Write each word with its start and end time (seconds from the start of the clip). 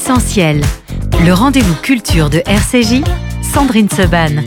Essentiel, 0.00 0.60
le 1.26 1.32
rendez-vous 1.32 1.74
culture 1.82 2.30
de 2.30 2.40
RCJ, 2.46 3.02
Sandrine 3.42 3.88
Seban. 3.90 4.44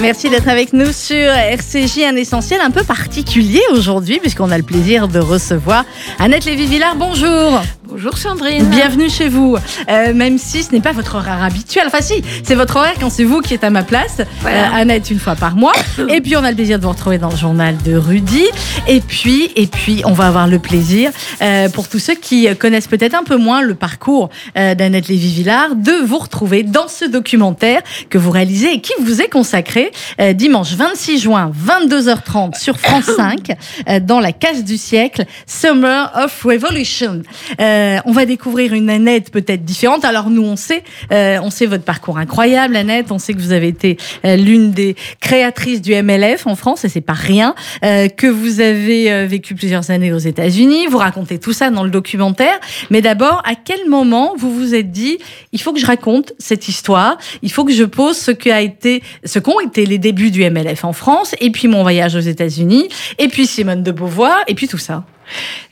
Merci 0.00 0.30
d'être 0.30 0.46
avec 0.46 0.72
nous 0.72 0.92
sur 0.92 1.16
RCJ, 1.16 2.04
un 2.04 2.14
essentiel 2.14 2.60
un 2.60 2.70
peu 2.70 2.84
particulier 2.84 3.62
aujourd'hui, 3.72 4.20
puisqu'on 4.20 4.52
a 4.52 4.58
le 4.58 4.62
plaisir 4.62 5.08
de 5.08 5.18
recevoir 5.18 5.84
Annette 6.20 6.44
Lévy-Villard. 6.44 6.94
Bonjour. 6.94 7.62
Bonjour 7.96 8.18
Sandrine. 8.18 8.68
Bienvenue 8.68 9.08
chez 9.08 9.30
vous. 9.30 9.56
Euh, 9.88 10.12
même 10.12 10.36
si 10.36 10.62
ce 10.62 10.70
n'est 10.70 10.82
pas 10.82 10.92
votre 10.92 11.14
horaire 11.14 11.42
habituel. 11.42 11.84
Enfin, 11.86 12.02
si, 12.02 12.22
c'est 12.42 12.54
votre 12.54 12.76
horaire 12.76 12.92
quand 13.00 13.08
c'est 13.08 13.24
vous 13.24 13.40
qui 13.40 13.54
êtes 13.54 13.64
à 13.64 13.70
ma 13.70 13.84
place. 13.84 14.20
Voilà. 14.42 14.66
Euh, 14.66 14.82
Annette, 14.82 15.10
une 15.10 15.18
fois 15.18 15.34
par 15.34 15.56
mois. 15.56 15.72
et 16.10 16.20
puis, 16.20 16.36
on 16.36 16.44
a 16.44 16.50
le 16.50 16.56
plaisir 16.56 16.78
de 16.78 16.84
vous 16.84 16.90
retrouver 16.90 17.16
dans 17.16 17.30
le 17.30 17.36
journal 17.36 17.74
de 17.86 17.96
Rudy. 17.96 18.44
Et 18.86 19.00
puis, 19.00 19.50
et 19.56 19.66
puis 19.66 20.02
on 20.04 20.12
va 20.12 20.26
avoir 20.26 20.46
le 20.46 20.58
plaisir, 20.58 21.10
euh, 21.40 21.70
pour 21.70 21.88
tous 21.88 21.98
ceux 21.98 22.14
qui 22.14 22.54
connaissent 22.56 22.86
peut-être 22.86 23.14
un 23.14 23.24
peu 23.24 23.38
moins 23.38 23.62
le 23.62 23.74
parcours 23.74 24.28
euh, 24.58 24.74
d'Annette 24.74 25.08
Lévy-Villard, 25.08 25.74
de 25.74 26.04
vous 26.04 26.18
retrouver 26.18 26.64
dans 26.64 26.88
ce 26.88 27.06
documentaire 27.06 27.80
que 28.10 28.18
vous 28.18 28.30
réalisez 28.30 28.74
et 28.74 28.80
qui 28.82 28.92
vous 29.00 29.22
est 29.22 29.30
consacré 29.30 29.90
euh, 30.20 30.34
dimanche 30.34 30.74
26 30.74 31.18
juin, 31.18 31.50
22h30 31.66 32.60
sur 32.60 32.78
France 32.78 33.04
5, 33.16 33.52
euh, 33.88 34.00
dans 34.00 34.20
la 34.20 34.32
case 34.32 34.64
du 34.64 34.76
siècle, 34.76 35.24
Summer 35.46 36.12
of 36.14 36.42
Revolution. 36.42 37.22
Euh, 37.58 37.85
on 38.04 38.12
va 38.12 38.26
découvrir 38.26 38.72
une 38.72 38.90
Annette 38.90 39.30
peut-être 39.30 39.64
différente. 39.64 40.04
Alors 40.04 40.30
nous, 40.30 40.42
on 40.42 40.56
sait, 40.56 40.82
euh, 41.12 41.38
on 41.42 41.50
sait 41.50 41.66
votre 41.66 41.84
parcours 41.84 42.18
incroyable, 42.18 42.76
Annette. 42.76 43.10
On 43.10 43.18
sait 43.18 43.34
que 43.34 43.40
vous 43.40 43.52
avez 43.52 43.68
été 43.68 43.96
euh, 44.24 44.36
l'une 44.36 44.72
des 44.72 44.96
créatrices 45.20 45.82
du 45.82 45.94
MLF 45.94 46.46
en 46.46 46.56
France, 46.56 46.84
et 46.84 46.88
c'est 46.88 47.00
pas 47.00 47.12
rien. 47.12 47.54
euh, 47.84 48.08
que 48.08 48.26
vous 48.26 48.60
avez 48.60 49.12
euh, 49.12 49.26
vécu 49.26 49.54
plusieurs 49.54 49.90
années 49.90 50.12
aux 50.12 50.18
États-Unis. 50.18 50.86
Vous 50.88 50.98
racontez 50.98 51.38
tout 51.38 51.52
ça 51.52 51.70
dans 51.70 51.84
le 51.84 51.90
documentaire. 51.90 52.58
Mais 52.90 53.00
d'abord, 53.02 53.42
à 53.44 53.54
quel 53.54 53.88
moment 53.88 54.34
vous 54.36 54.52
vous 54.52 54.74
êtes 54.74 54.90
dit, 54.90 55.18
il 55.52 55.60
faut 55.60 55.72
que 55.72 55.80
je 55.80 55.86
raconte 55.86 56.32
cette 56.38 56.68
histoire. 56.68 57.18
Il 57.42 57.50
faut 57.50 57.64
que 57.64 57.72
je 57.72 57.84
pose 57.84 58.16
ce 58.16 58.30
qu'a 58.30 58.60
été, 58.60 59.02
ce 59.24 59.38
qu'ont 59.38 59.60
été 59.60 59.86
les 59.86 59.98
débuts 59.98 60.30
du 60.30 60.48
MLF 60.48 60.84
en 60.84 60.92
France, 60.92 61.34
et 61.40 61.50
puis 61.50 61.68
mon 61.68 61.82
voyage 61.82 62.14
aux 62.14 62.20
États-Unis, 62.20 62.88
et 63.18 63.28
puis 63.28 63.46
Simone 63.46 63.82
de 63.82 63.92
Beauvoir, 63.92 64.38
et 64.48 64.54
puis 64.54 64.68
tout 64.68 64.78
ça? 64.78 65.04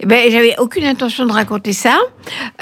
Eh 0.00 0.06
ben, 0.06 0.30
j'avais 0.30 0.54
aucune 0.58 0.84
intention 0.84 1.26
de 1.26 1.32
raconter 1.32 1.72
ça. 1.72 1.98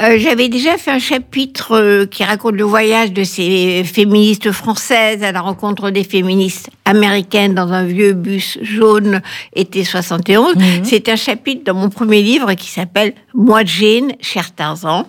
Euh, 0.01 0.17
j'avais 0.19 0.49
déjà 0.49 0.77
fait 0.77 0.91
un 0.91 0.99
chapitre 0.99 1.77
euh, 1.77 2.07
qui 2.07 2.25
raconte 2.25 2.55
le 2.55 2.65
voyage 2.65 3.13
de 3.13 3.25
ces 3.25 3.85
féministes 3.85 4.53
françaises 4.53 5.23
à 5.23 5.33
la 5.33 5.41
rencontre 5.41 5.91
des 5.91 6.05
féministes 6.05 6.71
américaines 6.85 7.55
dans 7.55 7.73
un 7.73 7.85
vieux 7.85 8.13
bus 8.13 8.59
jaune 8.63 9.23
été 9.55 9.85
71. 9.85 10.55
C'est 10.83 11.09
un 11.09 11.17
chapitre 11.17 11.65
dans 11.65 11.75
mon 11.75 11.89
premier 11.89 12.23
livre 12.23 12.53
qui 12.55 12.69
s'appelle 12.69 13.15
Moi 13.35 13.65
Jane, 13.65 14.13
cher 14.21 14.55
Tarzan, 14.55 15.07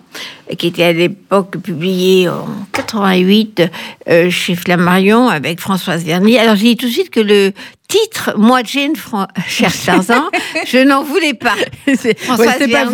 qui 0.58 0.68
était 0.68 0.84
à 0.84 0.92
l'époque 0.92 1.58
publié 1.58 2.28
en 2.28 2.46
88 2.72 3.62
euh, 4.08 4.30
chez 4.30 4.54
Flammarion 4.54 5.28
avec 5.28 5.60
Françoise 5.60 6.04
Verny. 6.04 6.38
Alors 6.38 6.56
j'ai 6.56 6.74
dit 6.74 6.76
tout 6.76 6.86
de 6.86 6.92
suite 6.92 7.10
que 7.10 7.20
le 7.20 7.52
titre 8.02 8.34
Moi 8.36 8.60
Jane, 8.64 8.96
Fran- 8.96 9.26
cher 9.48 9.70
Tarzan, 9.84 10.24
je 10.66 10.78
n'en 10.78 11.02
voulais 11.04 11.34
pas. 11.34 11.54
Françoise 12.18 12.58
ouais, 12.60 12.68
pas 12.68 12.84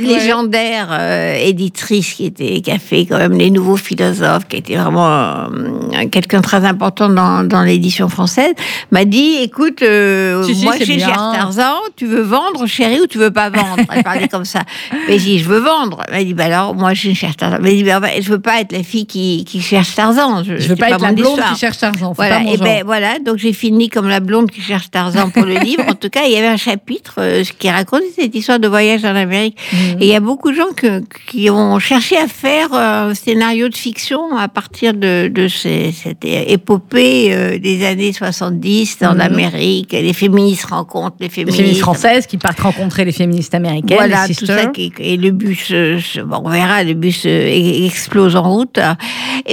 légendaire 0.00 0.88
euh, 0.90 1.34
éditrice 1.36 2.14
qui, 2.14 2.26
était, 2.26 2.60
qui 2.60 2.70
a 2.70 2.78
fait 2.78 3.06
quand 3.06 3.18
même 3.18 3.36
les 3.38 3.50
nouveaux 3.50 3.76
philosophes, 3.76 4.46
qui 4.48 4.56
était 4.56 4.76
vraiment 4.76 5.08
euh, 5.08 6.06
quelqu'un 6.10 6.38
de 6.38 6.42
très 6.42 6.64
important 6.64 7.08
dans, 7.08 7.44
dans 7.44 7.62
l'édition 7.62 8.08
française, 8.08 8.52
m'a 8.90 9.04
dit 9.04 9.36
écoute, 9.42 9.82
euh, 9.82 10.42
Si, 10.44 10.54
si, 10.54 10.64
moi 10.64 10.76
chez. 10.78 10.98
Cher 10.98 11.14
Tarzan, 11.32 11.74
tu 11.96 12.06
veux 12.06 12.22
vendre, 12.22 12.66
chérie, 12.66 13.00
ou 13.00 13.06
tu 13.06 13.18
veux 13.18 13.30
pas 13.30 13.50
vendre? 13.50 13.76
Elle 13.94 14.02
parlait 14.02 14.28
comme 14.28 14.44
ça. 14.44 14.62
Mais 15.06 15.18
j'ai 15.18 15.36
dit 15.36 15.38
je 15.38 15.48
veux 15.48 15.60
vendre. 15.60 16.02
Elle 16.08 16.14
m'a 16.18 16.24
dit 16.24 16.34
bah 16.34 16.44
alors, 16.46 16.74
moi 16.74 16.94
chez 16.94 17.14
Cher 17.14 17.36
Tarzan. 17.36 17.56
Elle 17.58 17.62
m'a 17.62 17.70
dit 17.70 17.84
bah, 17.84 18.00
je 18.20 18.28
veux 18.30 18.40
pas 18.40 18.60
être 18.60 18.72
la 18.72 18.82
fille 18.82 19.06
qui, 19.06 19.44
qui 19.44 19.60
cherche 19.60 19.94
Tarzan. 19.94 20.42
Je, 20.44 20.56
Je 20.56 20.68
veux 20.68 20.76
pas 20.76 20.90
être 20.90 21.00
la 21.02 21.12
blonde 21.12 21.28
histoire. 21.36 21.52
qui 21.54 21.58
cherche 21.60 21.78
Tarzan. 21.78 22.10
c'est 22.10 22.16
Voilà, 22.16 22.36
pas 22.38 22.42
mon 22.42 22.52
et 22.52 22.56
genre. 22.56 22.66
ben 22.66 22.82
voilà, 22.84 23.18
donc 23.20 23.36
j'ai 23.38 23.52
fini 23.52 23.88
comme 23.88 24.08
la 24.08 24.20
blonde 24.20 24.47
qui 24.48 24.60
cherche 24.60 24.90
Tarzan 24.90 25.30
pour 25.30 25.44
le 25.44 25.54
livre. 25.68 25.84
En 25.88 25.94
tout 25.94 26.08
cas, 26.10 26.22
il 26.26 26.32
y 26.32 26.36
avait 26.36 26.46
un 26.48 26.56
chapitre 26.56 27.14
euh, 27.18 27.44
qui 27.58 27.70
racontait 27.70 28.10
cette 28.14 28.34
histoire 28.34 28.58
de 28.58 28.68
voyage 28.68 29.04
en 29.04 29.14
Amérique. 29.14 29.56
Mhm. 29.72 29.78
Et 30.00 30.06
il 30.06 30.08
y 30.08 30.14
a 30.14 30.20
beaucoup 30.20 30.50
de 30.50 30.56
gens 30.56 30.72
que- 30.76 31.02
qui 31.30 31.50
ont 31.50 31.78
cherché 31.78 32.16
à 32.16 32.26
faire 32.28 32.72
euh, 32.74 33.10
un 33.10 33.14
scénario 33.14 33.68
de 33.68 33.76
fiction 33.76 34.36
à 34.36 34.48
partir 34.48 34.94
de, 34.94 35.28
de 35.28 35.48
ces- 35.48 35.92
cette 35.92 36.24
épopée 36.24 37.32
euh, 37.32 37.58
des 37.58 37.84
années 37.86 38.12
70 38.12 38.98
en 39.02 39.14
Mhm. 39.14 39.20
Amérique. 39.20 39.92
Les 39.92 40.12
féministes 40.12 40.66
rencontrent 40.66 41.16
les 41.20 41.26
les 41.28 41.30
féministes. 41.32 41.56
féministes 41.58 41.80
françaises 41.82 42.26
qui 42.26 42.38
partent 42.38 42.60
rencontrer 42.60 43.04
les 43.04 43.12
féministes 43.12 43.54
américaines, 43.54 43.96
Voilà, 43.98 44.26
les 44.26 44.34
tout 44.34 44.46
ça. 44.46 44.66
Qui, 44.66 44.92
et 44.98 45.16
le 45.16 45.30
bus, 45.30 45.68
euh, 45.72 45.98
bon, 46.24 46.42
on 46.44 46.48
verra, 46.50 46.82
le 46.84 46.94
bus 46.94 47.22
euh, 47.26 47.28
e- 47.48 47.86
explose 47.86 48.34
en 48.36 48.42
route. 48.42 48.78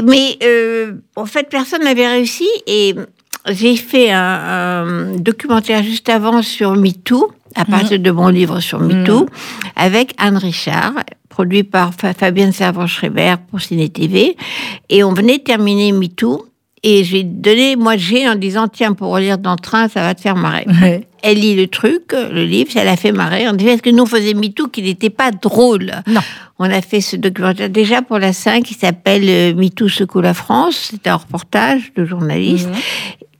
Mais 0.03 0.37
euh, 0.43 0.93
en 1.15 1.25
fait, 1.25 1.47
personne 1.49 1.83
n'avait 1.83 2.07
réussi. 2.07 2.47
Et 2.67 2.95
j'ai 3.49 3.75
fait 3.75 4.11
un, 4.11 4.19
un 4.19 5.15
documentaire 5.17 5.83
juste 5.83 6.09
avant 6.09 6.41
sur 6.41 6.75
MeToo, 6.75 7.31
à 7.55 7.63
partir 7.65 7.99
de 7.99 8.11
mon 8.11 8.27
livre 8.29 8.59
sur 8.59 8.79
MeToo, 8.79 9.27
avec 9.75 10.13
Anne 10.17 10.37
Richard, 10.37 10.93
produit 11.29 11.63
par 11.63 11.93
Fa- 11.93 12.13
Fabienne 12.13 12.51
Servan-Schreiber 12.51 13.35
pour 13.49 13.61
Ciné 13.61 13.89
TV. 13.89 14.35
Et 14.89 15.03
on 15.03 15.13
venait 15.13 15.39
terminer 15.39 15.91
MeToo. 15.91 16.45
Et 16.87 17.03
j'ai 17.03 17.23
donné, 17.23 17.75
moi, 17.75 17.97
j'ai 17.97 18.29
en 18.29 18.35
disant, 18.35 18.67
tiens, 18.67 18.93
pour 18.93 19.09
relire 19.11 19.39
dans 19.39 19.53
le 19.53 19.57
train, 19.59 19.87
ça 19.87 20.01
va 20.01 20.13
te 20.13 20.21
faire 20.21 20.35
marrer 20.35 20.65
elle 21.27 21.39
lit 21.39 21.55
le 21.55 21.65
truc, 21.65 22.13
le 22.13 22.43
livre, 22.45 22.71
ça 22.71 22.83
l'a 22.83 22.95
fait 22.95 23.11
marrer. 23.11 23.49
On 23.49 23.53
disait, 23.53 23.71
est-ce 23.71 23.81
que 23.81 23.89
nous 23.89 24.03
on 24.03 24.05
faisait 24.05 24.35
MeToo 24.35 24.67
qui 24.67 24.83
n'était 24.83 25.09
pas 25.09 25.31
drôle? 25.31 25.91
Non. 26.05 26.21
On 26.59 26.65
a 26.69 26.81
fait 26.83 27.01
ce 27.01 27.15
documentaire 27.15 27.71
déjà 27.71 28.03
pour 28.03 28.19
la 28.19 28.31
5 28.31 28.63
qui 28.63 28.75
s'appelle 28.75 29.23
euh, 29.27 29.55
MeToo 29.55 29.89
secoue 29.89 30.21
la 30.21 30.35
France. 30.35 30.89
C'était 30.91 31.09
un 31.09 31.15
reportage 31.15 31.91
de 31.95 32.05
journalistes 32.05 32.69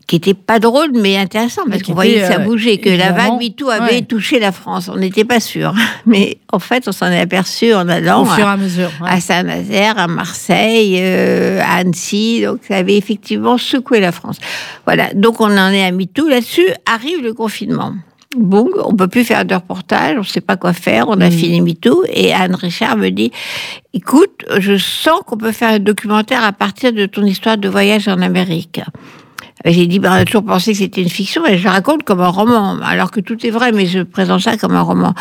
qui 0.07 0.15
était 0.17 0.33
pas 0.33 0.59
drôle 0.59 0.91
mais 0.93 1.17
intéressant 1.17 1.63
parce 1.69 1.81
qu'on 1.81 1.93
voyait 1.93 2.21
que 2.21 2.27
ça 2.27 2.39
euh, 2.39 2.45
bougeait, 2.45 2.77
que 2.77 2.89
la 2.89 3.11
vague 3.11 3.39
MeToo 3.39 3.69
avait 3.69 3.95
ouais. 3.95 4.01
touché 4.03 4.39
la 4.39 4.51
France. 4.51 4.89
On 4.93 4.97
n'était 4.97 5.25
pas 5.25 5.39
sûr. 5.39 5.73
Mais 6.05 6.37
en 6.51 6.59
fait, 6.59 6.87
on 6.87 6.91
s'en 6.91 7.07
est 7.07 7.19
aperçu 7.19 7.73
en 7.73 7.89
allant 7.89 8.21
Au 8.21 8.25
fur 8.25 8.39
et 8.39 8.43
à, 8.43 8.51
à 8.51 8.57
mesure. 8.57 8.91
ouais. 9.01 9.09
à 9.09 9.19
Saint-Nazaire, 9.19 9.97
à 9.97 10.07
Marseille, 10.07 10.99
euh, 10.99 11.59
à 11.61 11.77
Annecy. 11.77 12.43
Donc, 12.43 12.59
ça 12.67 12.77
avait 12.77 12.97
effectivement 12.97 13.57
secoué 13.57 13.99
la 13.99 14.11
France. 14.11 14.37
Voilà. 14.85 15.11
Donc, 15.13 15.41
on 15.41 15.45
en 15.45 15.71
est 15.71 15.83
à 15.83 15.91
MeToo. 15.91 16.27
Là-dessus, 16.27 16.67
arrive 16.85 17.23
le 17.23 17.33
confinement. 17.33 17.93
Bon, 18.37 18.69
on 18.83 18.93
peut 18.93 19.07
plus 19.07 19.23
faire 19.23 19.45
de 19.45 19.55
reportage, 19.55 20.17
on 20.19 20.23
sait 20.23 20.41
pas 20.41 20.57
quoi 20.57 20.73
faire, 20.73 21.07
on 21.07 21.21
a 21.21 21.31
fini 21.31 21.61
MeToo. 21.61 22.03
Et 22.11 22.33
Anne 22.33 22.55
Richard 22.55 22.97
me 22.97 23.09
dit, 23.09 23.31
écoute, 23.93 24.43
je 24.59 24.75
sens 24.75 25.21
qu'on 25.25 25.37
peut 25.37 25.53
faire 25.53 25.69
un 25.69 25.79
documentaire 25.79 26.43
à 26.43 26.51
partir 26.51 26.91
de 26.91 27.05
ton 27.05 27.25
histoire 27.25 27.57
de 27.57 27.69
voyage 27.69 28.09
en 28.09 28.21
Amérique. 28.21 28.81
J'ai 29.63 29.87
dit, 29.87 29.99
bah, 29.99 30.09
on 30.11 30.15
a 30.15 30.25
toujours 30.25 30.43
pensé 30.43 30.73
que 30.73 30.79
c'était 30.79 31.01
une 31.01 31.09
fiction, 31.09 31.45
et 31.45 31.57
je 31.57 31.63
la 31.63 31.71
raconte 31.71 32.03
comme 32.03 32.19
un 32.19 32.27
roman, 32.27 32.77
alors 32.83 33.09
que 33.09 33.21
tout 33.21 33.45
est 33.45 33.51
vrai, 33.51 33.71
mais 33.71 33.85
je 33.85 34.01
présente 34.01 34.41
ça 34.41 34.57
comme 34.57 34.75
un 34.75 34.81
roman. 34.81 35.13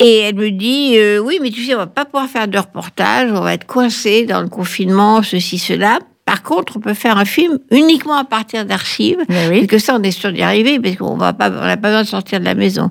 Et 0.00 0.20
elle 0.20 0.36
me 0.36 0.50
dit, 0.50 0.94
euh, 0.96 1.18
oui, 1.18 1.38
mais 1.42 1.50
tu 1.50 1.64
sais, 1.64 1.74
on 1.74 1.78
va 1.78 1.86
pas 1.86 2.06
pouvoir 2.06 2.28
faire 2.28 2.48
de 2.48 2.58
reportage, 2.58 3.30
on 3.30 3.40
va 3.40 3.54
être 3.54 3.66
coincé 3.66 4.24
dans 4.24 4.40
le 4.40 4.48
confinement, 4.48 5.22
ceci, 5.22 5.58
cela. 5.58 5.98
Par 6.24 6.42
contre, 6.42 6.78
on 6.78 6.80
peut 6.80 6.94
faire 6.94 7.18
un 7.18 7.26
film 7.26 7.58
uniquement 7.70 8.16
à 8.16 8.24
partir 8.24 8.64
d'archives, 8.64 9.18
oui. 9.28 9.58
et 9.58 9.66
que 9.66 9.78
ça, 9.78 9.94
on 9.94 10.02
est 10.02 10.10
sûr 10.10 10.32
d'y 10.32 10.40
arriver, 10.40 10.80
parce 10.80 10.96
qu'on 10.96 11.18
va 11.18 11.34
pas, 11.34 11.50
on 11.50 11.66
n'a 11.66 11.76
pas 11.76 11.88
besoin 11.88 12.02
de 12.02 12.08
sortir 12.08 12.40
de 12.40 12.46
la 12.46 12.54
maison. 12.54 12.90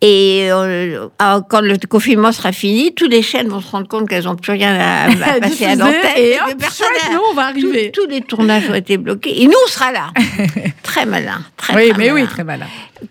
Et 0.00 0.46
euh, 0.52 1.08
alors, 1.18 1.42
quand 1.48 1.60
le 1.60 1.76
confinement 1.88 2.30
sera 2.30 2.52
fini, 2.52 2.94
toutes 2.94 3.10
les 3.10 3.20
chaînes 3.22 3.48
vont 3.48 3.60
se 3.60 3.68
rendre 3.72 3.88
compte 3.88 4.08
qu'elles 4.08 4.24
n'ont 4.24 4.36
plus 4.36 4.52
rien 4.52 4.72
à, 4.78 5.06
à 5.10 5.40
passer 5.40 5.64
à 5.64 5.74
l'antenne, 5.74 5.96
et 6.16 6.34
hop, 6.34 6.56
personne 6.56 6.86
chouette, 6.86 7.10
a- 7.10 7.14
nous, 7.14 7.20
on 7.32 7.34
va 7.34 7.46
arriver. 7.46 7.90
tous- 7.92 8.06
les 8.06 8.20
tournages 8.20 8.70
ont 8.70 8.74
été 8.74 8.96
bloqués. 8.96 9.42
Et 9.42 9.46
nous, 9.46 9.56
on 9.66 9.68
sera 9.68 9.90
là. 9.90 10.10
très 10.84 11.04
malin. 11.04 11.40
Très, 11.56 11.74
Oui, 11.74 11.88
très 11.88 11.98
mais 11.98 12.12
oui, 12.12 12.24
très 12.28 12.44
malin. 12.44 12.66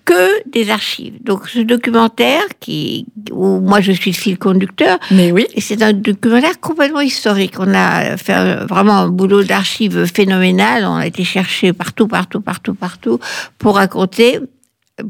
Que 0.06 0.50
des 0.50 0.70
archives. 0.70 1.16
Donc, 1.22 1.50
ce 1.50 1.60
documentaire, 1.60 2.44
qui, 2.62 3.06
où 3.32 3.60
moi 3.60 3.82
je 3.82 3.92
suis 3.92 4.12
le 4.12 4.16
fil 4.18 4.38
conducteur, 4.40 4.98
Mais 5.12 5.34
oui. 5.34 5.46
c'est 5.58 5.82
un 5.82 5.92
documentaire 5.92 6.58
complètement 6.62 7.02
historique. 7.02 7.56
On 7.60 7.74
a 7.74 8.16
fait 8.16 8.56
vraiment 8.66 8.94
un 9.00 9.08
boulot 9.10 9.44
d'archives 9.44 10.06
phénoménal. 10.06 10.86
On 10.86 10.96
a 10.96 11.06
été 11.08 11.26
chercher 11.26 11.74
partout, 11.74 12.08
partout, 12.08 12.40
partout, 12.40 12.74
partout 12.76 13.20
pour 13.60 13.76
raconter, 13.76 14.40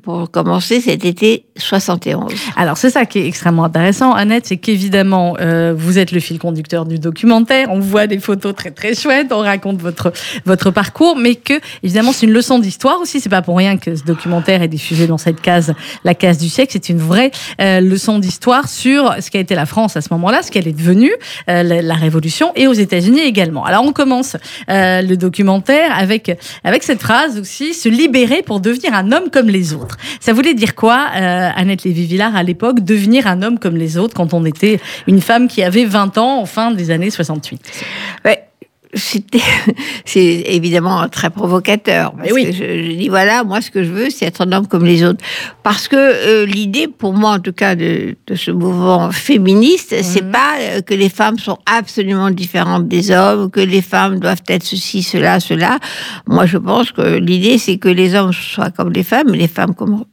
pour 0.04 0.30
commencer, 0.32 0.82
cet 0.82 1.06
été 1.06 1.46
71. 1.58 2.34
Alors 2.58 2.78
c'est 2.78 2.90
ça 2.90 3.06
qui 3.06 3.20
est 3.20 3.28
extrêmement 3.28 3.64
intéressant, 3.64 4.14
Annette, 4.14 4.46
c'est 4.46 4.58
qu'évidemment 4.58 5.38
euh, 5.40 5.74
vous 5.76 5.98
êtes 5.98 6.12
le 6.12 6.20
fil 6.20 6.40
conducteur 6.40 6.86
du 6.86 7.00
documentaire. 7.00 7.70
On 7.72 7.80
voit 7.80 8.06
des 8.06 8.20
photos 8.20 8.54
très 8.54 8.72
très 8.72 8.96
chouettes, 8.96 9.32
on 9.32 9.40
raconte 9.40 9.82
votre 9.82 10.12
votre 10.46 10.72
parcours, 10.72 11.16
mais 11.16 11.36
que 11.36 11.54
évidemment 11.84 12.12
c'est 12.12 12.26
une 12.26 12.34
leçon 12.34 12.60
d'histoire 12.60 13.00
aussi. 13.00 13.22
C'est 13.22 13.30
pas 13.30 13.42
pour 13.42 13.58
rien 13.58 13.78
que 13.78 13.96
ce 13.96 14.04
documentaire 14.04 14.62
est 14.62 14.68
diffusé 14.68 15.08
dans 15.08 15.18
cette 15.18 15.40
case, 15.40 15.74
la 16.04 16.16
case 16.16 16.38
du 16.38 16.50
siècle. 16.50 16.72
C'est 16.74 16.90
une 16.90 17.00
vraie 17.00 17.32
euh, 17.62 17.80
leçon 17.80 18.20
d'histoire 18.20 18.68
sur 18.68 19.16
ce 19.22 19.32
qu'a 19.32 19.40
été 19.40 19.56
la 19.56 19.66
France 19.66 19.96
à 19.96 20.02
ce 20.02 20.10
moment-là, 20.12 20.42
ce 20.44 20.52
qu'elle 20.52 20.68
est 20.68 20.78
devenue, 20.78 21.14
euh, 21.50 21.64
la, 21.64 21.82
la 21.82 21.96
Révolution, 21.96 22.52
et 22.56 22.68
aux 22.68 22.74
États-Unis 22.74 23.22
également. 23.22 23.64
Alors 23.64 23.86
on 23.86 23.94
commence 23.94 24.36
euh, 24.70 25.02
le 25.02 25.16
documentaire 25.16 25.98
avec 25.98 26.38
avec 26.66 26.84
cette 26.84 27.02
phrase 27.02 27.40
aussi 27.40 27.74
se 27.74 27.88
libérer 27.88 28.42
pour 28.42 28.60
devenir 28.60 28.94
un 28.94 29.14
homme 29.14 29.30
comme 29.32 29.48
les 29.48 29.74
autres. 29.74 29.77
Ça 30.20 30.34
voulait 30.34 30.54
dire 30.54 30.76
quoi, 30.76 31.08
euh, 31.16 31.50
Annette 31.56 31.84
Lévy-Villard, 31.84 32.36
à 32.36 32.44
l'époque, 32.44 32.82
devenir 32.82 33.28
un 33.28 33.42
homme 33.42 33.60
comme 33.60 33.76
les 33.78 33.98
autres 33.98 34.14
quand 34.14 34.34
on 34.34 34.46
était 34.46 34.80
une 35.08 35.22
femme 35.22 35.48
qui 35.48 35.64
avait 35.64 35.86
20 35.86 36.18
ans 36.18 36.40
en 36.40 36.46
fin 36.46 36.72
des 36.72 36.92
années 36.92 37.10
68 37.10 37.86
ouais 38.26 38.47
c'était, 38.94 39.42
c'est 40.06 40.44
évidemment 40.48 41.08
très 41.10 41.30
provocateur. 41.30 42.14
Parce 42.14 42.32
oui. 42.32 42.46
que 42.46 42.52
je, 42.52 42.58
je, 42.58 42.92
dis 42.96 43.10
voilà, 43.10 43.44
moi 43.44 43.62
ce 43.62 43.72
que 43.72 43.84
je 43.84 43.92
veux, 43.92 44.10
c'est 44.10 44.26
être 44.26 44.42
un 44.42 44.52
homme 44.52 44.68
comme 44.68 44.86
les 44.86 45.04
autres. 45.04 45.24
Parce 45.64 45.88
que 45.88 45.96
euh, 45.96 46.46
l'idée, 46.46 46.88
pour 46.88 47.14
moi 47.14 47.32
en 47.32 47.40
tout 47.40 47.54
cas, 47.54 47.76
de, 47.76 48.16
de 48.26 48.36
ce 48.36 48.52
mouvement 48.52 49.12
féministe, 49.12 49.94
mmh. 49.94 50.04
c'est 50.04 50.32
pas 50.32 50.56
euh, 50.60 50.82
que 50.82 50.94
les 50.94 51.10
femmes 51.10 51.40
sont 51.40 51.58
absolument 51.66 52.32
différentes 52.32 52.88
des 52.88 53.12
hommes, 53.12 53.52
que 53.52 53.60
les 53.60 53.82
femmes 53.82 54.20
doivent 54.20 54.44
être 54.48 54.64
ceci, 54.64 55.04
cela, 55.04 55.40
cela. 55.40 55.80
Moi, 56.28 56.46
je 56.46 56.58
pense 56.58 56.92
que 56.92 57.18
l'idée, 57.18 57.58
c'est 57.58 57.78
que 57.78 57.90
les 57.90 58.16
hommes 58.16 58.34
soient 58.34 58.72
comme 58.72 58.92
les 58.92 59.04
femmes, 59.04 59.34
et 59.34 59.38
les 59.38 59.48
femmes 59.48 59.76
comme 59.76 60.06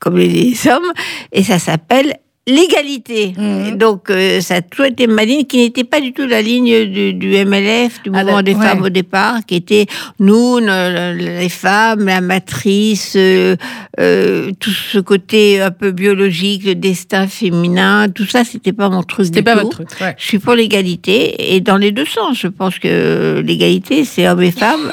comme 0.00 0.16
les 0.16 0.54
hommes, 0.66 0.92
et 1.30 1.44
ça 1.44 1.60
s'appelle 1.60 2.16
l'égalité. 2.46 3.34
Mmh. 3.36 3.76
Donc, 3.76 4.10
euh, 4.10 4.40
ça 4.40 4.56
a 4.56 4.62
toujours 4.62 4.86
été 4.86 5.06
ma 5.06 5.24
ligne, 5.24 5.44
qui 5.44 5.58
n'était 5.58 5.84
pas 5.84 6.00
du 6.00 6.12
tout 6.12 6.26
la 6.26 6.42
ligne 6.42 6.86
du, 6.86 7.14
du 7.14 7.44
MLF, 7.44 8.02
du 8.02 8.10
mouvement 8.10 8.38
ah, 8.38 8.42
des 8.42 8.54
ouais. 8.54 8.66
femmes 8.66 8.82
au 8.82 8.88
départ, 8.88 9.46
qui 9.46 9.54
était 9.54 9.86
nous, 10.18 10.58
les 10.58 11.48
femmes, 11.48 12.06
la 12.06 12.20
matrice, 12.20 13.14
euh, 13.16 13.56
euh, 14.00 14.50
tout 14.58 14.70
ce 14.70 14.98
côté 14.98 15.60
un 15.60 15.70
peu 15.70 15.92
biologique, 15.92 16.64
le 16.64 16.74
destin 16.74 17.28
féminin, 17.28 18.08
tout 18.08 18.26
ça, 18.26 18.44
c'était 18.44 18.72
pas 18.72 18.88
mon 18.88 19.02
truc. 19.02 19.26
C'était 19.26 19.42
pas 19.42 19.56
tout. 19.56 19.66
votre 19.66 19.84
truc. 19.84 20.00
Ouais. 20.00 20.14
Je 20.18 20.24
suis 20.24 20.38
pour 20.38 20.54
l'égalité, 20.54 21.54
et 21.54 21.60
dans 21.60 21.76
les 21.76 21.92
deux 21.92 22.06
sens. 22.06 22.38
Je 22.38 22.48
pense 22.48 22.78
que 22.78 23.42
l'égalité, 23.46 24.04
c'est 24.04 24.28
hommes 24.28 24.42
et 24.42 24.50
femmes 24.50 24.92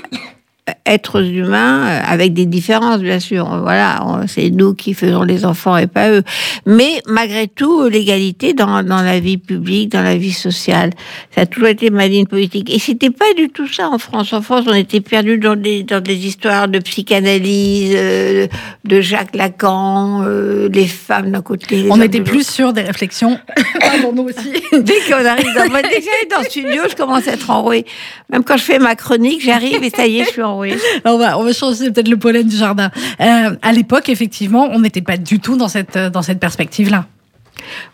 êtres 0.85 1.23
humains 1.23 2.01
avec 2.05 2.33
des 2.33 2.45
différences, 2.45 3.01
bien 3.01 3.19
sûr. 3.19 3.45
Voilà, 3.61 3.99
c'est 4.27 4.49
nous 4.49 4.73
qui 4.73 4.93
faisons 4.93 5.23
les 5.23 5.45
enfants 5.45 5.77
et 5.77 5.87
pas 5.87 6.11
eux. 6.11 6.23
Mais 6.65 7.01
malgré 7.07 7.47
tout, 7.47 7.87
l'égalité 7.87 8.53
dans, 8.53 8.83
dans 8.83 9.01
la 9.01 9.19
vie 9.19 9.37
publique, 9.37 9.91
dans 9.91 10.01
la 10.01 10.15
vie 10.15 10.33
sociale, 10.33 10.91
ça 11.35 11.41
a 11.41 11.45
toujours 11.45 11.69
été 11.69 11.89
ma 11.89 12.07
ligne 12.07 12.25
politique. 12.25 12.73
Et 12.73 12.79
c'était 12.79 13.09
pas 13.09 13.33
du 13.35 13.49
tout 13.49 13.67
ça 13.67 13.89
en 13.89 13.97
France. 13.97 14.33
En 14.33 14.41
France, 14.41 14.65
on 14.67 14.73
était 14.73 15.01
perdu 15.01 15.37
dans 15.37 15.55
des, 15.55 15.83
dans 15.83 16.01
des 16.01 16.25
histoires 16.25 16.67
de 16.67 16.79
psychanalyse, 16.79 17.93
euh, 17.95 18.47
de 18.85 19.01
Jacques 19.01 19.35
Lacan, 19.35 20.23
euh, 20.25 20.69
les 20.71 20.87
femmes 20.87 21.31
d'un 21.31 21.41
côté. 21.41 21.87
On 21.89 22.01
était 22.01 22.21
plus 22.21 22.47
sur 22.47 22.73
des 22.73 22.81
réflexions. 22.81 23.39
Pardon, 23.79 24.13
nous 24.13 24.23
aussi. 24.23 24.51
dès 24.71 24.99
qu'on 25.07 25.25
arrive 25.25 25.53
dans, 25.55 25.65
dès 25.65 25.81
que 25.81 26.05
j'arrive 26.05 26.29
dans 26.31 26.39
le 26.39 26.45
studio, 26.45 26.81
je 26.89 26.95
commence 26.95 27.27
à 27.27 27.33
être 27.33 27.49
enrouée. 27.49 27.85
Même 28.31 28.43
quand 28.43 28.57
je 28.57 28.63
fais 28.63 28.79
ma 28.79 28.95
chronique, 28.95 29.41
j'arrive 29.41 29.83
et 29.83 29.89
ça 29.89 30.07
y 30.07 30.19
est, 30.19 30.25
je 30.25 30.29
suis 30.29 30.41
enrouée. 30.41 30.58
Oui. 30.59 30.73
on, 31.05 31.17
va, 31.17 31.39
on 31.39 31.43
va 31.43 31.53
changer 31.53 31.91
peut-être 31.91 32.07
le 32.07 32.17
pollen 32.17 32.47
du 32.47 32.55
jardin. 32.55 32.91
Euh, 33.21 33.55
à 33.61 33.71
l'époque, 33.71 34.09
effectivement, 34.09 34.69
on 34.71 34.79
n'était 34.79 35.01
pas 35.01 35.17
du 35.17 35.39
tout 35.39 35.57
dans 35.57 35.67
cette, 35.67 35.97
dans 35.97 36.21
cette 36.21 36.39
perspective-là. 36.39 37.05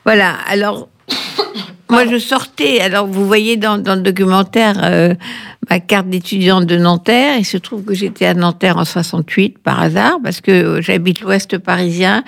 Voilà, 0.04 0.36
alors, 0.48 0.90
moi 1.90 2.06
je 2.08 2.18
sortais, 2.18 2.82
alors 2.82 3.08
vous 3.08 3.26
voyez 3.26 3.58
dans, 3.58 3.78
dans 3.78 3.96
le 3.96 4.02
documentaire 4.02 4.76
euh, 4.84 5.14
ma 5.70 5.80
carte 5.80 6.08
d'étudiante 6.10 6.66
de 6.66 6.78
Nanterre, 6.78 7.38
il 7.38 7.46
se 7.46 7.58
trouve 7.58 7.84
que 7.84 7.94
j'étais 7.94 8.26
à 8.26 8.34
Nanterre 8.34 8.78
en 8.78 8.86
68 8.86 9.58
par 9.60 9.82
hasard, 9.82 10.18
parce 10.24 10.42
que 10.42 10.82
j'habite 10.82 11.22
l'ouest 11.22 11.58
parisien, 11.58 12.24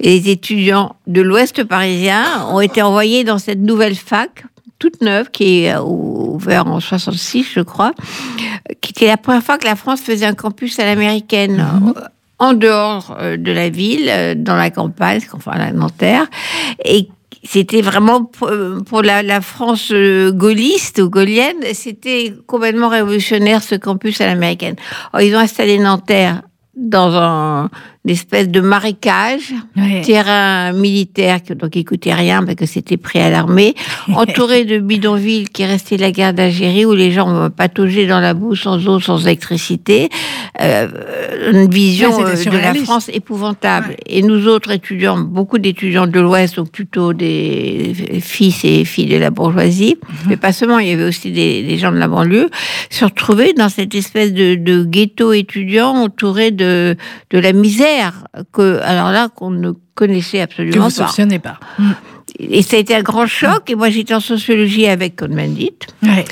et 0.00 0.18
les 0.18 0.30
étudiants 0.30 0.96
de 1.06 1.22
l'ouest 1.22 1.64
parisien 1.64 2.24
ont 2.50 2.60
été 2.60 2.82
envoyés 2.82 3.24
dans 3.24 3.38
cette 3.38 3.60
nouvelle 3.60 3.96
fac 3.96 4.44
toute 4.82 5.00
neuve, 5.00 5.30
qui 5.30 5.62
est 5.64 5.76
ouverte 5.76 6.66
en 6.66 6.80
66, 6.80 7.46
je 7.54 7.60
crois, 7.60 7.92
qui 8.80 8.90
était 8.90 9.06
la 9.06 9.16
première 9.16 9.44
fois 9.44 9.56
que 9.56 9.64
la 9.64 9.76
France 9.76 10.00
faisait 10.00 10.26
un 10.26 10.34
campus 10.34 10.80
à 10.80 10.84
l'américaine. 10.84 11.58
Mmh. 11.58 11.92
En 12.40 12.54
dehors 12.54 13.16
de 13.38 13.52
la 13.52 13.68
ville, 13.68 14.10
dans 14.38 14.56
la 14.56 14.70
campagne, 14.70 15.20
enfin 15.32 15.56
la 15.56 15.70
Nanterre, 15.70 16.26
et 16.84 17.08
c'était 17.44 17.82
vraiment 17.82 18.24
pour 18.24 19.02
la, 19.02 19.22
la, 19.22 19.40
France 19.40 19.92
gaulliste 19.92 20.98
ou 20.98 21.08
gaulienne, 21.08 21.58
c'était 21.72 22.34
complètement 22.48 22.88
révolutionnaire 22.88 23.62
ce 23.62 23.76
campus 23.76 24.20
à 24.20 24.26
l'américaine. 24.26 24.74
Ils 25.20 25.36
ont 25.36 25.38
installé 25.38 25.78
Nanterre 25.78 26.42
dans 26.74 27.14
un, 27.14 27.70
une 28.04 28.10
espèce 28.10 28.48
de 28.48 28.60
marécage, 28.60 29.54
ouais. 29.76 30.00
terrain 30.00 30.72
militaire, 30.72 31.38
donc 31.54 31.70
qui 31.70 31.84
coûtait 31.84 32.12
rien 32.12 32.42
parce 32.42 32.56
que 32.56 32.66
c'était 32.66 32.96
pris 32.96 33.20
à 33.20 33.30
l'armée, 33.30 33.74
entouré 34.14 34.64
de 34.64 34.78
bidonvilles 34.78 35.48
qui 35.48 35.64
restaient 35.64 35.98
la 35.98 36.10
guerre 36.10 36.34
d'Algérie 36.34 36.84
où 36.84 36.94
les 36.94 37.12
gens 37.12 37.48
pataugeaient 37.50 38.06
dans 38.06 38.18
la 38.18 38.34
boue 38.34 38.56
sans 38.56 38.88
eau, 38.88 38.98
sans 38.98 39.24
électricité. 39.24 40.08
Euh, 40.60 40.88
une 41.52 41.70
vision 41.70 42.10
ouais, 42.16 42.44
de 42.44 42.58
la 42.58 42.74
France 42.74 43.08
épouvantable. 43.12 43.90
Ouais. 43.90 43.96
Et 44.06 44.22
nous 44.22 44.48
autres 44.48 44.72
étudiants, 44.72 45.18
beaucoup 45.18 45.58
d'étudiants 45.58 46.08
de 46.08 46.18
l'Ouest, 46.18 46.56
donc 46.56 46.72
plutôt 46.72 47.12
des 47.12 47.94
fils 48.20 48.64
et 48.64 48.84
filles 48.84 49.06
de 49.06 49.16
la 49.16 49.30
bourgeoisie, 49.30 49.96
-hmm. 50.00 50.28
mais 50.28 50.36
pas 50.36 50.52
seulement, 50.52 50.80
il 50.80 50.88
y 50.88 50.92
avait 50.92 51.04
aussi 51.04 51.30
des, 51.30 51.62
des, 51.62 51.78
gens 51.78 51.92
de 51.92 51.98
la 51.98 52.08
banlieue, 52.08 52.50
se 52.90 53.04
retrouvaient 53.04 53.52
dans 53.52 53.68
cette 53.68 53.94
espèce 53.94 54.32
de, 54.32 54.56
de 54.56 54.84
ghetto 54.84 55.32
étudiant 55.32 55.90
entouré 56.06 56.50
de, 56.50 56.96
de 57.30 57.38
la 57.38 57.52
misère 57.52 57.91
que, 58.52 58.80
alors 58.82 59.10
là, 59.10 59.28
qu'on 59.28 59.50
ne 59.50 59.72
connaissait 59.94 60.40
absolument 60.40 60.74
que 60.74 60.78
vous 60.78 60.98
pas. 60.98 61.06
soupçonnez 61.06 61.38
pas. 61.38 61.58
Mm. 61.78 61.90
Et 62.38 62.62
ça 62.62 62.76
a 62.76 62.80
été 62.80 62.94
un 62.94 63.02
grand 63.02 63.26
choc. 63.26 63.68
Et 63.70 63.74
moi, 63.74 63.90
j'étais 63.90 64.14
en 64.14 64.20
sociologie 64.20 64.86
avec 64.86 65.16
Cohn-Bendit. 65.16 65.74
Ouais. 66.02 66.24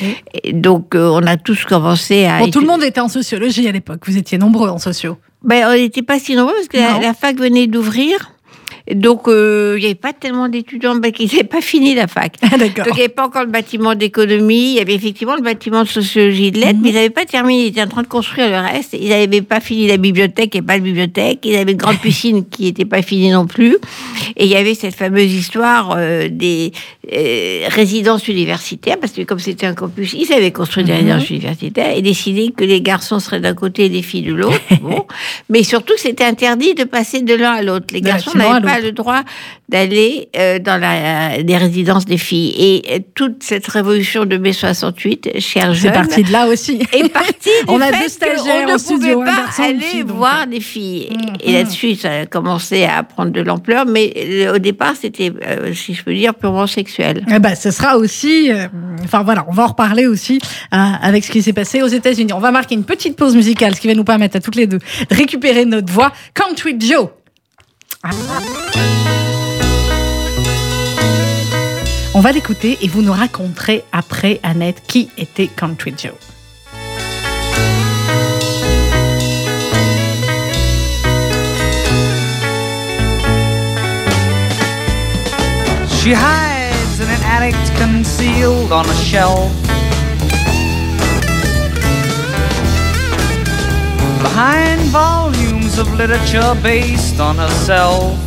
Donc, 0.53 0.95
euh, 0.95 1.09
on 1.09 1.27
a 1.27 1.37
tous 1.37 1.65
commencé 1.65 2.25
à. 2.25 2.39
Bon, 2.39 2.51
tout 2.51 2.61
le 2.61 2.67
monde 2.67 2.83
était 2.83 3.01
en 3.01 3.09
sociologie 3.09 3.69
à 3.69 3.73
l'époque. 3.73 4.01
Vous 4.07 4.17
étiez 4.17 4.39
nombreux 4.39 4.69
en 4.69 4.79
sociaux. 4.79 5.19
Ben, 5.43 5.67
on 5.69 5.73
n'était 5.73 6.03
pas 6.03 6.19
si 6.19 6.35
nombreux 6.35 6.55
parce 6.55 6.69
que 6.69 6.77
la, 6.77 6.99
la, 7.01 7.15
fac 7.15 7.39
venait 7.39 7.67
d'ouvrir. 7.67 8.33
Donc, 8.93 9.29
euh, 9.29 9.75
il 9.77 9.81
n'y 9.81 9.87
avait 9.87 9.95
pas 9.95 10.13
tellement 10.13 10.49
d'étudiants 10.49 10.97
ben, 10.97 11.13
qui 11.13 11.27
n'avaient 11.27 11.45
pas 11.45 11.61
fini 11.61 11.95
la 11.95 12.07
fac. 12.07 12.35
Ah, 12.43 12.57
Donc, 12.59 12.73
il 12.77 12.95
n'y 12.95 13.01
avait 13.01 13.09
pas 13.09 13.27
encore 13.27 13.45
le 13.45 13.51
bâtiment 13.51 13.95
d'économie. 13.95 14.73
Il 14.73 14.77
y 14.77 14.81
avait 14.81 14.95
effectivement 14.95 15.37
le 15.37 15.43
bâtiment 15.43 15.83
de 15.83 15.89
sociologie 15.89 16.51
de 16.51 16.59
lettres, 16.61 16.79
-hmm. 16.79 16.83
mais 16.83 16.91
ils 16.91 16.95
n'avaient 16.95 17.11
pas 17.11 17.25
terminé. 17.25 17.65
Ils 17.65 17.69
étaient 17.69 17.83
en 17.83 17.89
train 17.89 18.03
de 18.03 18.09
construire 18.09 18.49
le 18.51 18.59
reste. 18.59 18.97
Ils 18.99 19.09
n'avaient 19.09 19.43
pas 19.43 19.61
fini 19.61 19.87
la 19.87 19.97
bibliothèque 19.97 20.57
et 20.57 20.63
pas 20.63 20.75
la 20.75 20.81
bibliothèque. 20.81 21.41
Ils 21.45 21.57
avaient 21.57 21.73
une 21.73 21.79
grande 21.79 21.99
piscine 22.07 22.45
qui 22.49 22.65
n'était 22.65 22.85
pas 22.85 23.03
finie 23.03 23.31
non 23.31 23.47
plus. 23.47 23.77
Et 24.37 24.45
il 24.45 24.51
y 24.51 24.57
avait 24.57 24.75
cette 24.75 24.95
fameuse 24.95 25.33
histoire 25.33 25.95
euh, 25.97 26.29
des 26.31 26.73
euh, 27.13 27.67
résidences 27.69 28.29
universitaires, 28.29 28.99
parce 29.01 29.13
que 29.13 29.23
comme 29.23 29.41
c'était 29.41 29.67
un 29.67 29.75
campus, 29.75 30.13
ils 30.13 30.33
avaient 30.33 30.53
construit 30.53 30.85
des 30.85 30.93
mm 30.93 30.95
-hmm. 30.95 30.99
résidences 30.99 31.31
universitaires 31.31 31.97
et 31.97 32.03
décidé 32.03 32.53
que 32.57 32.65
les 32.65 32.81
garçons 32.81 33.19
seraient 33.19 33.41
d'un 33.41 33.55
côté 33.55 33.87
et 33.87 33.89
les 33.89 34.03
filles 34.03 34.23
de 34.23 34.35
l'autre. 34.35 34.61
bon. 34.83 35.05
Mais 35.49 35.63
surtout, 35.65 35.95
c'était 35.97 36.25
interdit 36.25 36.75
de 36.75 36.85
passer 36.85 37.23
de 37.23 37.35
l'un 37.35 37.55
à 37.61 37.63
l'autre. 37.63 37.87
Les 37.93 38.01
garçons 38.01 38.33
n'avaient 38.37 38.67
pas 38.75 38.81
le 38.81 38.93
droit 38.93 39.23
d'aller 39.69 40.29
euh, 40.37 40.59
dans 40.59 40.79
la, 40.81 41.39
les 41.39 41.57
résidences 41.57 42.05
des 42.05 42.19
filles. 42.19 42.55
Et 42.59 42.75
euh, 42.91 42.99
toute 43.15 43.43
cette 43.43 43.67
révolution 43.67 44.25
de 44.25 44.37
mai 44.37 44.53
68, 44.53 45.41
cher 45.41 45.75
C'est 45.75 45.93
parti 45.93 46.23
de 46.23 46.33
là 46.33 46.47
aussi. 46.47 46.75
Est 46.93 47.09
parti 47.09 47.51
On 47.69 47.81
a 47.81 47.91
deux 47.91 48.09
stagiaires 48.09 48.67
on 48.69 48.73
ne 48.73 48.79
studio, 48.79 49.19
pouvait 49.19 49.31
pas 49.31 49.63
aller 49.63 50.03
voir 50.05 50.47
des 50.47 50.61
filles. 50.61 51.09
Mmh, 51.11 51.47
et 51.47 51.53
là-dessus, 51.53 51.95
ça 51.97 52.11
a 52.21 52.27
commencé 52.27 52.85
à 52.85 53.03
prendre 53.03 53.33
de 53.33 53.41
l'ampleur. 53.41 53.85
Mais 53.87 54.07
au 54.55 54.59
départ, 54.59 54.95
c'était, 55.01 55.33
euh, 55.47 55.73
si 55.75 55.95
je 55.95 56.03
peux 56.05 56.15
dire, 56.15 56.35
purement 56.35 56.67
sexuel. 56.67 57.00
Eh 57.01 57.39
ben, 57.39 57.55
ce 57.55 57.71
sera 57.71 57.97
aussi... 57.97 58.51
Euh, 58.53 58.67
enfin 59.05 59.23
voilà, 59.23 59.45
on 59.49 59.53
va 59.53 59.65
en 59.65 59.69
reparler 59.69 60.07
aussi 60.07 60.41
avec 60.71 61.25
ce 61.25 61.31
qui 61.31 61.43
s'est 61.43 61.53
passé 61.53 61.83
aux 61.83 61.89
États-Unis. 61.89 62.33
On 62.33 62.39
va 62.39 62.51
marquer 62.51 62.75
une 62.75 62.85
petite 62.85 63.17
pause 63.17 63.35
musicale, 63.35 63.75
ce 63.75 63.81
qui 63.81 63.89
va 63.89 63.95
nous 63.95 64.05
permettre 64.05 64.37
à 64.37 64.41
toutes 64.41 64.57
les 64.57 64.67
deux 64.67 64.79
de 64.79 65.15
récupérer 65.15 65.65
notre 65.65 65.93
voix. 65.93 66.13
Country 66.35 66.77
Joe. 66.79 67.09
Ah. 68.03 68.11
On 72.13 72.21
va 72.21 72.33
l'écouter 72.33 72.79
et 72.83 72.89
vous 72.89 73.03
nous 73.03 73.13
raconterez 73.13 73.85
après, 73.93 74.41
Annette, 74.43 74.83
qui 74.87 75.09
était 75.17 75.47
Country 75.47 75.95
Joe. 75.97 76.13
She 86.03 86.15
hides 86.15 86.50
attic 87.41 87.77
concealed 87.77 88.71
on 88.71 88.85
a 88.87 88.95
shelf. 88.95 89.51
Behind 94.23 94.81
volumes 94.91 95.79
of 95.79 95.91
literature 95.95 96.55
based 96.63 97.19
on 97.19 97.37
herself. 97.37 98.19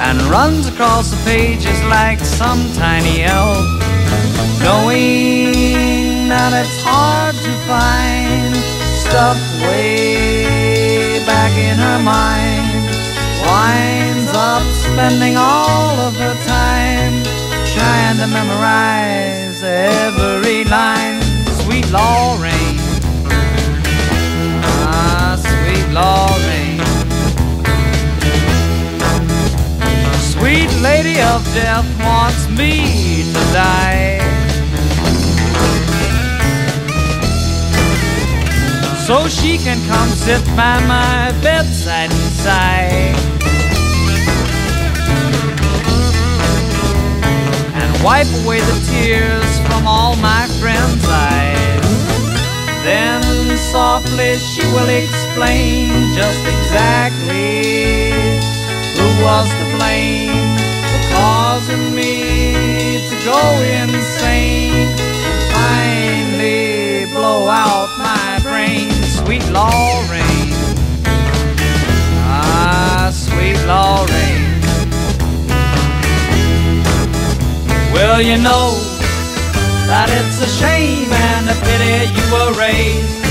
And 0.00 0.20
runs 0.30 0.68
across 0.68 1.10
the 1.10 1.20
pages 1.24 1.82
like 1.84 2.20
some 2.20 2.60
tiny 2.74 3.22
elf. 3.22 3.64
Knowing 4.62 6.28
that 6.28 6.52
it's 6.62 6.80
hard 6.84 7.34
to 7.34 7.52
find 7.66 8.54
stuff 9.02 9.38
way 9.62 10.41
spending 15.12 15.36
all 15.36 16.00
of 16.00 16.16
her 16.16 16.34
time 16.46 17.12
trying 17.74 18.16
to 18.16 18.26
memorize 18.28 19.62
every 19.62 20.64
line. 20.64 21.20
Sweet 21.62 21.86
Lorraine, 21.90 22.78
ah, 24.64 25.36
sweet 25.48 25.86
Lorraine, 25.98 26.80
sweet 30.32 30.72
lady 30.80 31.20
of 31.20 31.44
death 31.52 31.86
wants 32.00 32.48
me 32.48 33.24
to 33.34 33.42
die. 33.52 34.18
So 39.06 39.28
she 39.28 39.58
can 39.58 39.78
come 39.88 40.08
sit 40.08 40.42
by 40.56 40.80
my 40.86 41.32
bedside 41.42 42.10
and 42.10 42.32
sigh. 42.44 43.31
Wipe 48.02 48.26
away 48.42 48.58
the 48.60 48.78
tears 48.90 49.58
from 49.60 49.86
all 49.86 50.16
my 50.16 50.46
friends' 50.60 51.06
eyes. 51.08 51.62
Then 52.82 53.22
softly 53.56 54.36
she 54.38 54.62
will 54.74 54.88
explain 54.88 55.88
just 56.12 56.42
exactly 56.54 58.10
who 58.98 59.08
was 59.22 59.48
to 59.48 59.66
blame 59.76 60.58
for 60.90 61.02
causing 61.14 61.94
me 61.94 63.06
to 63.08 63.16
go 63.24 63.40
insane 63.80 64.88
and 65.28 65.42
finally 65.54 67.06
blow 67.14 67.46
out 67.46 67.88
my 67.98 68.40
brain. 68.42 68.90
Sweet 69.22 69.44
Lorraine, 69.50 70.58
ah, 72.26 73.10
sweet 73.14 73.58
Lorraine. 73.64 74.41
Well, 78.02 78.20
you 78.20 78.36
know 78.38 78.74
that 79.86 80.08
it's 80.10 80.40
a 80.42 80.48
shame 80.58 81.08
and 81.12 81.48
a 81.48 81.54
pity 81.54 82.10
you 82.10 82.24
were 82.32 82.52
raised 82.58 83.22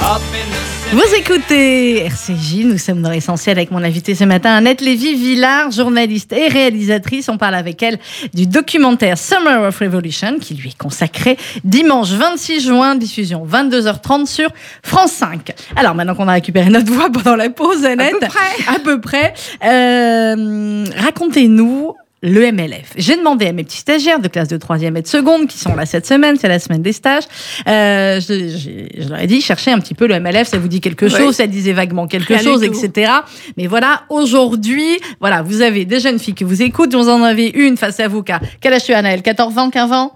up 0.00 0.22
in 0.32 0.48
the 0.48 0.56
city. 0.64 0.96
Vous 0.96 1.14
écoutez 1.14 2.06
RCJ, 2.06 2.64
nous 2.64 2.78
sommes 2.78 3.02
dans 3.02 3.10
l'essentiel 3.10 3.58
avec 3.58 3.72
mon 3.72 3.84
invité 3.84 4.14
ce 4.14 4.24
matin, 4.24 4.54
Annette 4.54 4.80
Lévy-Villard, 4.80 5.70
journaliste 5.70 6.32
et 6.32 6.48
réalisatrice. 6.48 7.28
On 7.28 7.36
parle 7.36 7.56
avec 7.56 7.82
elle 7.82 7.98
du 8.32 8.46
documentaire 8.46 9.18
Summer 9.18 9.64
of 9.68 9.78
Revolution 9.78 10.38
qui 10.38 10.54
lui 10.54 10.70
est 10.70 10.78
consacré 10.78 11.36
dimanche 11.62 12.08
26 12.12 12.60
juin, 12.68 12.94
diffusion 12.94 13.46
22h30 13.46 14.24
sur 14.24 14.48
France 14.82 15.12
5. 15.12 15.52
Alors 15.76 15.94
maintenant 15.94 16.14
qu'on 16.14 16.26
a 16.26 16.32
récupéré 16.32 16.70
notre 16.70 16.90
voix 16.90 17.10
pendant 17.10 17.36
la 17.36 17.50
pause, 17.50 17.84
Annette. 17.84 18.18
peu 18.18 18.26
près. 18.28 18.74
À 18.74 18.78
peu 18.78 18.98
près. 18.98 19.34
Euh, 19.62 20.86
Racontez-nous 20.96 21.92
le 22.22 22.52
MLF. 22.52 22.92
J'ai 22.96 23.16
demandé 23.16 23.46
à 23.46 23.52
mes 23.52 23.64
petits 23.64 23.78
stagiaires 23.78 24.18
de 24.20 24.28
classe 24.28 24.48
de 24.48 24.58
troisième 24.58 24.96
et 24.96 25.02
de 25.02 25.06
seconde 25.06 25.46
qui 25.46 25.56
sont 25.58 25.74
là 25.74 25.86
cette 25.86 26.06
semaine, 26.06 26.36
c'est 26.38 26.48
la 26.48 26.58
semaine 26.58 26.82
des 26.82 26.92
stages. 26.92 27.24
Euh, 27.66 28.20
je, 28.20 28.48
j'ai- 28.56 28.88
je 29.02 29.08
leur 29.08 29.20
ai 29.20 29.26
dit, 29.26 29.40
cherchez 29.40 29.70
un 29.72 29.78
petit 29.80 29.94
peu 29.94 30.06
le 30.06 30.20
MLF, 30.20 30.46
ça 30.48 30.58
vous 30.58 30.68
dit 30.68 30.80
quelque 30.82 31.08
chose, 31.08 31.36
ça 31.36 31.46
disait 31.46 31.72
vaguement 31.72 32.06
quelque 32.06 32.34
Rien 32.34 32.42
chose, 32.42 32.62
etc. 32.62 33.10
Mais 33.56 33.66
voilà, 33.66 34.02
aujourd'hui, 34.10 34.98
voilà, 35.18 35.40
vous 35.42 35.62
avez 35.62 35.84
des 35.86 35.98
jeunes 35.98 36.18
filles 36.18 36.34
qui 36.34 36.44
vous 36.44 36.60
écoutent, 36.60 36.94
vous 36.94 37.08
en 37.08 37.22
avez 37.22 37.48
une 37.54 37.76
face 37.78 38.00
à 38.00 38.08
vous 38.08 38.22
qui 38.22 38.32
a, 38.32 38.40
quel 38.60 38.74
âge 38.74 38.84
tu 38.84 38.92
as, 38.92 38.98
Anaël 38.98 39.22
14 39.22 39.56
ans, 39.56 39.70
15 39.70 39.92
ans? 39.92 40.12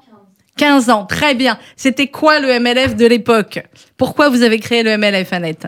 15 0.56 0.88
ans, 0.90 1.04
très 1.04 1.34
bien. 1.34 1.58
C'était 1.74 2.06
quoi 2.06 2.38
le 2.38 2.60
MLF 2.60 2.94
de 2.94 3.06
l'époque? 3.06 3.60
Pourquoi 3.96 4.28
vous 4.28 4.42
avez 4.42 4.60
créé 4.60 4.84
le 4.84 4.96
MLF, 4.96 5.32
Annette? 5.32 5.66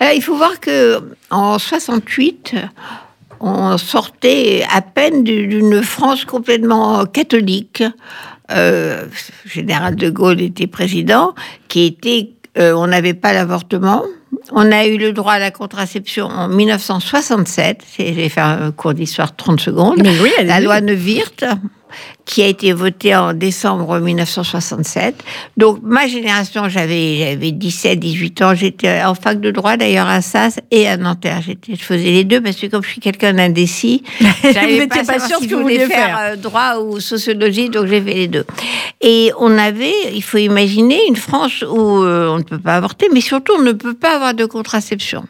Alors, 0.00 0.12
il 0.14 0.22
faut 0.22 0.34
voir 0.36 0.58
que 0.58 1.00
en 1.30 1.56
68, 1.60 2.54
on 3.40 3.76
sortait 3.78 4.64
à 4.72 4.80
peine 4.82 5.24
du- 5.24 5.46
d'une 5.46 5.82
France 5.82 6.24
complètement 6.24 7.04
catholique. 7.06 7.82
Euh, 8.50 9.06
Général 9.46 9.96
de 9.96 10.10
Gaulle 10.10 10.40
était 10.40 10.66
président, 10.66 11.34
qui 11.68 11.84
était, 11.86 12.30
euh, 12.58 12.72
on 12.74 12.86
n'avait 12.86 13.14
pas 13.14 13.32
l'avortement. 13.32 14.02
On 14.52 14.70
a 14.70 14.84
eu 14.86 14.98
le 14.98 15.12
droit 15.12 15.32
à 15.32 15.38
la 15.38 15.50
contraception 15.50 16.26
en 16.26 16.48
1967. 16.48 17.80
C'est- 17.86 18.12
J'ai 18.12 18.28
fait 18.28 18.40
un 18.42 18.70
cours 18.72 18.92
d'histoire 18.94 19.34
30 19.34 19.60
secondes. 19.60 20.00
Mais 20.02 20.18
oui, 20.20 20.30
la 20.44 20.60
loi 20.60 20.80
Neuwirth, 20.82 21.44
qui 22.24 22.42
a 22.42 22.46
été 22.46 22.72
votée 22.72 23.14
en 23.14 23.34
décembre 23.34 23.98
1967. 23.98 25.22
Donc, 25.56 25.80
ma 25.82 26.06
génération, 26.06 26.68
j'avais, 26.68 27.18
j'avais 27.18 27.52
17, 27.52 27.98
18 27.98 28.42
ans. 28.42 28.54
J'étais 28.54 29.02
en 29.02 29.14
fac 29.14 29.40
de 29.40 29.50
droit, 29.50 29.76
d'ailleurs, 29.76 30.08
à 30.08 30.22
Sas 30.22 30.58
et 30.70 30.88
à 30.88 30.96
Nanterre. 30.96 31.40
J'étais, 31.46 31.74
je 31.74 31.82
faisais 31.82 32.10
les 32.10 32.24
deux 32.24 32.40
parce 32.40 32.56
que 32.56 32.66
comme 32.66 32.82
je 32.82 32.88
suis 32.90 33.00
quelqu'un 33.00 33.34
d'indécis, 33.34 34.02
n'étiez 34.44 34.86
pas, 34.86 35.04
pas 35.04 35.18
sûr 35.20 35.38
si 35.38 35.48
que 35.48 35.54
vous 35.54 35.62
voulais 35.62 35.86
faire, 35.86 35.88
faire. 35.88 36.18
euh, 36.20 36.36
droit 36.36 36.78
ou 36.78 37.00
sociologie, 37.00 37.68
donc 37.68 37.86
j'ai 37.86 38.00
fait 38.00 38.14
les 38.14 38.28
deux. 38.28 38.46
Et 39.00 39.30
on 39.38 39.58
avait, 39.58 39.92
il 40.14 40.22
faut 40.22 40.38
imaginer 40.38 40.98
une 41.08 41.16
France 41.16 41.62
où 41.62 42.02
euh, 42.02 42.28
on 42.28 42.38
ne 42.38 42.42
peut 42.42 42.58
pas 42.58 42.76
avorter, 42.76 43.08
mais 43.12 43.20
surtout 43.20 43.52
on 43.58 43.62
ne 43.62 43.72
peut 43.72 43.94
pas 43.94 44.16
avoir 44.16 44.34
de 44.34 44.44
contraception. 44.46 45.24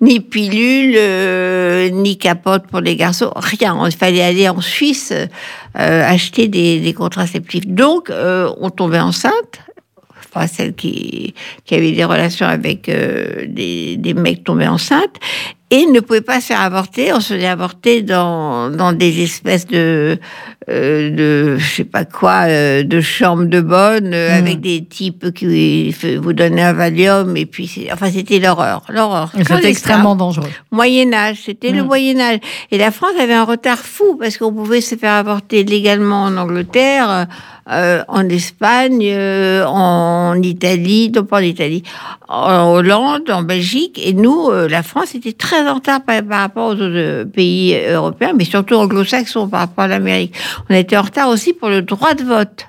Ni 0.00 0.20
pilule, 0.20 0.94
euh, 0.96 1.88
ni 1.90 2.16
capote 2.18 2.66
pour 2.66 2.80
les 2.80 2.96
garçons, 2.96 3.32
rien. 3.36 3.76
Il 3.86 3.92
fallait 3.92 4.22
aller 4.22 4.48
en 4.48 4.60
Suisse 4.60 5.12
euh, 5.12 5.28
acheter 5.74 6.48
des, 6.48 6.80
des 6.80 6.92
contraceptifs. 6.92 7.66
Donc, 7.66 8.10
euh, 8.10 8.52
on 8.60 8.70
tombait 8.70 9.00
enceinte. 9.00 9.60
Enfin, 10.34 10.46
celle 10.46 10.74
qui, 10.74 11.34
qui 11.64 11.74
avait 11.74 11.92
des 11.92 12.04
relations 12.04 12.46
avec 12.46 12.86
des, 12.86 13.96
des 13.96 14.14
mecs 14.14 14.42
tombés 14.42 14.66
enceintes 14.66 15.20
et 15.74 15.86
ne 15.86 15.98
pouvait 15.98 16.20
pas 16.20 16.40
se 16.40 16.46
faire 16.46 16.60
avorter. 16.60 17.12
On 17.12 17.18
se 17.20 17.34
faisait 17.34 17.46
avorter 17.48 18.02
dans, 18.02 18.70
dans 18.70 18.92
des 18.92 19.22
espèces 19.24 19.66
de, 19.66 20.18
euh, 20.70 21.10
de 21.10 21.56
je 21.58 21.64
sais 21.76 21.84
pas 21.84 22.04
quoi, 22.04 22.42
euh, 22.46 22.84
de 22.84 23.00
chambres 23.00 23.46
de 23.56 23.60
bonne 23.60 24.12
euh, 24.14 24.28
Mm. 24.30 24.42
avec 24.42 24.60
des 24.60 24.84
types 24.84 25.32
qui 25.34 25.90
vous 26.22 26.32
donnaient 26.32 26.62
un 26.62 26.72
Valium 26.72 27.36
et 27.36 27.46
puis 27.46 27.88
enfin 27.92 28.08
c'était 28.12 28.38
l'horreur, 28.38 28.82
l'horreur. 28.88 29.32
C'était 29.36 29.68
extrêmement 29.68 30.14
dangereux. 30.14 30.48
Moyen 30.70 31.12
Âge, 31.12 31.38
c'était 31.44 31.72
le 31.72 31.82
Mm. 31.82 31.86
Moyen 31.86 32.20
Âge. 32.20 32.38
Et 32.70 32.78
la 32.78 32.90
France 32.92 33.16
avait 33.20 33.34
un 33.34 33.44
retard 33.44 33.78
fou 33.78 34.16
parce 34.18 34.38
qu'on 34.38 34.52
pouvait 34.52 34.80
se 34.80 34.94
faire 34.94 35.14
avorter 35.14 35.64
légalement 35.64 36.22
en 36.24 36.36
Angleterre, 36.36 37.26
en 37.66 38.28
Espagne, 38.28 39.04
euh, 39.04 39.64
en 39.64 40.40
Italie, 40.42 41.10
pas 41.10 41.38
en 41.38 41.42
Italie, 41.42 41.82
en 42.28 42.72
Hollande, 42.72 43.30
en 43.30 43.42
Belgique. 43.42 44.00
Et 44.02 44.12
nous, 44.12 44.50
euh, 44.50 44.68
la 44.68 44.82
France 44.82 45.14
était 45.14 45.32
très 45.32 45.66
en 45.68 45.74
retard 45.74 46.02
par, 46.02 46.22
rapport 46.28 46.68
aux 46.68 46.72
autres 46.72 46.84
euh, 46.84 47.24
pays 47.24 47.74
européens, 47.88 48.32
mais 48.36 48.44
surtout 48.44 48.74
anglo-saxons 48.74 49.48
par 49.48 49.60
rapport 49.60 49.84
à 49.84 49.88
l'Amérique. 49.88 50.34
On 50.68 50.74
était 50.74 50.96
en 50.96 51.02
retard 51.02 51.28
aussi 51.28 51.52
pour 51.52 51.68
le 51.68 51.82
droit 51.82 52.14
de 52.14 52.24
vote. 52.24 52.66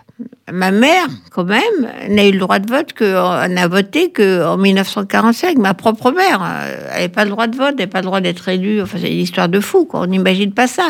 Ma 0.52 0.70
mère, 0.70 1.08
quand 1.32 1.44
même, 1.44 1.90
n'a 2.08 2.26
eu 2.26 2.32
le 2.32 2.38
droit 2.38 2.60
de 2.60 2.70
vote 2.70 2.94
que, 2.94 3.04
euh, 3.04 3.48
n'a 3.48 3.68
voté 3.68 4.14
qu'en 4.14 4.58
1945. 4.58 5.58
Ma 5.58 5.74
propre 5.74 6.12
mère, 6.12 6.42
euh, 6.42 6.88
elle 6.92 6.94
n'avait 6.94 7.10
pas 7.10 7.26
le 7.26 7.32
droit 7.32 7.48
de 7.48 7.58
vote, 7.58 7.72
n'avait 7.78 7.88
pas 7.88 8.00
le 8.00 8.06
droit 8.06 8.22
d'être 8.22 8.48
élue. 8.48 8.82
Enfin, 8.82 9.00
c'est 9.02 9.12
une 9.12 9.20
histoire 9.20 9.50
de 9.50 9.60
fou, 9.60 9.86
quoi. 9.86 10.02
On 10.02 10.06
n'imagine 10.06 10.54
pas 10.54 10.68
ça. 10.68 10.88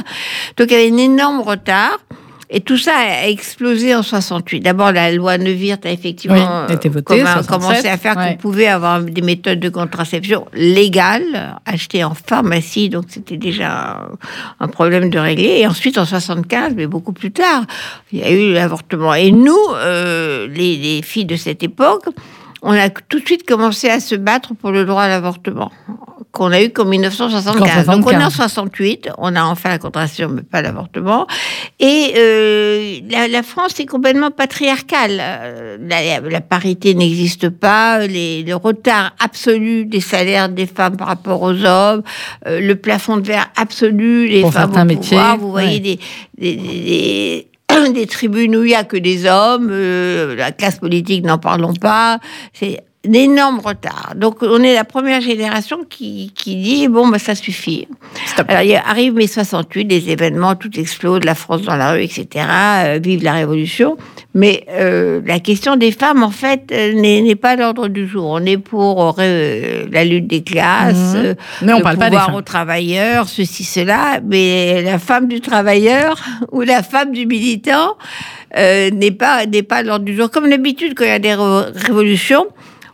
Donc, 0.58 0.68
il 0.70 0.74
y 0.74 0.76
avait 0.76 0.92
un 0.92 0.98
énorme 0.98 1.40
retard. 1.40 1.98
Et 2.50 2.62
tout 2.62 2.78
ça 2.78 2.94
a 2.96 3.28
explosé 3.28 3.96
en 3.96 4.04
68. 4.04 4.62
D'abord, 4.62 4.92
la 4.92 5.12
loi 5.12 5.38
Neuwirth 5.38 5.86
a 5.86 5.92
effectivement 5.92 6.66
Oui, 6.70 6.90
votée, 6.90 7.22
67, 7.22 7.48
commencé 7.48 7.88
à 7.88 7.98
faire 7.98 8.16
ouais. 8.16 8.32
qu'on 8.32 8.38
pouvait 8.38 8.68
avoir 8.68 9.02
des 9.02 9.22
méthodes 9.22 9.60
de 9.60 9.70
contraception 9.70 10.46
légales, 10.54 11.58
achetées 11.66 12.04
en 12.04 12.14
pharmacie. 12.14 12.90
Donc, 12.90 13.06
c'était 13.08 13.38
déjà 13.38 13.98
un, 14.60 14.66
un 14.66 14.68
problème 14.68 15.10
de 15.10 15.18
régler. 15.18 15.60
Et 15.60 15.68
ensuite, 15.68 15.98
en 15.98 16.06
75, 16.06 16.74
mais 16.75 16.88
beaucoup 16.88 17.14
plus 17.14 17.32
tard, 17.32 17.64
il 18.12 18.20
y 18.20 18.24
a 18.24 18.32
eu 18.32 18.54
l'avortement. 18.54 19.14
Et 19.16 19.32
nous, 19.32 19.58
euh, 19.74 20.48
les, 20.48 20.78
les 20.78 21.02
filles 21.02 21.25
de 21.25 21.36
cette 21.36 21.64
époque, 21.64 22.06
on 22.68 22.72
a 22.72 22.90
tout 22.90 23.20
de 23.20 23.26
suite 23.26 23.46
commencé 23.48 23.90
à 23.90 24.00
se 24.00 24.16
battre 24.16 24.54
pour 24.56 24.72
le 24.72 24.86
droit 24.86 25.04
à 25.04 25.08
l'avortement, 25.08 25.72
qu'on 26.32 26.52
a 26.52 26.62
eu 26.62 26.70
qu'en 26.72 26.86
1975. 26.86 27.86
Donc 27.86 28.06
on 28.08 28.12
est 28.12 28.16
en 28.16 28.30
75. 28.30 28.34
68, 28.36 29.10
on 29.20 29.36
a 29.36 29.44
enfin 29.44 29.70
la 29.70 29.78
contraception, 29.80 30.30
mais 30.30 30.42
pas 30.42 30.62
l'avortement. 30.62 31.28
Et 31.80 32.14
euh, 32.18 33.00
la, 33.10 33.28
la 33.28 33.44
France 33.44 33.80
est 33.80 33.86
complètement 33.86 34.32
patriarcale. 34.32 35.18
Euh, 35.22 35.78
La, 35.88 36.20
la 36.20 36.42
parité 36.42 36.94
n'existe 36.96 37.50
pas, 37.50 38.06
les- 38.08 38.42
le 38.44 38.56
retard 38.56 39.14
absolu 39.20 39.86
des 39.86 40.02
salaires 40.02 40.50
des 40.50 40.66
femmes 40.66 40.98
par 40.98 41.08
rapport 41.08 41.42
aux 41.44 41.64
hommes, 41.64 42.02
euh, 42.48 42.60
le 42.60 42.76
plafond 42.76 43.18
de 43.18 43.28
verre 43.28 43.48
absolu, 43.56 44.28
les 44.28 44.42
Pour 44.42 44.54
femmes 44.54 44.74
certains 44.74 44.90
au 44.90 44.98
pouvoir, 44.98 45.34
métiers, 45.38 45.40
vous 45.40 45.52
voyez 45.52 45.74
ouais. 45.76 45.80
des, 45.80 46.00
des, 46.38 46.56
des- 46.56 47.48
des- 47.94 48.08
tribunaux 48.08 48.62
où 48.62 48.63
il 48.63 48.67
n'y 48.70 48.75
a 48.75 48.84
que 48.84 48.98
des 48.98 49.25
hommes, 49.25 49.70
euh, 49.72 50.36
la 50.36 50.51
classe 50.51 50.79
politique, 50.79 51.25
n'en 51.25 51.38
parlons 51.38 51.74
pas. 51.74 52.20
C'est 52.53 52.82
un 53.08 53.14
énorme 53.14 53.60
retard. 53.60 54.14
Donc, 54.16 54.38
on 54.42 54.62
est 54.64 54.74
la 54.74 54.84
première 54.84 55.22
génération 55.22 55.80
qui, 55.90 56.32
qui 56.36 56.56
dit 56.58 56.88
bon, 56.88 57.08
bah, 57.08 57.20
ça 57.20 57.36
suffit. 57.36 57.88
Stop. 58.26 58.46
Alors, 58.50 58.64
il 58.64 58.76
arrive 58.76 59.14
mai 59.14 59.28
68, 59.28 59.86
des 59.86 60.10
événements, 60.10 60.56
tout 60.56 60.72
explose, 60.80 61.24
la 61.24 61.36
France 61.36 61.64
dans 61.64 61.76
la 61.76 61.94
rue, 61.94 62.04
etc. 62.04 62.46
euh, 62.86 63.00
vive 63.02 63.24
la 63.24 63.34
Révolution. 63.34 63.98
Mais 64.34 64.66
euh, 64.70 65.22
la 65.26 65.40
question 65.40 65.76
des 65.76 65.92
femmes, 65.92 66.24
en 66.24 66.32
fait, 66.32 66.72
euh, 66.72 66.94
n'est 66.94 67.36
pas 67.36 67.52
à 67.52 67.56
l'ordre 67.56 67.88
du 67.88 68.08
jour. 68.08 68.26
On 68.32 68.46
est 68.46 68.58
pour 68.58 69.16
euh, 69.20 69.86
la 69.92 70.04
lutte 70.04 70.28
des 70.28 70.44
classes, 70.44 71.14
euh, 71.16 71.36
Mais 71.62 71.74
on 71.74 71.78
le 71.78 71.84
parle 71.84 71.98
pas 71.98 72.10
des 72.10 72.18
pouvoir 72.18 72.36
aux 72.36 72.42
travailleurs, 72.42 73.28
ceci, 73.30 73.64
cela. 73.64 74.20
Mais 74.26 74.82
la 74.82 75.00
femme 75.00 75.28
du 75.28 75.40
travailleur 75.42 76.18
ou 76.52 76.62
la 76.62 76.84
femme 76.84 77.12
du 77.12 77.26
militant 77.26 77.96
euh, 78.58 78.90
n'est 78.92 79.12
pas 79.12 79.46
n'est 79.46 79.64
pas 79.64 79.78
à 79.78 79.84
l'ordre 79.84 80.06
du 80.06 80.16
jour. 80.16 80.30
Comme 80.30 80.50
d'habitude, 80.50 80.94
quand 80.96 81.04
il 81.06 81.10
y 81.10 81.12
a 81.12 81.20
des 81.20 81.34
ré- 81.34 81.72
révolutions, 81.74 82.48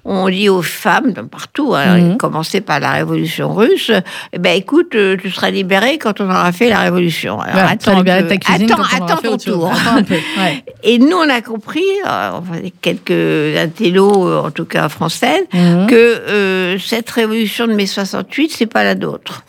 on 0.04 0.30
dit 0.30 0.50
aux 0.50 0.62
femmes, 0.62 1.14
de 1.14 1.22
partout, 1.22 1.74
hein, 1.76 1.98
Mhm. 1.98 2.18
commencer 2.18 2.62
par 2.62 2.80
la 2.80 2.92
révolution 2.92 3.54
russe, 3.54 3.92
eh 4.34 4.40
ben 4.40 4.58
écoute, 4.58 4.96
euh, 4.96 5.16
tu 5.22 5.30
seras 5.30 5.52
libéré 5.52 5.98
quand 5.98 6.20
on 6.22 6.26
aura 6.26 6.52
fait 6.52 6.70
la 6.70 6.80
révolution. 6.80 7.40
Alors, 7.40 7.70
attends, 7.70 8.04
ta 8.04 8.38
cuisine 8.38 8.68
quand 8.70 9.06
ton 9.22 9.38
tour. 9.38 9.72
Attends 9.72 9.98
un 9.98 10.04
peu, 10.04 10.16
ouais. 10.38 10.64
Et 10.84 10.98
nous, 10.98 11.16
on 11.18 11.30
a 11.30 11.42
compris, 11.42 11.84
euh, 12.08 12.30
enfin, 12.34 12.56
quelques 12.82 13.58
intellos, 13.58 14.28
euh, 14.28 14.42
en 14.48 14.52
tout 14.52 14.66
cas 14.66 14.90
françaises, 14.90 15.46
Mhm. 15.54 15.88
que 15.88 16.78
cette 16.80 17.10
révolution 17.10 17.68
de 17.68 17.74
mai 17.74 17.86
68, 17.86 18.52
c'est 18.52 18.66
pas 18.66 18.84
la 18.84 18.96
nôtre. 18.96 19.44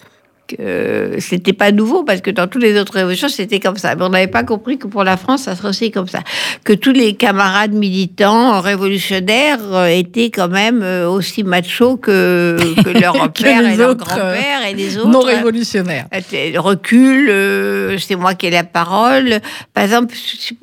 Que 0.56 0.62
euh, 0.62 1.20
c'était 1.20 1.52
pas 1.52 1.72
nouveau 1.72 2.04
parce 2.04 2.20
que 2.20 2.30
dans 2.30 2.46
toutes 2.46 2.62
les 2.62 2.78
autres 2.78 2.94
révolutions, 2.94 3.28
c'était 3.28 3.60
comme 3.60 3.76
ça. 3.76 3.94
Mais 3.94 4.04
on 4.04 4.08
n'avait 4.08 4.26
pas 4.26 4.44
compris 4.44 4.78
que 4.78 4.86
pour 4.86 5.04
la 5.04 5.16
France, 5.16 5.42
ça 5.42 5.56
serait 5.56 5.68
aussi 5.68 5.90
comme 5.90 6.08
ça. 6.08 6.20
Que 6.64 6.72
tous 6.72 6.92
les 6.92 7.14
camarades 7.14 7.72
militants 7.72 8.60
révolutionnaires 8.60 9.60
euh, 9.72 9.86
étaient 9.86 10.30
quand 10.30 10.48
même 10.48 10.82
euh, 10.82 11.08
aussi 11.08 11.44
machos 11.44 11.96
que, 11.96 12.56
que 12.82 12.90
pères 13.42 13.62
les 13.62 13.80
et 13.80 13.80
euh, 13.80 13.94
grands-pères 13.94 14.66
et 14.68 14.74
les 14.74 14.98
autres. 14.98 15.08
Non 15.08 15.20
révolutionnaire. 15.20 16.06
Euh, 16.12 16.52
Recul, 16.56 17.28
euh, 17.30 17.98
c'est 17.98 18.16
moi 18.16 18.34
qui 18.34 18.46
ai 18.46 18.50
la 18.50 18.64
parole. 18.64 19.40
Par 19.74 19.84
exemple, 19.84 20.14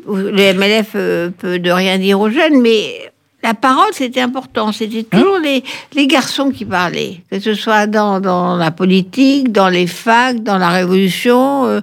le 0.08 0.54
MLF 0.54 0.92
peut 1.38 1.60
de 1.60 1.72
rien 1.72 1.98
dire 1.98 2.20
aux 2.20 2.30
jeunes, 2.30 2.62
mais 2.62 3.12
la 3.42 3.54
parole, 3.54 3.90
c'était 3.94 4.22
important. 4.22 4.72
C'était 4.72 5.04
toujours 5.04 5.40
les, 5.40 5.64
les 5.94 6.08
garçons 6.08 6.52
qui 6.52 6.66
parlaient, 6.66 7.24
que 7.32 7.40
ce 7.40 7.54
soit 7.54 7.88
dans, 7.88 8.20
dans 8.20 8.58
la 8.58 8.72
politique, 8.72 9.52
dans 9.52 9.70
les 9.70 9.88
facs, 9.88 10.44
dans 10.44 10.58
la 10.58 10.70
Révolution. 10.70 11.66
Euh, 11.66 11.82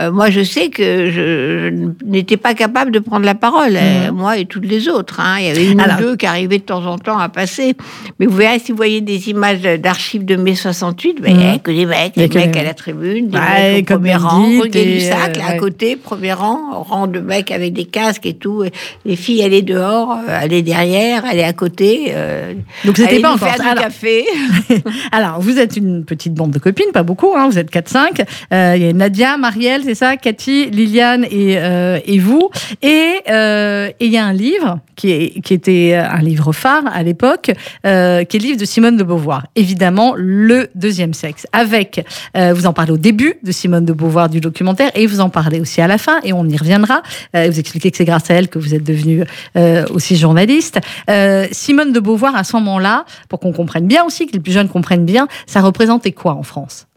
euh, 0.00 0.10
moi, 0.12 0.30
je 0.30 0.42
sais 0.42 0.68
que 0.68 1.10
je, 1.10 1.70
je 1.70 2.06
n'étais 2.06 2.36
pas 2.36 2.54
capable 2.54 2.90
de 2.90 2.98
prendre 2.98 3.24
la 3.24 3.34
parole, 3.34 3.76
euh, 3.76 4.12
moi 4.12 4.38
et 4.38 4.44
toutes 4.44 4.66
les 4.66 4.88
autres. 4.88 5.20
hein. 5.20 5.36
Il 5.40 5.46
y 5.46 5.50
avait 5.50 5.70
une 5.70 5.80
Alors- 5.80 5.98
ou 5.98 6.02
deux 6.02 6.16
qui 6.16 6.26
arrivaient 6.26 6.58
de 6.58 6.62
temps 6.64 6.84
en 6.86 6.98
temps 6.98 7.18
à 7.18 7.28
passer. 7.28 7.74
Mais 8.18 8.26
vous 8.26 8.36
verrez, 8.36 8.58
si 8.58 8.72
vous 8.72 8.76
voyez 8.76 9.00
des 9.00 9.30
images 9.30 9.62
d'archives 9.62 10.24
de 10.24 10.36
mai 10.36 10.54
68, 10.54 11.20
ben, 11.20 11.30
il 11.30 11.36
n'y 11.38 11.46
a 11.46 11.58
que 11.58 11.70
des 11.70 11.86
mecs, 11.86 12.14
des 12.14 12.28
mecs 12.28 12.56
à 12.56 12.62
la 12.62 12.74
tribune, 12.74 13.28
des 13.28 13.38
Ouais, 13.38 13.72
mecs 13.74 13.90
au 13.90 13.94
premier 13.94 14.16
rang, 14.16 14.40
Benedict 14.40 14.64
Roger 14.74 14.82
et, 14.82 14.94
Lussac, 14.94 15.36
là, 15.36 15.44
euh, 15.44 15.54
à 15.54 15.58
côté, 15.58 15.96
premier 15.96 16.32
rang, 16.32 16.82
rang 16.82 17.06
de 17.06 17.20
mecs 17.20 17.50
avec 17.50 17.72
des 17.72 17.84
casques 17.86 18.26
et 18.26 18.34
tout. 18.34 18.64
Et 18.64 18.72
les 19.04 19.16
filles 19.16 19.42
allaient 19.42 19.62
dehors, 19.62 20.12
euh, 20.28 20.38
allaient 20.42 20.62
derrière, 20.62 21.24
allaient 21.24 21.42
à 21.44 21.52
côté. 21.52 22.08
euh, 22.10 22.52
Donc 22.84 22.96
c'était 22.96 23.20
pas 23.20 23.32
encore 23.34 23.54
du 23.54 23.60
Alors- 23.66 23.82
café. 23.84 24.24
Alors, 25.12 25.40
vous 25.40 25.58
êtes 25.58 25.76
une 25.76 26.04
petite 26.04 26.34
bande 26.34 26.50
de 26.50 26.58
copines, 26.58 26.90
pas 26.92 27.02
beaucoup, 27.02 27.32
hein, 27.36 27.48
vous 27.50 27.58
êtes 27.58 27.70
4-5. 27.70 28.22
Euh, 28.52 28.74
Il 28.76 28.82
y 28.84 28.88
a 28.88 28.92
Nadia, 28.92 29.36
Marielle, 29.36 29.82
c'est 29.86 29.94
ça, 29.94 30.16
Cathy, 30.16 30.68
Liliane 30.70 31.24
et, 31.30 31.58
euh, 31.58 32.00
et 32.04 32.18
vous. 32.18 32.50
Et 32.82 33.20
euh, 33.30 33.88
il 34.00 34.08
y 34.08 34.18
a 34.18 34.24
un 34.24 34.32
livre 34.32 34.80
qui, 34.96 35.12
est, 35.12 35.40
qui 35.42 35.54
était 35.54 35.94
un 35.94 36.18
livre 36.18 36.52
phare 36.52 36.82
à 36.92 37.02
l'époque, 37.04 37.52
euh, 37.86 38.24
qui 38.24 38.36
est 38.36 38.40
le 38.40 38.46
livre 38.46 38.58
de 38.58 38.64
Simone 38.64 38.96
de 38.96 39.04
Beauvoir. 39.04 39.46
Évidemment, 39.54 40.14
le 40.16 40.68
deuxième 40.74 41.14
sexe. 41.14 41.46
Avec, 41.52 42.04
euh, 42.36 42.52
vous 42.52 42.66
en 42.66 42.72
parlez 42.72 42.90
au 42.90 42.96
début 42.96 43.34
de 43.44 43.52
Simone 43.52 43.84
de 43.84 43.92
Beauvoir 43.92 44.28
du 44.28 44.40
documentaire 44.40 44.90
et 44.94 45.06
vous 45.06 45.20
en 45.20 45.28
parlez 45.28 45.60
aussi 45.60 45.80
à 45.80 45.86
la 45.86 45.98
fin 45.98 46.18
et 46.24 46.32
on 46.32 46.44
y 46.48 46.56
reviendra. 46.56 47.02
Euh, 47.36 47.48
vous 47.48 47.60
expliquez 47.60 47.92
que 47.92 47.96
c'est 47.96 48.04
grâce 48.04 48.28
à 48.30 48.34
elle 48.34 48.48
que 48.48 48.58
vous 48.58 48.74
êtes 48.74 48.84
devenue 48.84 49.22
euh, 49.56 49.86
aussi 49.90 50.16
journaliste. 50.16 50.80
Euh, 51.08 51.46
Simone 51.52 51.92
de 51.92 52.00
Beauvoir, 52.00 52.34
à 52.34 52.42
ce 52.42 52.56
moment-là, 52.56 53.04
pour 53.28 53.38
qu'on 53.38 53.52
comprenne 53.52 53.86
bien 53.86 54.04
aussi, 54.04 54.26
que 54.26 54.32
les 54.32 54.40
plus 54.40 54.52
jeunes 54.52 54.68
comprennent 54.68 55.06
bien, 55.06 55.28
ça 55.46 55.60
représentait 55.60 56.12
quoi 56.12 56.32
en 56.34 56.42
France? 56.42 56.88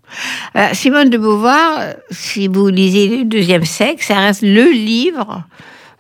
Euh, 0.56 0.68
Simone 0.74 1.10
de 1.10 1.18
Beauvoir, 1.18 1.80
euh, 1.80 1.94
si 2.12 2.48
vous 2.48 2.68
lisez 2.68 3.20
Le 3.20 3.26
deuxième 3.26 3.66
sexe, 3.66 4.08
ça 4.08 4.20
reste 4.20 4.42
le 4.42 4.72
livre 4.72 5.44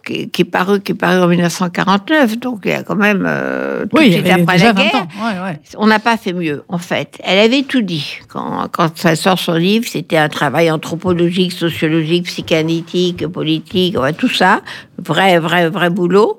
qui, 0.05 0.29
qui 0.29 0.41
est 0.41 0.45
paru, 0.45 0.79
qui 0.81 0.93
est 0.93 0.95
paru 0.95 1.21
en 1.21 1.27
1949. 1.27 2.39
Donc, 2.39 2.61
il 2.65 2.71
y 2.71 2.73
a 2.73 2.83
quand 2.83 2.95
même 2.95 3.25
euh, 3.27 3.85
tout 3.85 3.97
de 3.97 4.03
il 4.03 4.09
y 4.09 4.13
suite 4.13 4.29
après 4.29 4.57
la 4.57 4.73
20 4.73 4.81
guerre. 4.81 4.95
ans. 4.95 5.07
Ouais, 5.19 5.43
ouais. 5.43 5.59
On 5.77 5.87
n'a 5.87 5.99
pas 5.99 6.17
fait 6.17 6.33
mieux, 6.33 6.63
en 6.67 6.77
fait. 6.77 7.19
Elle 7.23 7.39
avait 7.39 7.63
tout 7.63 7.81
dit. 7.81 8.17
Quand, 8.27 8.67
quand 8.71 8.97
ça 8.97 9.15
sort 9.15 9.39
son 9.39 9.53
livre, 9.53 9.85
c'était 9.87 10.17
un 10.17 10.29
travail 10.29 10.71
anthropologique, 10.71 11.51
sociologique, 11.51 12.25
psychanalytique, 12.25 13.27
politique, 13.27 13.95
tout 14.17 14.29
ça. 14.29 14.61
Vrai, 14.97 15.39
vrai, 15.39 15.69
vrai 15.69 15.89
boulot 15.89 16.37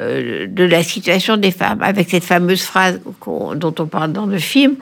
euh, 0.00 0.46
de 0.48 0.64
la 0.64 0.82
situation 0.82 1.36
des 1.36 1.50
femmes. 1.50 1.82
Avec 1.82 2.08
cette 2.10 2.24
fameuse 2.24 2.62
phrase 2.62 3.00
dont 3.56 3.74
on 3.78 3.86
parle 3.86 4.12
dans 4.12 4.26
le 4.26 4.38
film, 4.38 4.76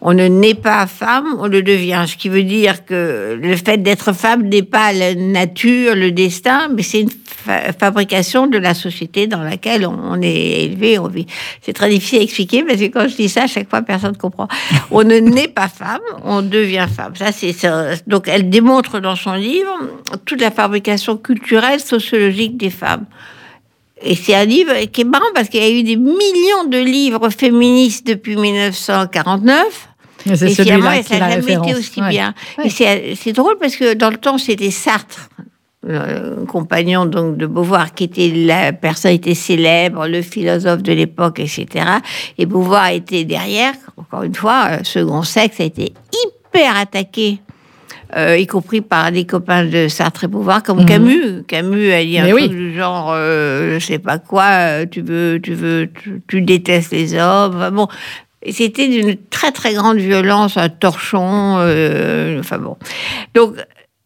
on 0.00 0.14
ne 0.14 0.26
naît 0.26 0.54
pas 0.54 0.86
femme, 0.86 1.26
on 1.38 1.46
le 1.46 1.62
devient. 1.62 2.04
Ce 2.06 2.16
qui 2.16 2.28
veut 2.28 2.42
dire 2.44 2.84
que 2.86 3.38
le 3.40 3.56
fait 3.56 3.78
d'être 3.78 4.12
femme 4.14 4.48
n'est 4.48 4.62
pas 4.62 4.92
la 4.92 5.14
nature, 5.14 5.94
le 5.94 6.10
destin, 6.12 6.68
mais 6.74 6.82
c'est 6.82 7.00
une 7.02 7.10
fa- 7.26 7.72
fabrication 7.72 8.46
de 8.46 8.56
la 8.58 8.74
société 8.74 9.26
dans 9.26 9.42
laquelle 9.42 9.86
on, 9.86 9.98
on 10.12 10.22
est 10.22 10.64
élevé, 10.64 10.98
on 10.98 11.08
vit. 11.08 11.26
C'est 11.60 11.72
très 11.74 11.90
difficile 11.90 12.20
à 12.20 12.22
expliquer 12.22 12.62
parce 12.62 12.78
que 12.78 12.86
quand 12.86 13.06
je 13.08 13.16
dis 13.16 13.28
ça, 13.28 13.42
à 13.42 13.46
chaque 13.46 13.68
fois, 13.68 13.82
personne 13.82 14.12
ne 14.12 14.16
comprend. 14.18 14.48
On 14.90 15.04
ne 15.04 15.18
naît 15.18 15.48
pas 15.48 15.68
femme, 15.68 16.00
on 16.24 16.40
devient 16.42 16.86
femme. 16.94 17.14
Ça, 17.16 17.32
c'est 17.32 17.52
ça. 17.52 17.90
donc 18.06 18.28
elle 18.28 18.48
démontre 18.48 19.00
dans 19.00 19.16
son 19.16 19.32
livre 19.34 19.72
toute 20.24 20.40
la 20.40 20.50
fabrication 20.50 21.16
culturelle, 21.16 21.80
sociologique 21.80 22.56
des 22.56 22.70
femmes. 22.70 23.04
Et 24.02 24.16
c'est 24.16 24.34
un 24.34 24.44
livre 24.44 24.72
qui 24.92 25.02
est 25.02 25.04
marrant 25.04 25.24
parce 25.34 25.48
qu'il 25.48 25.62
y 25.62 25.66
a 25.66 25.70
eu 25.70 25.82
des 25.82 25.96
millions 25.96 26.64
de 26.68 26.78
livres 26.78 27.30
féministes 27.30 28.06
depuis 28.06 28.36
1949. 28.36 29.88
Mais 30.26 30.36
C'est 30.36 30.50
Et 30.50 30.54
finalement, 30.54 30.86
celui-là 30.90 31.02
qui 31.02 31.18
la 31.18 31.26
référence. 31.26 31.74
aussi 31.78 32.00
Ouais. 32.00 32.08
bien. 32.08 32.34
Ouais. 32.58 32.66
Et 32.66 32.70
c'est 32.70 33.14
c'est 33.14 33.32
drôle 33.32 33.56
parce 33.58 33.76
que 33.76 33.94
dans 33.94 34.10
le 34.10 34.16
temps, 34.16 34.38
c'était 34.38 34.70
Sartre, 34.70 35.28
le 35.86 36.44
compagnon 36.46 37.04
donc 37.06 37.36
de 37.36 37.46
Beauvoir, 37.46 37.94
qui 37.94 38.04
était 38.04 38.28
la 38.34 38.72
personnalité 38.72 39.34
célèbre, 39.34 40.06
le 40.06 40.22
philosophe 40.22 40.82
de 40.82 40.92
l'époque, 40.92 41.40
etc. 41.40 41.66
Et 42.38 42.46
Beauvoir 42.46 42.88
était 42.88 43.24
derrière. 43.24 43.74
Encore 43.96 44.22
une 44.22 44.34
fois, 44.34 44.64
euh, 44.70 44.78
Second 44.82 45.22
Sexe 45.22 45.60
a 45.60 45.64
été 45.64 45.92
hyper 46.24 46.76
attaqué. 46.76 47.38
Euh, 48.16 48.36
y 48.38 48.46
compris 48.46 48.80
par 48.80 49.10
des 49.10 49.24
copains 49.24 49.64
de 49.64 49.88
Sartre 49.88 50.24
et 50.24 50.28
Beauvoir, 50.28 50.62
comme 50.62 50.80
Mhm. 50.80 50.86
Camus. 50.86 51.42
Camus 51.48 51.90
a 51.92 52.04
dit 52.04 52.18
un 52.18 52.28
truc 52.28 52.34
oui. 52.42 52.48
du 52.48 52.74
genre, 52.74 53.10
euh, 53.12 53.78
je 53.80 53.84
sais 53.84 53.98
pas 53.98 54.18
quoi, 54.18 54.44
euh, 54.50 54.86
tu 54.90 55.00
veux, 55.02 55.40
tu 55.42 55.54
veux, 55.54 55.88
tu, 56.02 56.22
tu 56.28 56.40
détestes 56.42 56.92
les 56.92 57.14
hommes. 57.14 57.56
Enfin, 57.56 57.70
bon, 57.72 57.88
c'était 58.50 58.88
d'une 58.88 59.16
très 59.30 59.50
très 59.52 59.74
grande 59.74 59.96
violence, 59.98 60.56
un 60.56 60.68
torchon. 60.68 61.56
euh, 61.58 62.38
enfin 62.40 62.58
bon. 62.58 62.76
Donc 63.34 63.54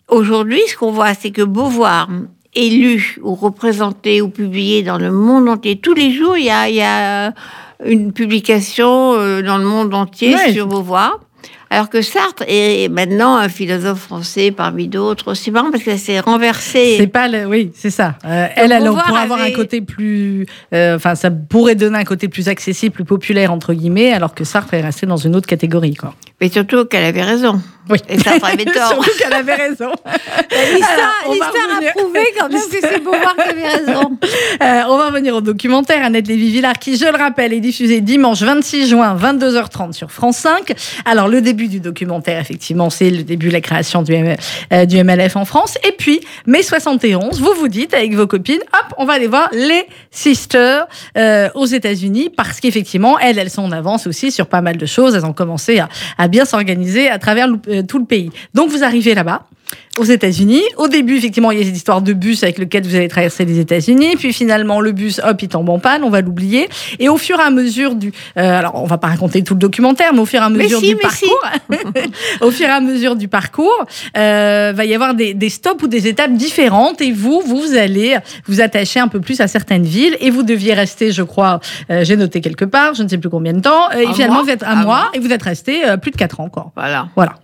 aujourd'hui, 0.09 0.61
ce 0.69 0.77
qu'on 0.77 0.93
voit, 0.93 1.13
c'est 1.15 1.31
que 1.31 1.43
Beauvoir 1.43 2.09
est 2.55 2.71
lu 2.71 3.17
ou 3.23 3.35
représenté 3.35 4.23
ou 4.23 4.29
publié 4.31 4.83
dans 4.83 4.97
le 4.99 5.11
monde 5.13 5.49
entier. 5.49 5.77
Tous 5.77 5.93
les 5.95 6.11
jours, 6.13 6.37
il 6.39 6.45
y 6.47 6.51
a, 6.51 6.69
il 6.69 6.77
y 6.77 6.81
a 6.83 7.33
une 7.85 8.13
publication 8.13 9.13
dans 9.43 9.59
le 9.59 9.65
monde 9.65 9.93
entier 9.95 10.35
Ouais. 10.35 10.53
sur 10.53 10.67
Beauvoir. 10.67 11.21
Alors 11.71 11.91
que 11.91 12.01
Sartre 12.03 12.45
est 12.49 12.89
maintenant 12.91 13.37
un 13.37 13.49
philosophe 13.49 14.01
français 14.01 14.51
parmi 14.51 14.89
d'autres. 14.89 15.35
C'est 15.35 15.51
marrant 15.51 15.71
parce 15.71 15.83
que 15.85 15.91
ça 15.91 15.99
s'est 15.99 16.21
renversé. 16.21 16.97
C'est 16.99 17.07
pas 17.07 17.29
le, 17.29 17.45
oui, 17.47 17.73
c'est 17.75 17.91
ça. 17.91 18.15
Euh, 18.25 18.47
elle, 18.57 18.73
elle 18.73 18.85
pourrait 18.85 19.21
avoir 19.21 19.39
un 19.41 19.45
avait- 19.45 19.53
côté 19.53 19.81
plus, 19.83 20.47
euh, 20.75 20.97
enfin, 20.97 21.15
ça 21.15 21.31
pourrait 21.31 21.75
donner 21.75 21.99
un 21.99 22.05
côté 22.05 22.29
plus 22.29 22.49
accessible, 22.49 22.95
plus 22.95 23.05
populaire 23.05 23.53
entre 23.53 23.75
guillemets, 23.75 24.13
alors 24.13 24.35
que 24.35 24.45
Sartre 24.45 24.75
est 24.75 24.81
resté 24.81 25.07
dans 25.07 25.17
une 25.19 25.37
autre 25.37 25.47
catégorie, 25.47 25.95
quoi. 25.95 26.15
Mais 26.41 26.49
surtout 26.49 26.85
qu'elle 26.87 27.05
avait 27.05 27.23
raison. 27.23 27.61
Oui. 27.91 27.99
Et 28.09 28.19
Sartre 28.19 28.47
avait 28.47 28.65
tort. 28.73 28.89
Surtout 28.89 29.11
qu'elle 29.19 29.33
avait 29.35 29.55
raison. 29.55 29.91
L'histoire 31.31 31.79
a 31.79 31.93
prouvé 31.99 32.21
quand 32.39 32.49
même 32.49 32.61
que 32.61 32.77
c'est 32.81 33.03
Beauvoir 33.03 33.35
qui 33.37 33.51
avait 33.51 33.69
raison. 33.69 34.19
Euh, 34.61 34.83
on 34.89 34.97
va 34.97 35.07
revenir 35.09 35.37
au 35.37 35.41
documentaire 35.41 36.05
Annette 36.05 36.27
Lévy-Villard 36.27 36.79
qui, 36.79 36.97
je 36.97 37.05
le 37.05 37.17
rappelle, 37.17 37.53
est 37.53 37.61
diffusé 37.61 38.01
dimanche 38.01 38.43
26 38.43 38.89
juin 38.89 39.17
22h30 39.17 39.93
sur 39.93 40.11
France 40.11 40.39
5. 40.39 40.75
Alors 41.05 41.29
le 41.29 41.41
début 41.59 41.69
du 41.69 41.81
documentaire, 41.81 42.39
effectivement, 42.41 42.89
c'est 42.89 43.11
le 43.11 43.25
début 43.25 43.49
de 43.49 43.53
la 43.53 43.61
création 43.61 44.03
du, 44.03 44.13
M- 44.15 44.37
euh, 44.73 44.87
MLF 45.05 45.35
en 45.37 45.45
France. 45.45 45.77
Et 45.87 45.91
puis, 45.93 46.21
mai 46.47 46.63
71, 46.63 47.41
vous 47.41 47.53
vous 47.59 47.67
dites 47.67 47.95
avec 47.95 48.15
vos 48.15 48.29
copines, 48.29 48.61
hop, 48.73 48.95
on 48.97 49.05
va 49.05 49.15
aller 49.15 49.27
voir 49.27 49.49
les 49.53 49.85
Sisters 50.13 50.87
euh, 51.17 51.49
aux 51.57 51.67
États-Unis 51.67 52.31
parce 52.37 52.61
qu'effectivement, 52.61 53.19
elles, 53.19 53.39
elles 53.39 53.51
sont 53.51 53.63
en 53.63 53.73
avance 53.73 54.07
aussi 54.07 54.31
sur 54.31 54.47
pas 54.47 54.61
mal 54.61 54.77
de 54.77 54.87
choses. 54.87 55.17
Elles 55.17 55.27
ont 55.27 55.33
commencé 55.33 55.81
à, 56.17 56.29
bien 56.29 56.45
s'organiser 56.45 57.09
à 57.11 57.19
travers 57.19 57.49
euh, 57.69 57.83
tout 57.83 57.99
le 57.99 58.05
pays. 58.05 58.31
Donc 58.55 58.71
vous 58.71 58.85
arrivez 58.85 59.15
là-bas 59.15 59.43
aux 59.99 60.05
États-Unis. 60.05 60.63
Au 60.77 60.87
début, 60.87 61.17
effectivement, 61.17 61.51
il 61.51 61.59
y 61.59 61.63
a 61.63 61.65
cette 61.65 61.77
histoire 61.77 62.03
de 62.03 62.13
bus 62.13 62.43
avec 62.45 62.59
lequel 62.59 62.85
vous 62.85 62.95
allez 62.95 63.09
traverser 63.09 63.45
les 63.45 63.59
États-Unis. 63.59 64.15
Puis 64.17 64.33
finalement, 64.33 64.81
le 64.81 64.93
bus, 64.93 65.21
hop, 65.25 65.43
il 65.43 65.49
tombe 65.49 65.69
en 65.71 65.79
panne, 65.81 66.05
on 66.05 66.11
va 66.11 66.21
l'oublier. 66.21 66.69
Et 67.01 67.09
au 67.09 67.17
fur 67.17 67.39
et 67.41 67.43
à 67.43 67.51
mesure 67.51 67.97
du, 67.97 68.13
euh, 68.37 68.59
alors 68.59 68.77
on 68.77 68.85
va 68.87 68.99
pas 68.99 69.09
raconter 69.09 69.43
tout 69.43 69.55
le 69.55 69.59
documentaire, 69.61 70.13
mais 70.13 70.21
au 70.21 70.25
fur 70.27 70.41
et 70.41 70.45
à 70.45 70.49
mesure 70.51 70.79
si, 70.79 70.91
du 70.91 70.97
mais 71.03 71.11
si. 71.11 71.27
parcours, 71.27 72.03
au 72.43 72.51
fur 72.53 72.67
et 72.69 72.71
à 72.71 72.81
mesure 72.81 73.17
du 73.17 73.27
parcours, 73.29 73.85
euh, 74.17 74.73
va 74.75 74.85
y 74.85 74.95
avoir 74.95 75.15
des, 75.15 75.35
des 75.35 75.49
stops 75.49 75.83
ou 75.83 75.89
des 75.89 76.07
étapes 76.07 76.33
différentes. 76.35 77.01
Et 77.01 77.11
vous, 77.11 77.43
vous 77.45 77.75
allez 77.77 78.17
vous 78.47 78.61
attacher 78.61 79.01
un 79.01 79.09
peu 79.09 79.21
plus 79.21 79.41
à 79.41 79.49
certaines 79.49 79.85
villes. 79.85 80.17
Et 80.21 80.31
vous 80.31 80.45
deviez 80.45 80.75
rester, 80.75 81.11
je 81.11 81.23
crois, 81.25 81.59
euh, 81.91 82.05
j'ai 82.05 82.17
noté 82.17 82.41
quelque 82.41 82.65
part, 82.65 82.95
je 82.95 83.03
ne 83.03 83.09
sais 83.09 83.19
plus 83.19 83.31
combien 83.31 83.53
de 83.53 83.61
temps. 83.61 83.91
Euh, 83.95 83.99
et 84.01 84.07
Un 84.07 84.13
finalement, 84.13 84.35
mois. 84.37 84.45
vous 84.45 84.51
êtes 84.51 84.63
un 84.63 84.69
Un 84.69 84.75
mois 84.77 84.85
mois. 84.85 85.11
et 85.15 85.19
vous 85.19 85.33
êtes 85.33 85.43
resté 85.43 85.85
euh, 85.85 85.97
plus 85.97 86.13
de 86.13 86.17
quatre 86.17 86.39
ans 86.41 86.45
encore. 86.45 86.71
Voilà. 86.77 87.09
Voilà. 87.17 87.35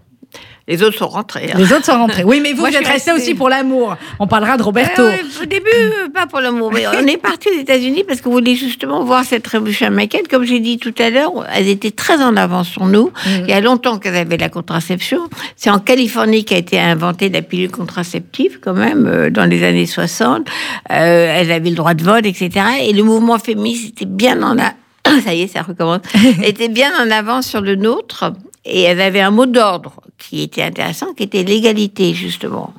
Les 0.67 0.83
autres 0.83 0.97
sont 0.97 1.09
rentrés. 1.09 1.51
hein. 1.53 1.59
Les 1.59 1.73
autres 1.75 1.85
sont 1.85 1.99
rentrés. 1.99 2.25
Oui, 2.25 2.41
mais 2.43 2.53
vous, 2.53 2.61
Moi, 2.61 2.71
vous 2.71 2.77
êtes 2.77 2.87
resté 2.87 3.13
aussi 3.13 3.35
pour 3.35 3.51
l'amour. 3.51 3.97
On 4.19 4.27
parlera 4.27 4.57
de 4.57 4.63
Roberto. 4.63 5.03
Euh, 5.03 5.17
au 5.43 5.45
début, 5.45 5.67
euh, 5.75 6.09
pas 6.09 6.27
pour 6.27 6.41
l'amour, 6.41 6.73
mais 6.73 6.87
on 6.87 7.07
est 7.07 7.19
parti 7.19 7.49
aux 7.55 7.61
États-Unis 7.61 8.03
parce 8.09 8.23
qu'on 8.23 8.31
voulait 8.31 8.55
justement 8.55 9.05
voir 9.05 9.25
cette 9.25 9.47
révolution 9.47 9.87
américaine. 9.89 10.23
Comme 10.31 10.45
j'ai 10.45 10.61
dit 10.61 10.79
tout 10.79 10.95
à 10.99 11.11
l'heure, 11.11 11.33
elles 11.55 11.69
étaient 11.69 11.91
très 11.91 12.23
en 12.23 12.35
avance 12.37 12.69
sur 12.69 12.87
nous. 12.87 13.13
Il 13.27 13.47
y 13.49 13.53
a 13.53 13.61
longtemps 13.61 13.99
qu'elles 13.99 14.17
avaient 14.17 14.39
la 14.39 14.49
contraception. 14.49 15.19
C'est 15.57 15.69
en 15.71 15.79
Californie 15.81 16.47
qu'a 16.47 16.57
été 16.57 16.81
inventée 16.81 17.29
la 17.29 17.43
pilule 17.43 17.71
contraceptive, 17.71 18.59
quand 18.63 18.75
même, 18.75 19.07
euh, 19.07 19.29
dans 19.31 19.45
les 19.45 19.65
années 19.65 19.87
60. 19.87 20.47
Euh, 20.91 21.35
elles 21.39 21.53
avaient 21.53 21.69
le 21.71 21.77
droit 21.77 21.93
de 21.95 22.03
vote, 22.03 22.25
etc. 22.25 22.51
Et 22.81 22.93
le 22.95 23.03
mouvement 23.03 23.39
féministe 23.39 23.89
était 23.89 24.07
bien 24.07 24.43
en 24.43 24.59
a... 24.59 24.73
Ça 25.25 25.35
y 25.35 25.43
est, 25.43 25.49
ça 25.49 25.61
recommence. 25.61 26.01
était 26.43 26.69
bien 26.69 26.91
en 26.99 27.11
avance 27.11 27.47
sur 27.47 27.61
le 27.61 27.75
nôtre. 27.77 28.33
Et 28.67 28.83
elles 28.83 29.01
avaient 29.01 29.21
un 29.21 29.31
mot 29.31 29.47
d'ordre 29.47 29.93
qui 30.19 30.43
était 30.43 30.63
intéressant, 30.63 31.13
qui 31.13 31.25
était 31.25 31.43
l'égalité, 31.43 32.15
justement. 32.15 32.73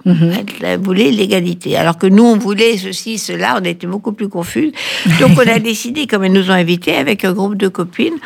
Elles 0.64 0.80
voulaient 0.80 1.12
l'égalité. 1.12 1.78
Alors 1.78 1.98
que 1.98 2.08
nous, 2.08 2.24
on 2.24 2.38
voulait 2.38 2.78
ceci, 2.78 3.20
cela, 3.20 3.60
on 3.62 3.64
était 3.64 3.86
beaucoup 3.86 4.14
plus 4.14 4.30
confus. 4.30 4.72
Donc, 5.20 5.32
on 5.38 5.48
a 5.48 5.60
décidé, 5.72 6.08
comme 6.08 6.24
elles 6.24 6.32
nous 6.32 6.50
ont 6.50 6.54
invités, 6.54 6.96
avec 6.96 7.24
un 7.24 7.34
groupe 7.34 7.56
de 7.56 7.68
copines, 7.68 8.18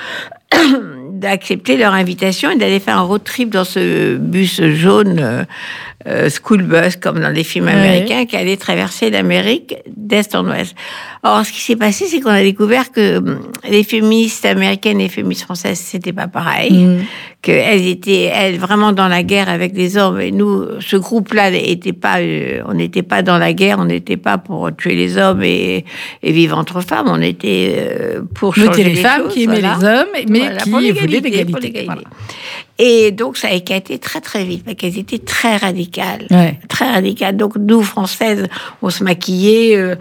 d'accepter 1.19 1.77
leur 1.77 1.93
invitation 1.93 2.49
et 2.49 2.55
d'aller 2.55 2.79
faire 2.79 2.97
un 2.97 3.01
road 3.01 3.23
trip 3.23 3.49
dans 3.49 3.63
ce 3.63 4.15
bus 4.15 4.61
jaune, 4.63 5.19
euh, 5.19 5.43
euh, 6.07 6.29
school 6.29 6.63
bus, 6.63 6.95
comme 6.95 7.19
dans 7.19 7.29
les 7.29 7.43
films 7.43 7.67
américains, 7.67 8.25
qui 8.25 8.37
allait 8.37 8.55
traverser 8.55 9.09
l'Amérique 9.09 9.75
d'est 9.97 10.33
en 10.33 10.47
ouest. 10.47 10.73
Or, 11.23 11.45
ce 11.45 11.51
qui 11.51 11.59
s'est 11.59 11.75
passé, 11.75 12.05
c'est 12.05 12.21
qu'on 12.21 12.29
a 12.29 12.41
découvert 12.41 12.93
que 12.93 13.17
hum, 13.17 13.39
les 13.69 13.83
féministes 13.83 14.45
américaines 14.45 15.01
et 15.01 15.03
les 15.03 15.09
féministes 15.09 15.43
françaises, 15.43 15.79
c'était 15.79 16.13
pas 16.13 16.27
pareil. 16.27 16.71
Mm. 16.71 16.99
Qu'elles 17.41 17.87
étaient, 17.87 18.29
elles, 18.33 18.57
vraiment 18.57 18.91
dans 18.91 19.07
la 19.07 19.23
guerre 19.23 19.49
avec 19.49 19.75
les 19.75 19.97
hommes. 19.97 20.19
Et 20.19 20.31
nous, 20.31 20.65
ce 20.79 20.95
groupe-là, 20.95 21.51
était 21.51 21.93
pas, 21.93 22.19
euh, 22.19 22.61
on 22.65 22.73
n'était 22.73 23.03
pas 23.03 23.21
dans 23.21 23.37
la 23.37 23.53
guerre, 23.53 23.79
on 23.79 23.85
n'était 23.85 24.17
pas 24.17 24.37
pour 24.37 24.73
tuer 24.75 24.95
les 24.95 25.17
hommes 25.17 25.43
et, 25.43 25.85
et 26.23 26.31
vivre 26.31 26.57
entre 26.57 26.81
femmes. 26.81 27.07
On 27.09 27.21
était 27.21 27.75
euh, 27.77 28.21
pour 28.35 28.55
changer 28.55 28.69
étiez 28.69 28.83
les 28.85 28.95
femmes 28.95 29.23
choses, 29.23 29.33
qui 29.33 29.43
aimaient 29.43 29.59
voilà. 29.59 29.77
les 29.79 29.85
hommes, 29.85 30.25
mais 30.29 30.39
Voilà, 30.39 30.57
qui 30.57 30.69
pour 30.69 30.79
voulaient 30.79 30.93
Voilà. 31.85 32.01
Et 32.79 33.11
donc, 33.11 33.35
ça 33.35 33.49
a 33.49 33.51
éclaté 33.51 33.99
très, 33.99 34.21
très 34.21 34.45
vite, 34.45 34.63
parce 34.63 34.77
qu'elles 34.77 34.97
étaient 34.97 35.19
très 35.19 35.57
radicales. 35.57 36.25
Ouais. 36.31 36.57
Très 36.69 36.89
radicales. 36.89 37.35
Donc, 37.35 37.57
nous, 37.57 37.83
Françaises, 37.83 38.47
on 38.81 38.89
se 38.89 39.03
maquillait, 39.03 39.75
euh, 39.75 39.95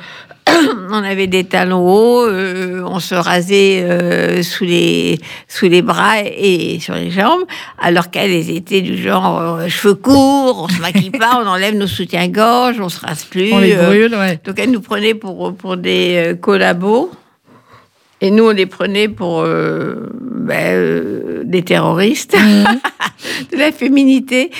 on 0.90 1.02
avait 1.02 1.26
des 1.26 1.42
talons 1.42 1.88
hauts, 1.88 2.24
euh, 2.24 2.84
on 2.86 3.00
se 3.00 3.16
rasait 3.16 3.82
euh, 3.82 4.44
sous, 4.44 4.62
les, 4.62 5.18
sous 5.48 5.68
les 5.68 5.82
bras 5.82 6.20
et 6.22 6.78
sur 6.78 6.94
les 6.94 7.10
jambes, 7.10 7.42
alors 7.80 8.10
qu'elles 8.10 8.30
elles 8.30 8.50
étaient 8.50 8.80
du 8.80 8.96
genre 8.96 9.68
cheveux 9.68 9.94
courts, 9.94 10.68
on 10.68 10.68
se 10.68 10.80
maquille 10.80 11.10
pas, 11.10 11.42
on 11.44 11.48
enlève 11.48 11.74
nos 11.74 11.88
soutiens-gorge, 11.88 12.78
on 12.78 12.88
se 12.88 13.00
rase 13.00 13.24
plus. 13.24 13.52
On 13.52 13.58
les 13.58 13.74
brûle, 13.74 14.14
ouais. 14.14 14.38
donc 14.44 14.56
elles 14.58 14.70
nous 14.70 14.80
prenaient 14.80 15.14
pour, 15.14 15.52
pour 15.52 15.76
des 15.76 16.36
collabos. 16.40 17.10
Et 18.20 18.30
nous, 18.30 18.44
on 18.44 18.50
les 18.50 18.66
prenait 18.66 19.08
pour 19.08 19.40
euh, 19.40 20.10
ben, 20.12 20.74
euh, 20.74 21.42
des 21.44 21.62
terroristes 21.62 22.36
de 23.52 23.56
la 23.56 23.70
féminité. 23.70 24.50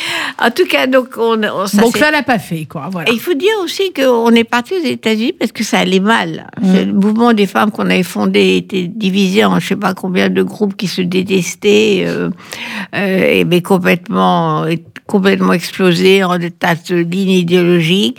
En 0.41 0.51
tout 0.51 0.67
cas, 0.67 0.87
donc 0.87 1.09
on, 1.17 1.43
on 1.43 1.67
ça 1.67 1.83
Donc 1.83 1.97
ça 1.97 2.11
l'a 2.11 2.23
pas 2.23 2.39
fait, 2.39 2.67
quoi. 2.67 2.89
Voilà. 2.91 3.11
et 3.11 3.15
il 3.15 3.21
faut 3.21 3.35
dire 3.35 3.55
aussi 3.65 3.93
qu'on 3.93 4.31
est 4.31 4.45
parti 4.45 4.75
aux 4.75 4.87
États-Unis 4.87 5.33
parce 5.33 5.51
que 5.51 5.65
ça 5.65 5.81
allait 5.81 5.99
mal. 5.99 6.49
C'est 6.63 6.85
Le 6.85 6.93
mouvement 6.93 7.33
des 7.33 7.47
femmes 7.47 7.73
qu'on 7.73 7.87
avait 7.87 8.03
fondé 8.03 8.57
était 8.57 8.87
divisé 8.87 9.45
en 9.45 9.59
je 9.59 9.69
sais 9.69 9.77
pas 9.77 9.95
combien 9.95 10.29
de 10.29 10.43
groupes 10.43 10.77
qui 10.77 10.87
se 10.87 11.03
détestaient, 11.03 12.05
euh, 12.07 12.31
euh, 12.95 13.41
et 13.41 13.45
mais 13.45 13.61
complètement, 13.61 14.67
complètement 15.09 15.55
explosé 15.55 16.23
en 16.23 16.39
des 16.39 16.51
tas 16.53 16.77
de 16.89 16.97
lignes 16.97 17.31
idéologiques. 17.31 18.19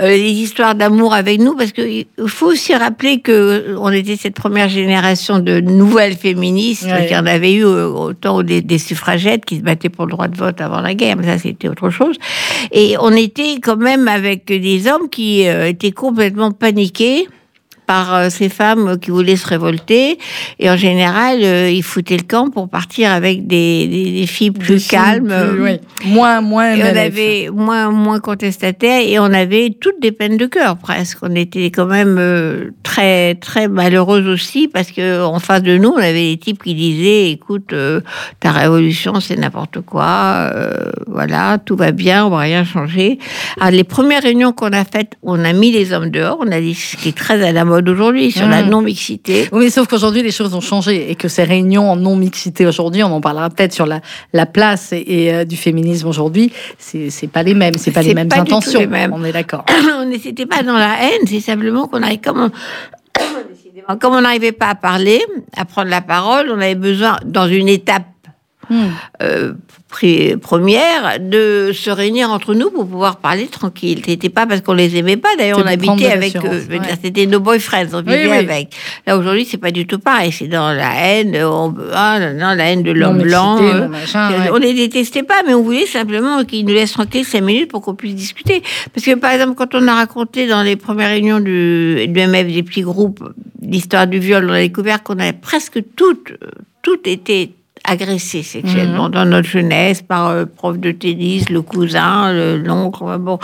Euh, 0.00 0.08
les 0.16 0.32
histoires 0.32 0.74
d'amour 0.74 1.12
avec 1.14 1.38
nous, 1.38 1.54
parce 1.54 1.70
qu'il 1.72 2.06
faut 2.26 2.46
aussi 2.46 2.74
rappeler 2.74 3.20
que 3.20 3.76
on 3.78 3.90
était 3.92 4.16
cette 4.16 4.34
première 4.34 4.68
génération 4.68 5.38
de 5.38 5.60
nouvelles 5.60 6.16
féministes, 6.16 6.84
Ouais. 6.86 7.06
qu'il 7.06 7.16
y 7.16 7.18
en 7.20 7.26
avait 7.26 7.52
eu 7.52 7.64
euh, 7.64 7.86
autant 7.88 8.42
des, 8.42 8.62
des 8.62 8.78
suffragettes 8.78 9.44
qui 9.44 9.56
se 9.58 9.62
battaient 9.62 9.90
pour 9.90 10.06
le 10.06 10.12
droit 10.12 10.28
de 10.28 10.36
vote 10.36 10.60
avant 10.60 10.80
la 10.80 10.94
guerre, 10.94 11.16
mais 11.16 11.26
ça 11.26 11.38
c'était 11.38 11.68
autre 11.68 11.90
chose. 11.90 12.16
Et 12.72 12.96
on 13.00 13.12
était 13.12 13.56
quand 13.62 13.76
même 13.76 14.08
avec 14.08 14.46
des 14.46 14.86
hommes 14.88 15.08
qui 15.10 15.46
euh, 15.46 15.68
étaient 15.68 15.92
complètement 15.92 16.50
paniqués 16.52 17.28
par 17.90 18.14
euh, 18.14 18.28
ces 18.30 18.48
femmes 18.48 19.00
qui 19.00 19.10
voulaient 19.10 19.34
se 19.34 19.48
révolter. 19.48 20.16
Et 20.60 20.70
en 20.70 20.76
général, 20.76 21.38
euh, 21.42 21.68
ils 21.68 21.82
foutaient 21.82 22.18
le 22.18 22.22
camp 22.22 22.48
pour 22.48 22.68
partir 22.68 23.10
avec 23.10 23.48
des, 23.48 23.88
des, 23.88 24.12
des 24.12 24.26
filles 24.28 24.52
plus 24.52 24.74
Des 24.74 24.78
filles 24.78 24.88
calmes. 24.90 25.34
plus-. 25.56 25.78
Moins, 26.06 26.40
moins. 26.40 26.72
et 26.76 26.82
on 26.84 26.96
avait 26.96 27.50
moins, 27.52 27.90
moins 27.90 28.20
contestataires 28.20 29.02
et 29.04 29.18
on 29.18 29.24
avait 29.24 29.74
toutes 29.80 30.00
des 30.00 30.12
peines 30.12 30.36
de 30.36 30.46
cœur 30.46 30.76
presque. 30.76 31.18
On 31.22 31.34
était 31.34 31.72
quand 31.72 31.86
même 31.86 32.14
euh, 32.20 32.70
très, 32.84 33.34
très 33.34 33.66
malheureuses 33.66 34.28
aussi 34.28 34.68
parce 34.68 34.92
que 34.92 35.24
en 35.24 35.40
face 35.40 35.64
de 35.64 35.76
nous, 35.76 35.88
on 35.88 35.96
avait 35.96 36.30
des 36.30 36.36
types 36.36 36.62
qui 36.62 36.74
disaient 36.74 37.32
écoute, 37.32 37.72
euh, 37.72 38.00
ta 38.38 38.52
révolution, 38.52 39.18
c'est 39.18 39.36
n'importe 39.36 39.80
quoi. 39.80 40.50
euh, 40.54 40.92
voilà, 41.08 41.58
tout 41.58 41.74
va 41.74 41.90
bien, 41.90 42.24
on 42.24 42.30
va 42.30 42.38
rien 42.38 42.62
changer. 42.62 43.18
Alors, 43.60 43.72
les 43.72 43.82
premières 43.82 44.22
réunions 44.22 44.52
qu'on 44.52 44.72
a 44.72 44.84
faites, 44.84 45.14
on 45.24 45.44
a 45.44 45.52
mis 45.52 45.72
les 45.72 45.92
hommes 45.92 46.10
dehors. 46.10 46.38
On 46.40 46.52
a 46.52 46.60
dit 46.60 46.74
ce 46.74 46.96
qui 46.96 47.08
est 47.08 47.16
très 47.16 47.42
à 47.44 47.50
la 47.50 47.64
mode 47.64 47.79
aujourd'hui 47.88 48.30
sur 48.32 48.46
la 48.46 48.62
Mm. 48.62 48.68
non-mixité. 48.70 49.48
Oui, 49.52 49.64
mais 49.64 49.70
sauf 49.70 49.86
qu'aujourd'hui, 49.88 50.22
les 50.22 50.30
choses 50.30 50.54
ont 50.54 50.60
changé 50.60 51.10
et 51.10 51.14
que 51.14 51.28
ces 51.28 51.44
réunions 51.44 51.90
en 51.90 51.96
non-mixité 51.96 52.66
aujourd'hui, 52.66 53.02
on 53.02 53.12
en 53.12 53.20
parlera 53.20 53.48
peut-être 53.50 53.72
sur 53.72 53.86
la, 53.86 54.00
la 54.32 54.46
place 54.46 54.92
et, 54.92 55.04
et, 55.06 55.34
euh, 55.34 55.44
du 55.44 55.56
féminisme 55.56 56.08
aujourd'hui, 56.08 56.52
c'est 56.78 57.10
c'est 57.10 57.26
pas 57.28 57.42
les 57.42 57.54
mêmes, 57.54 57.74
c'est 57.78 57.90
pas 57.90 58.02
les 58.02 58.14
mêmes 58.14 58.28
pas 58.28 58.40
intentions. 58.40 58.80
les 58.80 58.86
mêmes. 58.86 59.12
On 59.14 59.24
est 59.24 59.32
d'accord. 59.32 59.64
on 60.00 60.04
n'était 60.06 60.46
pas 60.46 60.62
dans 60.62 60.76
la 60.76 60.96
haine, 61.02 61.26
c'est 61.26 61.40
simplement 61.40 61.86
qu'on 61.86 62.02
arrive 62.02 62.20
comme 62.20 62.40
on... 62.40 62.50
Comme 64.00 64.14
on 64.14 64.20
n'arrivait 64.20 64.52
pas 64.52 64.68
à 64.68 64.74
parler, 64.74 65.20
à 65.56 65.64
prendre 65.64 65.88
la 65.88 66.00
parole, 66.02 66.48
on 66.50 66.60
avait 66.60 66.74
besoin, 66.74 67.16
dans 67.24 67.48
une 67.48 67.68
étape. 67.68 68.04
Euh, 69.22 69.52
première, 70.40 71.18
de 71.20 71.72
se 71.74 71.90
réunir 71.90 72.30
entre 72.30 72.54
nous 72.54 72.70
pour 72.70 72.86
pouvoir 72.86 73.16
parler 73.16 73.46
tranquille. 73.48 74.02
C'était 74.06 74.28
pas 74.28 74.46
parce 74.46 74.60
qu'on 74.60 74.72
les 74.72 74.96
aimait 74.96 75.16
pas. 75.16 75.36
D'ailleurs, 75.36 75.58
on 75.58 75.66
habitait 75.66 76.06
avec 76.06 76.34
l'assurance, 76.34 76.62
eux. 76.70 76.72
Ouais. 76.72 76.98
C'était 77.02 77.26
nos 77.26 77.40
boyfriends, 77.40 77.86
on 77.92 78.02
vivait 78.02 78.28
oui. 78.28 78.36
avec. 78.36 78.74
Là 79.06 79.18
aujourd'hui, 79.18 79.44
c'est 79.44 79.58
pas 79.58 79.70
du 79.70 79.86
tout 79.86 79.98
pareil. 79.98 80.32
C'est 80.32 80.48
dans 80.48 80.72
la 80.72 80.94
haine, 80.94 81.36
on, 81.42 81.74
ah, 81.92 82.18
non, 82.32 82.54
la 82.54 82.70
haine 82.70 82.82
de 82.82 82.92
l'homme 82.92 83.22
blanc. 83.22 83.58
euh, 83.62 83.88
machin, 83.88 84.30
ouais. 84.30 84.50
on 84.52 84.56
les 84.56 84.74
détestait 84.74 85.22
pas, 85.22 85.42
mais 85.46 85.54
on 85.54 85.62
voulait 85.62 85.86
simplement 85.86 86.44
qu'ils 86.44 86.64
nous 86.64 86.74
laissent 86.74 86.92
tranquille 86.92 87.24
cinq 87.24 87.42
minutes 87.42 87.70
pour 87.70 87.82
qu'on 87.82 87.94
puisse 87.94 88.14
discuter. 88.14 88.62
Parce 88.94 89.04
que, 89.04 89.14
par 89.16 89.32
exemple, 89.32 89.54
quand 89.56 89.74
on 89.74 89.86
a 89.88 89.94
raconté 89.94 90.46
dans 90.46 90.62
les 90.62 90.76
premières 90.76 91.10
réunions 91.10 91.40
du, 91.40 92.06
du 92.06 92.20
MF, 92.20 92.46
des 92.46 92.62
petits 92.62 92.82
groupes, 92.82 93.22
l'histoire 93.60 94.06
du 94.06 94.18
viol, 94.18 94.46
on 94.48 94.52
a 94.52 94.60
découvert 94.60 95.02
qu'on 95.02 95.18
avait 95.18 95.32
presque 95.32 95.80
toutes, 95.96 96.32
euh, 96.42 96.48
toutes 96.82 97.06
été 97.06 97.52
agressées 97.90 98.42
sexuellement 98.42 99.06
Mhm. 99.06 99.10
dans 99.16 99.24
notre 99.24 99.48
jeunesse 99.48 100.00
par 100.02 100.28
euh, 100.28 100.44
prof 100.46 100.78
de 100.78 100.92
tennis, 100.92 101.48
le 101.50 101.62
cousin, 101.62 102.32
le- 102.32 102.56
l'oncle, 102.58 103.04
bon. 103.18 103.38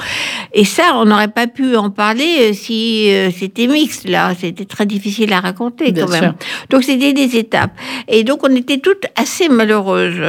Et 0.53 0.65
ça, 0.65 0.85
on 0.97 1.05
n'aurait 1.05 1.29
pas 1.41 1.47
pu 1.47 1.77
en 1.77 1.91
parler 1.91 2.51
euh, 2.51 2.53
si 2.53 3.09
euh, 3.13 3.31
c'était 3.37 3.67
mixte, 3.67 4.09
là. 4.09 4.33
C'était 4.39 4.65
très 4.65 4.87
difficile 4.87 5.33
à 5.33 5.41
raconter, 5.41 5.93
Bien 5.93 6.07
quand 6.07 6.13
sûr. 6.13 6.21
même. 6.23 6.35
Donc 6.71 6.83
c'était 6.85 7.13
des 7.13 7.37
étapes. 7.37 7.73
Et 8.09 8.23
donc 8.25 8.41
on 8.49 8.55
était 8.55 8.79
toutes 8.79 9.07
assez 9.17 9.49
malheureuses. 9.49 10.21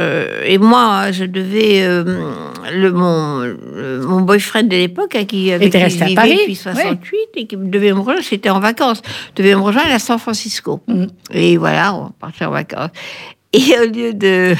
Et 0.44 0.58
moi, 0.58 1.12
je 1.12 1.24
devais 1.24 1.82
euh, 1.82 2.04
le 2.72 2.92
mon 2.92 3.38
le- 3.40 4.00
mon 4.06 4.20
boyfriend 4.22 4.64
de 4.64 4.76
l'époque, 4.76 5.14
à 5.14 5.24
qui 5.24 5.44
qui 5.44 5.78
resté 5.78 6.04
à 6.04 6.08
Paris, 6.14 6.36
depuis 6.40 6.54
68 6.56 7.16
et 7.36 7.46
qui 7.46 7.56
devait 7.56 7.92
me 7.92 7.98
rejoindre, 8.00 8.22
c'était 8.22 8.50
en 8.50 8.60
vacances, 8.60 9.00
devait 9.36 9.54
me 9.54 9.60
rejoindre 9.60 9.92
à 9.92 9.98
San 9.98 10.18
Francisco. 10.18 10.80
Mhm. 10.88 11.06
Et 11.32 11.56
voilà, 11.56 11.94
on 11.94 12.10
partait 12.10 12.44
en 12.44 12.50
vacances. 12.50 12.90
Et 13.54 13.78
au 13.82 13.86
lieu 13.90 14.12
de, 14.12 14.54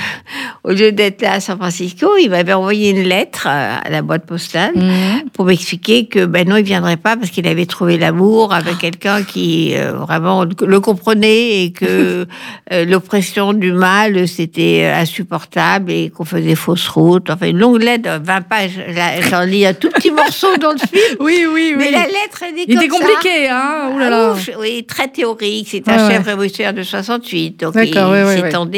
au 0.65 0.71
lieu 0.71 0.93
d'être 0.93 1.21
là 1.21 1.33
à 1.35 1.41
San 1.41 1.59
Francisco, 1.59 2.17
il 2.19 2.31
m'avait 2.31 2.55
envoyé 2.55 2.89
une 2.91 3.03
lettre 3.03 3.47
à 3.47 3.77
à 3.77 3.91
la 3.91 4.01
boîte 4.01 4.25
postale 4.25 4.73
Mhm. 4.75 5.29
pour 5.35 5.45
m'expliquer 5.45 6.07
que 6.07 6.25
ben 6.25 6.49
non, 6.49 6.57
il 6.57 6.65
viendrait 6.65 6.97
pas 6.97 7.17
parce 7.17 7.31
qu'il 7.31 7.47
avait 7.47 7.67
trouvé 7.67 7.99
l'amour 7.99 8.55
avec 8.55 8.79
quelqu'un 8.79 9.23
qui 9.25 9.75
euh, 9.77 9.93
vraiment 9.93 10.45
le 10.45 10.81
comprenait 10.81 11.65
et 11.65 11.73
que 11.73 12.27
euh, 12.73 12.85
l'oppression 12.87 13.53
du 13.53 13.73
mal 13.73 14.27
c'était 14.27 14.85
euh, 14.85 15.03
insupportable 15.03 15.93
et 15.93 16.09
qu'on 16.09 16.25
faisait 16.25 16.55
fausse 16.55 16.89
route. 16.89 17.29
Enfin, 17.29 17.47
une 17.49 17.59
longue 17.59 17.83
lettre, 17.83 18.09
20 18.23 18.41
pages. 18.43 18.81
J'en 19.31 19.43
lis 19.43 19.67
un 19.67 19.75
tout 19.75 19.91
petit 19.91 20.11
morceau 20.11 20.57
dans 20.57 20.73
le 20.73 20.79
film. 20.79 21.17
Oui, 21.21 21.45
oui, 21.53 21.75
oui. 21.75 21.75
Mais 21.77 21.91
la 21.91 22.07
lettre, 22.07 22.43
elle 22.43 22.59
est 22.59 22.65
Il 22.67 22.75
était 22.75 22.89
comme 22.89 23.01
compliqué, 23.01 23.49
hein 23.51 23.91
Ouh 23.95 23.99
là 23.99 24.09
là. 24.11 24.29
Ah, 24.31 24.33
ouf, 24.33 24.51
oui, 24.59 24.85
très 24.89 25.09
théorique. 25.09 25.69
C'est 25.71 25.87
un 25.89 26.07
ouais. 26.09 26.15
chef 26.15 26.25
révolutionnaire 26.25 26.73
de 26.73 26.83
68. 26.83 27.61
Donc, 27.61 27.75
il 27.77 27.91
D'accord, 27.93 28.13
ouais, 28.13 28.25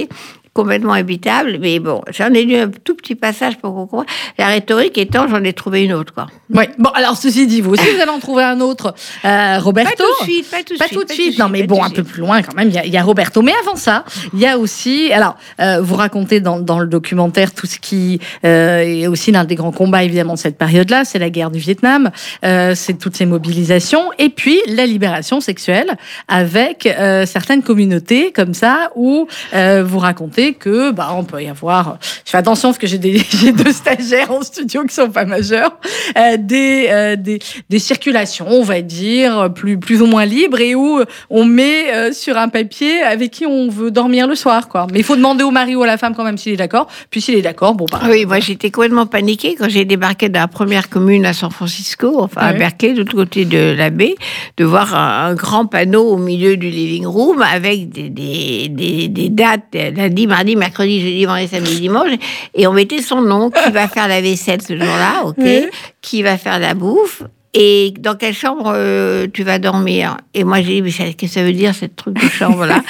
ouais, 0.01 0.09
ouais. 0.09 0.09
s'étendait. 0.09 0.09
Complètement 0.53 0.93
habitable. 0.93 1.59
Mais 1.61 1.79
bon, 1.79 2.03
j'en 2.11 2.33
ai 2.33 2.43
lu 2.45 2.57
un 2.57 2.69
tout 2.69 2.95
petit 2.95 3.15
passage 3.15 3.57
pour 3.59 3.75
qu'on 3.75 3.87
comprenne. 3.87 4.15
La 4.39 4.49
rhétorique 4.49 4.99
étant, 4.99 5.29
j'en 5.29 5.43
ai 5.45 5.53
trouvé 5.53 5.85
une 5.85 5.93
autre, 5.93 6.13
quoi. 6.13 6.27
Oui. 6.53 6.65
Bon, 6.79 6.91
alors 6.91 7.17
ceci 7.17 7.47
dit, 7.47 7.61
vous 7.61 7.73
aussi, 7.73 7.85
vous 7.95 8.01
allez 8.01 8.11
en 8.11 8.19
trouver 8.19 8.43
un 8.43 8.61
autre. 8.61 8.95
Euh, 9.25 9.59
Roberto. 9.61 9.91
Pas 9.97 10.05
tout 10.05 10.27
de 10.27 10.31
suite, 10.31 10.51
pas 10.51 10.63
tout 10.65 10.75
de 10.75 10.79
Pas 10.79 10.87
suite. 10.87 10.99
tout 10.99 11.05
de 11.05 11.13
suite. 11.13 11.39
Non, 11.39 11.49
mais 11.49 11.63
bon, 11.63 11.83
un 11.83 11.91
peu 11.91 12.03
plus 12.03 12.21
loin 12.21 12.43
quand 12.43 12.55
même. 12.57 12.69
Il 12.69 12.75
y 12.75 12.79
a, 12.79 12.85
il 12.85 12.93
y 12.93 12.97
a 12.97 13.03
Roberto. 13.03 13.43
Mais 13.43 13.53
avant 13.63 13.77
ça, 13.77 14.05
il 14.35 14.41
y 14.41 14.47
a 14.47 14.59
aussi. 14.59 15.13
Alors, 15.13 15.37
euh, 15.61 15.81
vous 15.81 15.95
racontez 15.95 16.41
dans, 16.41 16.59
dans 16.59 16.81
le 16.81 16.87
documentaire 16.89 17.53
tout 17.55 17.67
ce 17.67 17.79
qui 17.79 18.21
euh, 18.45 18.81
est 18.81 19.07
aussi 19.07 19.31
l'un 19.31 19.45
des 19.45 19.55
grands 19.55 19.73
combats 19.73 20.03
évidemment 20.03 20.35
de 20.35 20.39
cette 20.39 20.59
période-là, 20.59 21.05
c'est 21.05 21.19
la 21.19 21.31
guerre 21.31 21.51
du 21.51 21.59
Vietnam, 21.59 22.11
c'est 22.43 22.99
toutes 22.99 23.17
ces 23.17 23.27
mobilisations, 23.27 24.11
et 24.19 24.29
puis 24.29 24.61
la 24.67 24.87
libération 24.87 25.41
sexuelle 25.41 25.97
avec 26.29 26.89
certaines 27.27 27.63
communautés 27.63 28.33
comme 28.33 28.55
ça 28.55 28.91
où 28.95 29.27
vous 29.53 29.99
racontez 29.99 30.40
que 30.49 30.91
bah 30.91 31.11
on 31.17 31.25
peut 31.25 31.43
y 31.43 31.49
avoir. 31.49 31.99
Je 32.25 32.31
fais 32.31 32.39
attention 32.39 32.69
parce 32.69 32.79
que 32.79 32.87
j'ai 32.87 32.99
des 32.99 33.23
deux 33.53 33.73
stagiaires 33.73 34.31
en 34.31 34.43
studio 34.43 34.85
qui 34.85 34.95
sont 34.95 35.11
pas 35.11 35.25
majeurs, 35.25 35.77
euh, 36.17 36.37
des, 36.39 36.89
euh, 36.91 37.17
des 37.17 37.39
des 37.69 37.79
circulations, 37.79 38.47
on 38.49 38.63
va 38.63 38.81
dire 38.83 39.53
plus 39.55 39.79
plus 39.79 40.03
ou 40.03 40.07
moins 40.07 40.25
libres 40.25 40.61
et 40.61 40.75
où 40.75 41.01
on 41.29 41.45
met 41.45 41.93
euh, 41.93 42.13
sur 42.13 42.37
un 42.37 42.49
papier 42.49 43.03
avec 43.03 43.31
qui 43.31 43.47
on 43.47 43.69
veut 43.69 43.91
dormir 43.91 44.27
le 44.27 44.35
soir 44.35 44.69
quoi. 44.69 44.87
Mais 44.93 45.01
il 45.01 45.05
faut 45.05 45.17
demander 45.17 45.45
au 45.45 45.51
mari 45.51 45.77
ou 45.77 45.83
à 45.83 45.87
la 45.87 45.99
femme 45.99 46.15
quand 46.15 46.25
même 46.25 46.39
s'il 46.39 46.53
est 46.53 46.57
d'accord. 46.57 46.89
Puis 47.11 47.21
s'il 47.21 47.37
est 47.37 47.43
d'accord, 47.43 47.75
bon 47.75 47.87
bah 47.91 48.01
Ah 48.03 48.09
Oui, 48.11 48.27
moi 48.27 48.41
j'étais 48.41 48.71
complètement 48.71 49.07
paniquée 49.07 49.55
quand 49.59 49.69
j'ai 49.69 49.85
débarqué 49.85 50.29
dans 50.29 50.41
la 50.41 50.49
première 50.49 50.89
commune 50.89 51.27
à 51.27 51.33
San 51.33 51.51
Francisco, 51.51 52.21
enfin 52.21 52.41
à. 52.41 52.53
Berkeley, 52.53 52.93
de 52.93 52.99
l'autre 52.99 53.15
côté 53.15 53.45
de 53.45 53.75
la 53.77 53.91
baie, 53.91 54.15
de 54.57 54.65
voir 54.65 54.95
un, 54.95 55.31
un 55.31 55.35
grand 55.35 55.67
panneau 55.67 56.09
au 56.09 56.17
milieu 56.17 56.57
du 56.57 56.71
living 56.71 57.07
room 57.07 57.43
avec 57.43 57.91
des, 57.91 58.09
des, 58.09 58.69
des, 58.69 59.09
des 59.09 59.29
dates 59.29 59.75
lundi, 59.75 60.27
mardi, 60.31 60.57
mercredi, 60.57 61.01
jeudi, 61.01 61.25
vendredi, 61.27 61.49
samedi, 61.49 61.81
dimanche, 61.81 62.13
et 62.55 62.67
on 62.67 62.73
mettait 62.73 63.03
son 63.03 63.21
nom, 63.21 63.51
qui 63.51 63.71
va 63.73 63.89
faire 63.89 64.09
la 64.09 64.21
vaisselle 64.21 64.63
ce 64.63 64.77
jour-là, 64.77 65.25
ok, 65.25 65.71
qui 66.01 66.23
va 66.23 66.39
faire 66.39 66.59
la 66.59 66.75
bouffe. 66.75 67.23
Et 67.53 67.93
dans 67.99 68.15
quelle 68.15 68.33
chambre 68.35 68.73
euh, 68.77 69.27
tu 69.33 69.43
vas 69.43 69.59
dormir? 69.59 70.17
Et 70.35 70.45
moi 70.45 70.63
j'ai 70.63 70.75
dit 70.75 70.83
mais 70.83 70.93
qu'est-ce 70.93 71.17
que 71.17 71.27
ça 71.27 71.43
veut 71.43 71.53
dire 71.53 71.75
cette 71.75 71.97
truc 71.97 72.15
de 72.15 72.29
chambre 72.29 72.65
là 72.65 72.81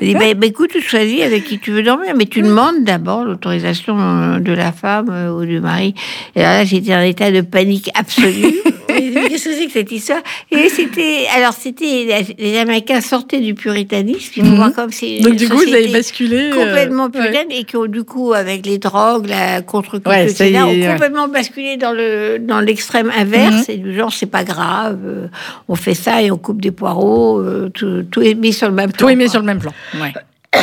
Il 0.00 0.08
dit 0.08 0.14
bah, 0.14 0.34
bah, 0.34 0.46
écoute 0.46 0.70
tu 0.72 0.80
choisis 0.82 1.20
avec 1.22 1.44
qui 1.44 1.60
tu 1.60 1.70
veux 1.70 1.84
dormir 1.84 2.14
mais 2.16 2.24
tu 2.26 2.42
demandes 2.42 2.82
d'abord 2.82 3.22
l'autorisation 3.24 3.96
euh, 3.98 4.38
de 4.40 4.52
la 4.52 4.72
femme 4.72 5.08
euh, 5.10 5.30
ou 5.30 5.44
du 5.44 5.60
mari. 5.60 5.94
Et 6.34 6.40
alors 6.42 6.58
là 6.58 6.64
j'étais 6.64 6.94
en 6.96 7.02
état 7.02 7.30
de 7.30 7.42
panique 7.42 7.90
absolue. 7.94 8.54
Qu'est-ce 8.88 9.44
que 9.44 9.52
c'est 9.54 9.66
que 9.66 9.72
cette 9.72 9.92
histoire? 9.92 10.20
Et 10.50 10.68
c'était 10.68 11.26
alors 11.36 11.52
c'était 11.52 12.24
les 12.38 12.58
Américains 12.58 13.00
sortaient 13.00 13.38
du 13.38 13.54
puritanisme. 13.54 14.32
Il 14.36 14.42
faut 14.42 14.48
Mhm. 14.48 14.56
voir 14.56 14.72
comme 14.72 14.90
c'est 14.90 15.20
donc 15.20 15.36
du 15.36 15.48
coup 15.48 15.58
vous 15.58 15.72
avez 15.72 15.86
basculé 15.88 16.50
euh, 16.50 16.54
complètement 16.54 17.04
ouais. 17.04 17.10
puritaine 17.10 17.52
et 17.52 17.62
qui 17.62 17.76
ont 17.76 17.86
du 17.86 18.02
coup 18.02 18.32
avec 18.32 18.66
les 18.66 18.78
drogues, 18.78 19.28
la 19.28 19.62
contre-culture, 19.62 20.10
Ouais, 20.10 20.24
etc., 20.28 20.58
ont 20.64 20.90
complètement 20.92 21.28
basculé 21.28 21.76
dans 21.76 21.92
le 21.92 22.38
dans 22.40 22.58
l'extrême 22.60 23.12
inverse 23.16 23.68
Mhm. 23.68 23.74
et 23.74 23.76
du 23.76 23.94
genre 23.94 24.07
c'est 24.16 24.26
pas 24.26 24.44
grave, 24.44 24.98
euh, 25.04 25.28
on 25.68 25.74
fait 25.74 25.94
ça 25.94 26.22
et 26.22 26.30
on 26.30 26.38
coupe 26.38 26.60
des 26.60 26.70
poireaux, 26.70 27.38
euh, 27.38 27.70
tout, 27.72 28.04
tout 28.10 28.22
est 28.22 28.34
mis 28.34 28.52
sur 28.52 28.68
le 28.68 28.74
même 28.74 28.92
plan. 28.92 29.06
Tout 29.06 29.12
est 29.12 29.16
mis 29.16 29.24
quoi. 29.24 29.30
sur 29.32 29.40
le 29.40 29.46
même 29.46 29.58
plan. 29.58 29.72
Ouais. 30.00 30.12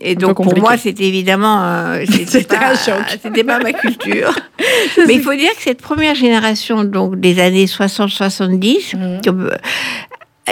Et 0.00 0.14
donc 0.14 0.36
pour 0.36 0.56
moi 0.58 0.76
c'était 0.76 1.04
évidemment 1.04 1.64
euh, 1.64 2.04
c'était 2.26 2.56
pas, 2.56 2.74
c'était 3.22 3.44
pas 3.44 3.58
ma 3.58 3.72
culture. 3.72 4.32
Mais 5.06 5.14
il 5.14 5.22
faut 5.22 5.34
dire 5.34 5.50
que 5.56 5.62
cette 5.62 5.82
première 5.82 6.14
génération 6.14 6.84
donc 6.84 7.18
des 7.18 7.40
années 7.40 7.64
60-70 7.64 8.96
Mhm. 8.96 9.50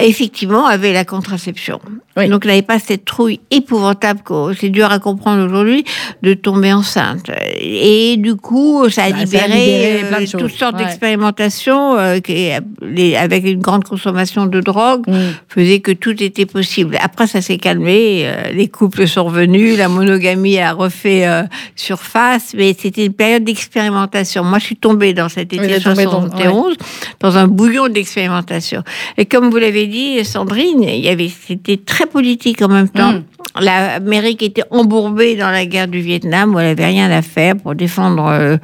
Effectivement 0.00 0.66
avait 0.66 0.92
la 0.92 1.04
contraception. 1.04 1.80
Oui. 2.16 2.28
Donc 2.28 2.44
n'avait 2.44 2.62
pas 2.62 2.78
cette 2.78 3.04
trouille 3.04 3.40
épouvantable 3.50 4.20
que 4.22 4.52
c'est 4.58 4.68
dur 4.68 4.90
à 4.92 4.98
comprendre 5.00 5.44
aujourd'hui 5.44 5.84
de 6.22 6.34
tomber 6.34 6.72
enceinte. 6.72 7.30
Et 7.60 8.16
du 8.18 8.36
coup 8.36 8.88
ça 8.88 9.04
a 9.04 9.10
Bah, 9.10 9.16
ça 9.26 9.42
a 9.44 9.46
libéré, 9.48 10.02
euh, 10.04 10.08
plein 10.08 10.20
de 10.20 10.26
choses. 10.26 10.40
toutes 10.40 10.52
sortes 10.52 10.76
Ouais. 10.76 10.84
d'expérimentations 10.84 11.96
euh, 11.96 12.20
qui, 12.20 12.50
les- 12.82 13.16
avec 13.16 13.44
une 13.44 13.60
grande 13.60 13.84
consommation 13.84 14.46
de 14.46 14.60
drogue 14.60 15.04
Mm. 15.08 15.14
faisait 15.48 15.80
que 15.80 15.92
tout 15.92 16.22
était 16.22 16.46
possible. 16.46 16.96
Après, 17.00 17.26
ça 17.26 17.40
s'est 17.42 17.58
calmé, 17.58 18.22
euh, 18.24 18.50
les 18.52 18.68
couples 18.68 19.06
sont 19.08 19.24
revenus, 19.24 19.76
la 19.76 19.88
monogamie 19.88 20.58
a 20.58 20.72
refait 20.72 21.26
euh, 21.26 21.42
surface, 21.76 22.54
mais 22.56 22.74
c'était 22.78 23.06
une 23.06 23.12
période 23.12 23.44
d'expérimentation. 23.44 24.44
Moi, 24.44 24.58
je 24.58 24.64
suis 24.66 24.76
tombée 24.76 25.14
dans 25.14 25.28
cet 25.28 25.52
été 25.52 25.58
vous 25.66 25.72
êtes 25.72 25.82
tombée 25.82 26.04
dans- 26.04 26.22
71 26.22 26.76
dans 27.20 27.36
un 27.36 27.46
bouillon 27.48 27.88
d'expérimentation. 27.88 28.82
Et 29.18 29.26
comme 29.26 29.50
vous 29.50 29.56
l'avez 29.58 29.83
dit, 29.86 30.24
Sandrine, 30.24 30.82
il 30.82 31.00
y 31.00 31.08
avait, 31.08 31.28
c'était 31.28 31.76
très 31.76 32.06
politique 32.06 32.62
en 32.62 32.68
même 32.68 32.88
temps. 32.88 33.12
Mm. 33.12 33.24
L'Amérique 33.60 34.42
était 34.42 34.64
embourbée 34.70 35.36
dans 35.36 35.50
la 35.50 35.64
guerre 35.64 35.86
du 35.86 36.00
Vietnam 36.00 36.54
où 36.54 36.58
elle 36.58 36.66
avait 36.66 36.86
rien 36.86 37.10
à 37.10 37.22
faire 37.22 37.56
pour 37.56 37.74
défendre 37.76 38.26
euh, 38.26 38.56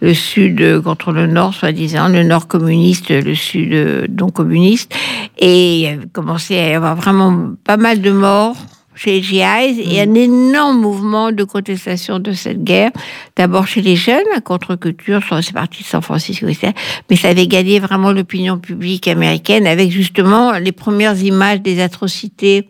le 0.00 0.12
Sud 0.12 0.60
euh, 0.60 0.82
contre 0.82 1.12
le 1.12 1.26
Nord, 1.26 1.54
soi-disant, 1.54 2.08
le 2.08 2.24
Nord 2.24 2.46
communiste, 2.46 3.08
le 3.10 3.34
Sud 3.34 3.72
euh, 3.72 4.06
non 4.18 4.28
communiste. 4.28 4.94
Et 5.38 5.84
il 5.84 6.08
commencé 6.12 6.58
à 6.58 6.68
y 6.68 6.74
avoir 6.74 6.94
vraiment 6.94 7.54
pas 7.64 7.78
mal 7.78 8.02
de 8.02 8.10
morts 8.10 8.56
chez 8.94 9.20
GIs 9.22 9.80
et 9.80 10.00
un 10.00 10.14
énorme 10.14 10.80
mouvement 10.80 11.32
de 11.32 11.44
contestation 11.44 12.18
de 12.18 12.32
cette 12.32 12.62
guerre. 12.62 12.90
D'abord 13.36 13.66
chez 13.66 13.82
les 13.82 13.96
jeunes, 13.96 14.24
la 14.32 14.40
contre-culture, 14.40 15.20
c'est 15.42 15.52
parti 15.52 15.82
de 15.82 15.88
San 15.88 16.02
Francisco, 16.02 16.46
etc. 16.46 16.72
Mais 17.10 17.16
ça 17.16 17.28
avait 17.28 17.46
gagné 17.46 17.80
vraiment 17.80 18.12
l'opinion 18.12 18.58
publique 18.58 19.08
américaine 19.08 19.66
avec 19.66 19.90
justement 19.90 20.52
les 20.52 20.72
premières 20.72 21.20
images 21.22 21.60
des 21.60 21.80
atrocités 21.80 22.68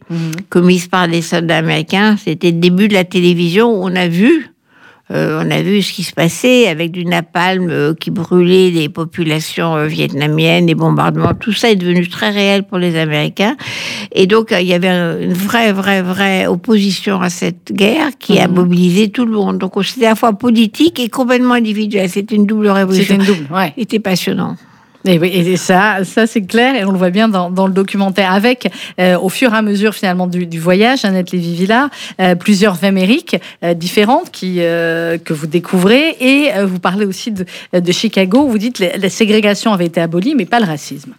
commises 0.48 0.88
par 0.88 1.06
les 1.06 1.22
soldats 1.22 1.58
américains. 1.58 2.16
C'était 2.16 2.50
le 2.50 2.58
début 2.58 2.88
de 2.88 2.94
la 2.94 3.04
télévision 3.04 3.70
où 3.70 3.84
on 3.84 3.94
a 3.94 4.08
vu 4.08 4.53
on 5.14 5.50
a 5.50 5.62
vu 5.62 5.80
ce 5.82 5.92
qui 5.92 6.02
se 6.02 6.12
passait 6.12 6.66
avec 6.66 6.90
du 6.90 7.04
napalm 7.04 7.68
euh, 7.70 7.94
qui 7.94 8.10
brûlait 8.10 8.70
les 8.70 8.88
populations 8.88 9.76
euh, 9.76 9.86
vietnamiennes, 9.86 10.66
les 10.66 10.74
bombardements. 10.74 11.34
Tout 11.38 11.52
ça 11.52 11.70
est 11.70 11.76
devenu 11.76 12.08
très 12.08 12.30
réel 12.30 12.64
pour 12.64 12.78
les 12.78 12.96
Américains. 12.96 13.56
Et 14.12 14.26
donc, 14.26 14.50
euh, 14.52 14.60
il 14.60 14.66
y 14.66 14.74
avait 14.74 14.88
un- 14.88 15.20
une 15.20 15.32
vraie, 15.32 15.72
vraie, 15.72 16.02
vraie 16.02 16.46
opposition 16.46 17.20
à 17.20 17.30
cette 17.30 17.72
guerre 17.72 18.10
qui 18.18 18.38
a 18.40 18.48
mobilisé 18.48 19.08
tout 19.10 19.24
le 19.24 19.32
monde. 19.32 19.58
Donc, 19.58 19.72
c'était 19.84 20.06
à 20.06 20.10
la 20.10 20.14
fois 20.16 20.32
politique 20.32 20.98
et 21.00 21.08
complètement 21.08 21.54
individuel. 21.54 22.08
C'était 22.10 22.34
une 22.34 22.46
double 22.46 22.66
C'était 22.66 22.78
révolution. 22.78 23.14
une 23.16 23.24
double. 23.24 23.46
Ouais. 23.54 23.72
C'était 23.78 23.98
passionnant. 24.00 24.56
Et, 25.06 25.18
oui, 25.18 25.28
et 25.28 25.56
ça, 25.56 25.98
ça 26.04 26.26
c'est 26.26 26.42
clair, 26.42 26.74
et 26.74 26.84
on 26.84 26.90
le 26.90 26.96
voit 26.98 27.10
bien 27.10 27.28
dans, 27.28 27.50
dans 27.50 27.66
le 27.66 27.74
documentaire, 27.74 28.32
avec, 28.32 28.70
euh, 28.98 29.18
au 29.18 29.28
fur 29.28 29.52
et 29.52 29.56
à 29.56 29.62
mesure 29.62 29.94
finalement 29.94 30.26
du, 30.26 30.46
du 30.46 30.58
voyage, 30.58 31.04
Annette 31.04 31.30
Lévy-Villard, 31.30 31.90
euh, 32.20 32.34
plusieurs 32.34 32.84
Amériques 32.84 33.36
euh, 33.62 33.74
différentes 33.74 34.30
qui, 34.30 34.56
euh, 34.60 35.18
que 35.18 35.34
vous 35.34 35.46
découvrez, 35.46 36.16
et 36.20 36.54
euh, 36.54 36.64
vous 36.64 36.78
parlez 36.78 37.04
aussi 37.04 37.32
de, 37.32 37.44
de 37.78 37.92
Chicago, 37.92 38.44
où 38.44 38.48
vous 38.48 38.58
dites 38.58 38.78
que 38.78 38.98
la 38.98 39.10
ségrégation 39.10 39.72
avait 39.72 39.86
été 39.86 40.00
abolie, 40.00 40.34
mais 40.34 40.46
pas 40.46 40.60
le 40.60 40.66
racisme. 40.66 41.12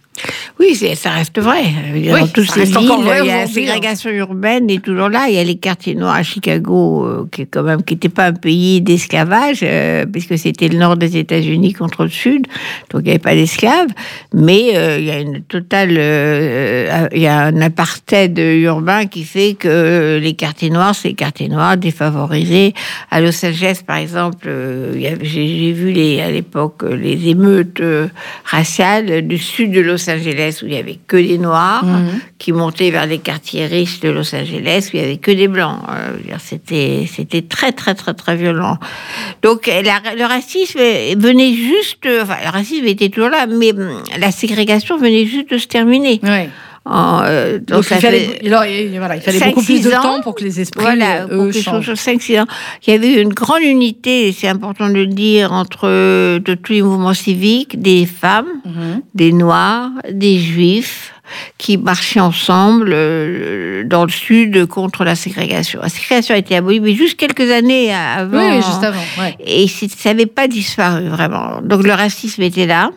Oui, 0.58 0.74
ça 0.74 1.10
reste 1.10 1.38
vrai. 1.38 1.64
Veux 1.92 2.00
dire, 2.00 2.14
Oui, 2.14 2.20
dans 2.20 2.26
toutes 2.28 2.50
ces 2.50 2.64
villes, 2.64 2.76
il 2.80 3.26
y 3.26 3.30
a 3.30 3.38
la 3.38 3.46
ségrégation 3.46 4.10
urbaine 4.10 4.70
est 4.70 4.82
toujours 4.82 5.08
là. 5.08 5.26
Il 5.28 5.34
y 5.34 5.38
a 5.38 5.44
les 5.44 5.56
quartiers 5.56 5.94
noirs 5.94 6.14
à 6.14 6.22
Chicago, 6.22 7.04
euh, 7.04 7.28
qui 7.30 7.42
est 7.42 7.46
quand 7.46 7.62
même 7.62 7.82
qui 7.82 7.94
n'était 7.94 8.08
pas 8.08 8.26
un 8.26 8.32
pays 8.32 8.80
d'esclavage, 8.80 9.60
euh, 9.62 10.06
puisque 10.06 10.38
c'était 10.38 10.68
le 10.68 10.78
nord 10.78 10.96
des 10.96 11.16
États-Unis 11.16 11.72
contre 11.72 12.04
le 12.04 12.10
sud, 12.10 12.46
donc 12.90 13.02
il 13.02 13.04
n'y 13.04 13.10
avait 13.10 13.18
pas 13.18 13.34
d'esclaves. 13.34 13.88
Mais 14.34 14.76
euh, 14.76 14.98
il 14.98 15.04
y 15.04 15.10
a 15.10 15.20
une 15.20 15.42
totale, 15.42 15.96
euh, 15.98 16.88
euh, 16.90 17.08
il 17.12 17.22
y 17.22 17.26
a 17.26 17.40
un 17.40 17.60
apartheid 17.60 18.38
urbain 18.38 19.06
qui 19.06 19.24
fait 19.24 19.54
que 19.54 20.18
les 20.22 20.34
quartiers 20.34 20.70
noirs, 20.70 20.94
c'est 20.94 21.08
les 21.08 21.14
quartiers 21.14 21.48
noirs 21.48 21.76
défavorisés. 21.76 22.74
À 23.10 23.20
Los 23.20 23.44
Angeles, 23.44 23.80
par 23.86 23.96
exemple, 23.96 24.46
euh, 24.46 25.16
j'ai 25.22 25.72
vu 25.72 25.92
les, 25.92 26.20
à 26.20 26.30
l'époque 26.30 26.82
euh, 26.82 26.96
les 26.96 27.28
émeutes 27.28 27.80
euh, 27.80 28.08
raciales 28.44 29.26
du 29.26 29.38
sud 29.38 29.72
de 29.72 29.80
Los 29.80 30.05
Angeles 30.08 30.60
où 30.62 30.66
il 30.66 30.72
y 30.72 30.76
avait 30.76 30.98
que 31.06 31.16
des 31.16 31.38
noirs 31.38 31.84
Mhm. 31.84 32.20
qui 32.38 32.52
montaient 32.52 32.90
vers 32.90 33.06
les 33.06 33.18
quartiers 33.18 33.66
riches 33.66 34.00
de 34.00 34.08
Los 34.10 34.34
Angeles 34.34 34.88
où 34.92 34.96
il 34.96 35.00
y 35.00 35.04
avait 35.04 35.16
que 35.18 35.30
des 35.30 35.48
blancs. 35.48 35.78
Euh, 35.90 36.12
C'était 36.38 37.06
c'était 37.12 37.42
très 37.42 37.72
très 37.72 37.94
très 37.94 38.14
très 38.14 38.36
violent. 38.36 38.78
Donc 39.42 39.66
la- 39.66 40.14
le 40.16 40.24
racisme 40.24 40.78
venait 41.16 41.52
juste, 41.54 42.06
enfin 42.22 42.36
le 42.44 42.50
racisme 42.50 42.86
était 42.86 43.08
toujours 43.08 43.30
là, 43.30 43.46
mais 43.46 43.72
hum, 43.72 44.02
la 44.18 44.30
ségrégation 44.30 44.96
venait 44.98 45.26
juste 45.26 45.50
de 45.50 45.58
se 45.58 45.66
terminer. 45.66 46.20
Ouais. 46.22 46.48
En, 46.88 47.22
euh, 47.24 47.58
donc 47.58 47.66
Donc, 47.68 47.84
ça 47.84 47.96
il 47.96 48.00
fallait, 48.00 48.20
fait- 48.20 48.40
il, 48.42 48.98
voilà, 48.98 49.20
fallait 49.20 49.38
cinq, 49.38 49.48
beaucoup 49.54 49.64
plus 49.64 49.82
de 49.82 49.90
ans. 49.92 50.02
temps 50.02 50.20
pour 50.20 50.34
que 50.36 50.44
les 50.44 50.60
esprits, 50.60 50.82
Voilà, 50.82 51.22
euh, 51.30 51.48
eux, 51.48 51.52
changent. 51.52 51.84
sur 51.84 51.94
5-6 51.96 52.38
ans. 52.40 52.46
Il 52.86 52.92
y 52.92 52.96
avait 52.96 53.20
une 53.20 53.32
grande 53.32 53.62
unité, 53.62 54.32
c'est 54.32 54.46
important 54.46 54.88
de 54.88 54.94
le 54.94 55.06
dire, 55.08 55.52
entre 55.52 55.88
euh, 55.88 56.38
de 56.38 56.54
tous 56.54 56.72
les 56.74 56.82
mouvements 56.82 57.12
civiques, 57.14 57.82
des 57.82 58.06
femmes, 58.06 58.46
Mhm. 58.64 59.02
des 59.14 59.32
noirs, 59.32 59.90
des 60.12 60.38
juifs, 60.38 61.12
qui 61.58 61.76
marchaient 61.76 62.20
ensemble 62.20 62.90
euh, 62.92 63.82
dans 63.84 64.04
le 64.04 64.10
sud 64.12 64.66
contre 64.66 65.02
la 65.02 65.16
ségrégation. 65.16 65.80
La 65.82 65.88
ségrégation 65.88 66.36
a 66.36 66.38
été 66.38 66.54
abolie, 66.54 66.78
mais 66.78 66.94
juste 66.94 67.16
quelques 67.16 67.50
années 67.50 67.92
avant. 67.92 68.38
Oui, 68.38 68.44
oui, 68.48 68.56
juste 68.58 68.84
avant. 68.84 69.00
Ouais. 69.18 69.36
Et 69.44 69.66
ça 69.66 70.10
n'avait 70.10 70.26
pas 70.26 70.46
disparu 70.46 71.08
vraiment. 71.08 71.60
Donc 71.64 71.82
le 71.82 71.92
racisme 71.92 72.42
était 72.42 72.66
là. 72.66 72.92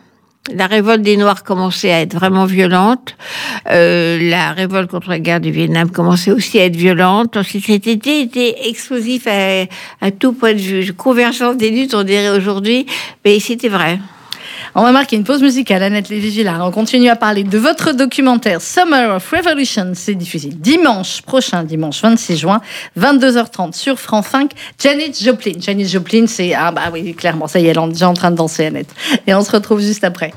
La 0.56 0.68
révolte 0.68 1.02
des 1.02 1.18
Noirs 1.18 1.44
commençait 1.44 1.92
à 1.92 2.02
être 2.02 2.14
vraiment 2.14 2.46
violente. 2.46 3.16
Euh, 3.70 4.18
la 4.30 4.52
révolte 4.54 4.90
contre 4.90 5.10
la 5.10 5.20
guerre 5.20 5.40
du 5.40 5.52
Vietnam 5.52 5.90
commençait 5.92 6.32
aussi 6.32 6.60
à 6.60 6.66
être 6.66 6.76
violente. 6.76 7.38
Ensuite, 7.38 7.66
cet 7.66 7.88
été 7.88 8.22
était 8.22 8.68
explosif 8.68 9.28
à, 9.28 9.66
à 10.02 10.12
tout 10.12 10.34
point 10.34 10.54
de 10.54 10.60
vue. 10.60 10.94
Convergence 10.94 11.58
des 11.58 11.70
luttes, 11.70 11.94
on 11.94 12.04
dirait 12.04 12.30
aujourd'hui, 12.30 12.86
mais 13.24 13.40
c'était 13.40 13.70
vrai. 13.70 14.00
On 14.76 14.84
va 14.84 14.92
marquer 14.92 15.16
une 15.16 15.24
pause 15.24 15.42
musicale, 15.42 15.82
Annette 15.82 16.10
Lévy-Villard. 16.10 16.66
On 16.66 16.72
continue 16.72 17.10
à 17.10 17.16
parler 17.16 17.44
de 17.44 17.58
votre 17.58 17.92
documentaire 17.92 18.62
Summer 18.62 19.16
of 19.16 19.30
Revolution. 19.32 19.94
C'est 19.96 20.14
diffusé 20.14 20.50
dimanche 20.50 21.22
prochain, 21.24 21.64
dimanche 21.64 22.02
26 22.02 22.38
juin, 22.38 22.62
22h30 22.98 23.74
sur 23.74 24.00
France 24.00 24.28
5. 24.28 24.52
Janet 24.82 25.22
Joplin. 25.22 25.54
Janet 25.60 25.88
Joplin, 25.88 26.28
c'est... 26.28 26.54
Ah 26.54 26.72
bah 26.72 26.90
oui, 26.94 27.16
clairement, 27.16 27.48
ça 27.48 27.60
y 27.60 27.66
est, 27.66 27.70
elle 27.70 27.80
est 27.80 27.88
déjà 27.90 28.10
en 28.10 28.14
train 28.14 28.32
de 28.32 28.36
danser, 28.36 28.68
Annette. 28.68 28.94
Et 29.26 29.34
on 29.34 29.42
se 29.42 29.52
retrouve 29.52 29.82
juste 29.82 30.04
après. 30.04 30.34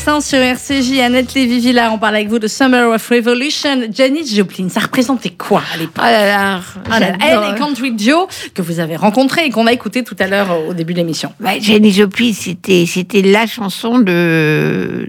100 0.00 0.22
sur 0.22 0.38
Annette 0.80 1.34
Lévy-Villard, 1.34 1.92
on 1.92 1.98
parle 1.98 2.16
avec 2.16 2.28
vous 2.28 2.38
de 2.38 2.48
Summer 2.48 2.88
of 2.90 3.06
Revolution. 3.10 3.82
Janet 3.92 4.26
Joplin, 4.34 4.68
ça 4.70 4.80
représentait 4.80 5.28
quoi 5.30 5.62
à 5.74 5.76
l'époque 5.76 6.02
là 6.02 6.26
là, 6.26 6.60
Ah 6.90 6.98
là 7.00 7.10
là, 7.10 7.16
j'adore. 7.20 7.44
Elle 7.48 7.54
et 7.54 7.58
Country 7.58 7.92
Joe, 7.98 8.26
que 8.54 8.62
vous 8.62 8.80
avez 8.80 8.96
rencontré 8.96 9.44
et 9.44 9.50
qu'on 9.50 9.66
a 9.66 9.72
écouté 9.74 10.02
tout 10.04 10.16
à 10.18 10.26
l'heure 10.26 10.48
au 10.66 10.72
début 10.72 10.94
de 10.94 10.98
l'émission. 10.98 11.32
Bah, 11.38 11.50
Jenny 11.60 11.92
Joplin, 11.92 12.32
c'était 12.32 12.86
c'était 12.86 13.20
la 13.20 13.46
chanson 13.46 13.98
de 13.98 15.06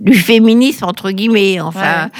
du 0.00 0.14
féminisme 0.14 0.86
entre 0.86 1.12
guillemets, 1.12 1.60
enfin, 1.60 2.10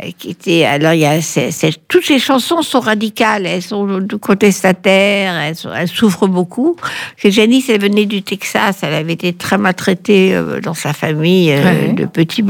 euh, 0.00 0.10
qui 0.16 0.30
était. 0.30 0.64
Alors 0.64 0.92
il 0.92 1.00
y 1.00 1.04
a 1.06 1.20
c'est- 1.20 1.50
c'est- 1.50 1.76
toutes 1.88 2.04
ces 2.04 2.20
chansons 2.20 2.62
sont 2.62 2.78
radicales, 2.80 3.44
elles 3.46 3.62
sont 3.62 4.06
contestataires, 4.20 5.34
elles, 5.36 5.56
sont- 5.56 5.72
elles 5.76 5.88
souffrent 5.88 6.28
beaucoup. 6.28 6.76
Que 7.20 7.28
Janice, 7.30 7.68
elle 7.68 7.80
venait 7.80 8.06
du 8.06 8.22
Texas, 8.22 8.78
elle 8.82 8.94
avait 8.94 9.14
été 9.14 9.32
très 9.32 9.58
maltraitée 9.58 10.34
euh, 10.34 10.60
dans 10.60 10.74
sa 10.74 10.92
famille 10.92 11.50
euh, 11.52 11.62
Ouais. 11.62 11.92
de 11.94 12.04
petits 12.06 12.42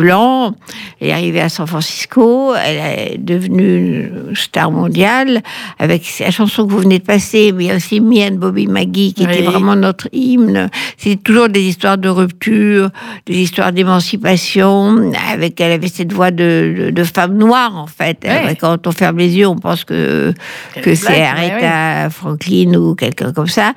Elle 1.01 1.09
est 1.09 1.13
arrivée 1.13 1.41
à 1.41 1.49
San 1.49 1.67
Francisco, 1.67 2.55
elle 2.55 2.77
est 2.77 3.19
devenue 3.19 4.11
une 4.29 4.37
star 4.37 4.71
mondiale 4.71 5.43
avec 5.79 6.03
la 6.21 6.31
chanson 6.31 6.67
que 6.67 6.73
vous 6.73 6.79
venez 6.79 6.99
de 6.99 7.05
passer, 7.05 7.53
mais 7.53 7.65
il 7.65 7.67
y 7.69 7.71
a 7.71 7.77
aussi 7.77 8.01
Me 8.01 8.29
and 8.29 8.37
Bobby 8.37 8.67
McGee 8.67 9.13
qui 9.13 9.25
était 9.25 9.43
vraiment 9.43 9.77
notre 9.77 10.09
hymne. 10.13 10.69
C'est 10.97 11.23
toujours 11.23 11.49
des 11.49 11.63
histoires 11.63 11.99
de 11.99 12.09
rupture, 12.09 12.91
des 13.27 13.37
histoires 13.37 13.73
d'émancipation. 13.73 15.13
Avec, 15.31 15.61
elle 15.61 15.73
avait 15.73 15.89
cette 15.89 16.13
voix 16.13 16.31
de, 16.31 16.75
de, 16.79 16.91
de 16.91 17.05
femme 17.05 17.37
noire, 17.37 17.77
en 17.77 17.87
fait. 17.87 18.27
Quand 18.61 18.87
on 18.87 18.93
ferme 18.93 19.19
les 19.19 19.37
yeux, 19.37 19.47
on 19.47 19.57
pense 19.57 19.85
que, 19.85 20.33
Qu'elle 20.75 20.83
que 20.83 20.91
est 20.91 20.95
c'est 20.95 21.23
Aretha 21.23 22.11
Franklin 22.11 22.75
ou 22.75 22.95
quelqu'un 22.95 23.33
comme 23.33 23.49
ça. 23.49 23.73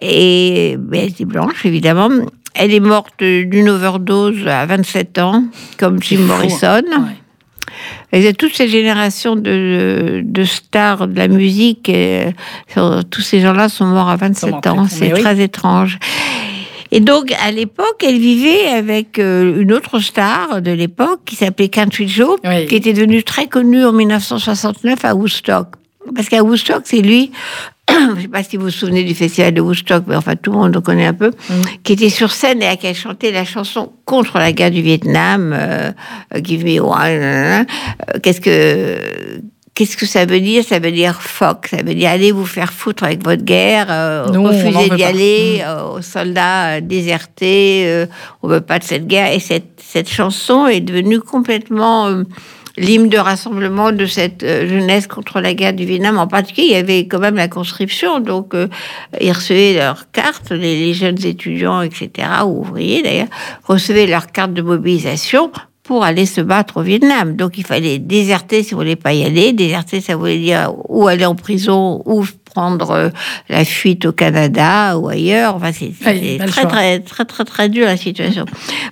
Et 0.00 0.76
mais 0.88 0.98
elle 0.98 1.08
était 1.10 1.24
blanche, 1.24 1.64
évidemment. 1.64 2.08
Elle 2.58 2.72
est 2.72 2.80
morte 2.80 3.22
d'une 3.22 3.68
overdose 3.68 4.46
à 4.46 4.64
27 4.66 5.18
ans, 5.18 5.44
comme 5.78 6.02
Jim 6.02 6.20
hein. 6.22 6.26
Morrison. 6.26 6.82
Ouais. 6.86 7.16
Et 8.12 8.18
il 8.18 8.24
y 8.24 8.28
a 8.28 8.32
toute 8.32 8.54
cette 8.54 8.70
génération 8.70 9.36
de, 9.36 10.22
de 10.24 10.44
stars 10.44 11.08
de 11.08 11.16
la 11.16 11.28
musique. 11.28 11.88
et, 11.88 12.28
euh, 12.76 13.02
tous 13.10 13.20
ces 13.20 13.40
gens-là 13.40 13.68
sont 13.68 13.84
morts 13.86 14.08
à 14.08 14.16
27 14.16 14.50
morts 14.50 14.66
ans. 14.66 14.86
C'est 14.88 15.12
oui. 15.12 15.20
très 15.20 15.40
étrange. 15.40 15.98
Et 16.92 17.00
donc, 17.00 17.34
à 17.44 17.50
l'époque, 17.50 18.02
elle 18.06 18.18
vivait 18.18 18.68
avec 18.68 19.18
euh, 19.18 19.60
une 19.60 19.72
autre 19.72 19.98
star 19.98 20.62
de 20.62 20.70
l'époque 20.70 21.20
qui 21.26 21.34
s'appelait 21.34 21.68
Country 21.68 22.08
Joe, 22.08 22.38
Oui. 22.44 22.66
qui 22.66 22.76
était 22.76 22.92
devenue 22.92 23.24
très 23.24 23.48
connue 23.48 23.84
en 23.84 23.92
1969 23.92 25.04
à 25.04 25.14
Woodstock. 25.14 25.66
Parce 26.14 26.28
qu'à 26.28 26.42
Woodstock, 26.42 26.82
c'est 26.84 27.02
lui, 27.02 27.32
je 27.88 27.94
ne 27.94 28.20
sais 28.20 28.28
pas 28.28 28.42
si 28.42 28.56
vous 28.56 28.64
vous 28.64 28.70
souvenez 28.70 29.04
du 29.04 29.14
festival 29.14 29.54
de 29.54 29.60
Woodstock, 29.60 30.04
mais 30.06 30.16
enfin 30.16 30.34
tout 30.36 30.52
le 30.52 30.58
monde 30.58 30.74
le 30.74 30.80
connaît 30.80 31.06
un 31.06 31.14
peu, 31.14 31.32
qui 31.82 31.92
était 31.92 32.10
sur 32.10 32.32
scène 32.32 32.62
et 32.62 32.66
à 32.66 32.76
qui 32.76 32.86
elle 32.86 32.94
chantait 32.94 33.32
la 33.32 33.44
chanson 33.44 33.92
contre 34.04 34.38
la 34.38 34.52
guerre 34.52 34.70
du 34.70 34.82
Vietnam, 34.82 35.52
euh, 35.52 35.92
euh, 36.34 36.40
Give 36.42 36.64
Me 36.64 36.80
One. 36.80 36.94
Euh, 37.00 37.64
Qu'est-ce 38.22 38.40
que 38.40 39.42
Qu'est-ce 39.76 39.98
que 39.98 40.06
ça 40.06 40.24
veut 40.24 40.40
dire? 40.40 40.64
Ça 40.64 40.78
veut 40.78 40.90
dire 40.90 41.20
fuck. 41.20 41.66
Ça 41.66 41.76
veut 41.84 41.94
dire 41.94 42.08
allez 42.08 42.32
vous 42.32 42.46
faire 42.46 42.72
foutre 42.72 43.04
avec 43.04 43.22
votre 43.22 43.42
guerre, 43.42 43.88
euh, 43.90 44.26
Nous, 44.30 44.42
refusez 44.42 44.88
d'y 44.88 45.04
aller, 45.04 45.62
euh, 45.62 45.96
aux 45.96 46.00
soldats 46.00 46.80
désertés, 46.80 47.82
euh, 47.84 48.06
on 48.42 48.48
veut 48.48 48.62
pas 48.62 48.78
de 48.78 48.84
cette 48.84 49.06
guerre. 49.06 49.30
Et 49.34 49.38
cette, 49.38 49.78
cette 49.86 50.08
chanson 50.08 50.66
est 50.66 50.80
devenue 50.80 51.20
complètement 51.20 52.08
l'hymne 52.76 53.08
de 53.08 53.18
rassemblement 53.18 53.92
de 53.92 54.06
cette 54.06 54.42
euh, 54.42 54.68
jeunesse 54.68 55.06
contre 55.06 55.40
la 55.40 55.54
guerre 55.54 55.72
du 55.72 55.84
Vietnam. 55.84 56.18
En 56.18 56.26
particulier, 56.26 56.66
il 56.66 56.72
y 56.72 56.76
avait 56.76 57.06
quand 57.06 57.18
même 57.18 57.36
la 57.36 57.48
conscription, 57.48 58.20
donc 58.20 58.54
euh, 58.54 58.68
ils 59.20 59.32
recevaient 59.32 59.74
leurs 59.74 60.10
cartes, 60.10 60.50
les, 60.50 60.94
jeunes 60.94 61.24
étudiants, 61.24 61.82
etc., 61.82 62.28
ou 62.44 62.60
ouvriers 62.60 63.02
d'ailleurs, 63.02 63.28
recevaient 63.64 64.06
leurs 64.06 64.30
cartes 64.32 64.54
de 64.54 64.62
mobilisation 64.62 65.50
pour 65.82 66.04
aller 66.04 66.26
se 66.26 66.40
battre 66.40 66.78
au 66.78 66.82
Vietnam. 66.82 67.36
Donc 67.36 67.58
il 67.58 67.64
fallait 67.64 67.98
déserter 67.98 68.62
si 68.62 68.72
vous 68.72 68.80
voulez 68.80 68.96
pas 68.96 69.12
y 69.12 69.24
aller. 69.24 69.52
Déserter, 69.52 70.00
ça 70.00 70.16
voulait 70.16 70.38
dire 70.38 70.72
ou 70.88 71.06
aller 71.06 71.24
en 71.24 71.36
prison 71.36 72.02
ou 72.04 72.24
prendre 72.56 72.90
euh, 72.90 73.08
la 73.50 73.66
fuite 73.66 74.06
au 74.06 74.12
Canada 74.12 74.96
ou 74.96 75.08
ailleurs. 75.08 75.56
Enfin, 75.56 75.72
c'est 75.72 75.92
très, 76.00 76.38
choix. 76.48 76.64
très, 76.64 77.00
très, 77.00 77.24
très, 77.26 77.44
très 77.44 77.68
dur 77.68 77.84
la 77.84 77.98
situation. 77.98 78.46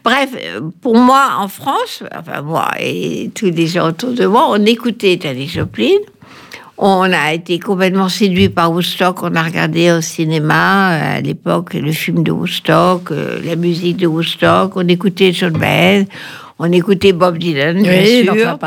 Bref, 0.04 0.28
euh, 0.36 0.60
pour 0.82 0.96
moi, 0.96 1.36
en 1.38 1.48
France, 1.48 2.02
enfin 2.14 2.42
moi 2.42 2.68
et 2.78 3.30
tous 3.34 3.46
les 3.46 3.66
gens 3.66 3.88
autour 3.88 4.12
de 4.12 4.26
moi, 4.26 4.48
on 4.50 4.62
écoutait 4.66 5.18
Janis 5.20 5.48
Joplin. 5.48 5.96
On 6.76 7.10
a 7.10 7.32
été 7.32 7.58
complètement 7.58 8.10
séduit 8.10 8.50
par 8.50 8.70
Woodstock. 8.70 9.22
On 9.22 9.34
a 9.34 9.42
regardé 9.42 9.92
au 9.92 10.02
cinéma 10.02 10.92
euh, 10.92 11.18
à 11.18 11.20
l'époque 11.22 11.72
le 11.72 11.92
film 11.92 12.22
de 12.22 12.32
Woodstock, 12.32 13.12
la 13.44 13.56
musique 13.56 13.96
de 13.96 14.06
Woodstock. 14.06 14.76
On 14.76 14.86
écoutait 14.88 15.32
John 15.32 15.56
Baez, 15.56 16.06
on 16.58 16.70
écoutait 16.70 17.12
Bob 17.12 17.38
Dylan, 17.38 17.82
bien 17.82 17.92
Oui, 18.04 18.28
a 18.28 18.32
sûr. 18.32 18.58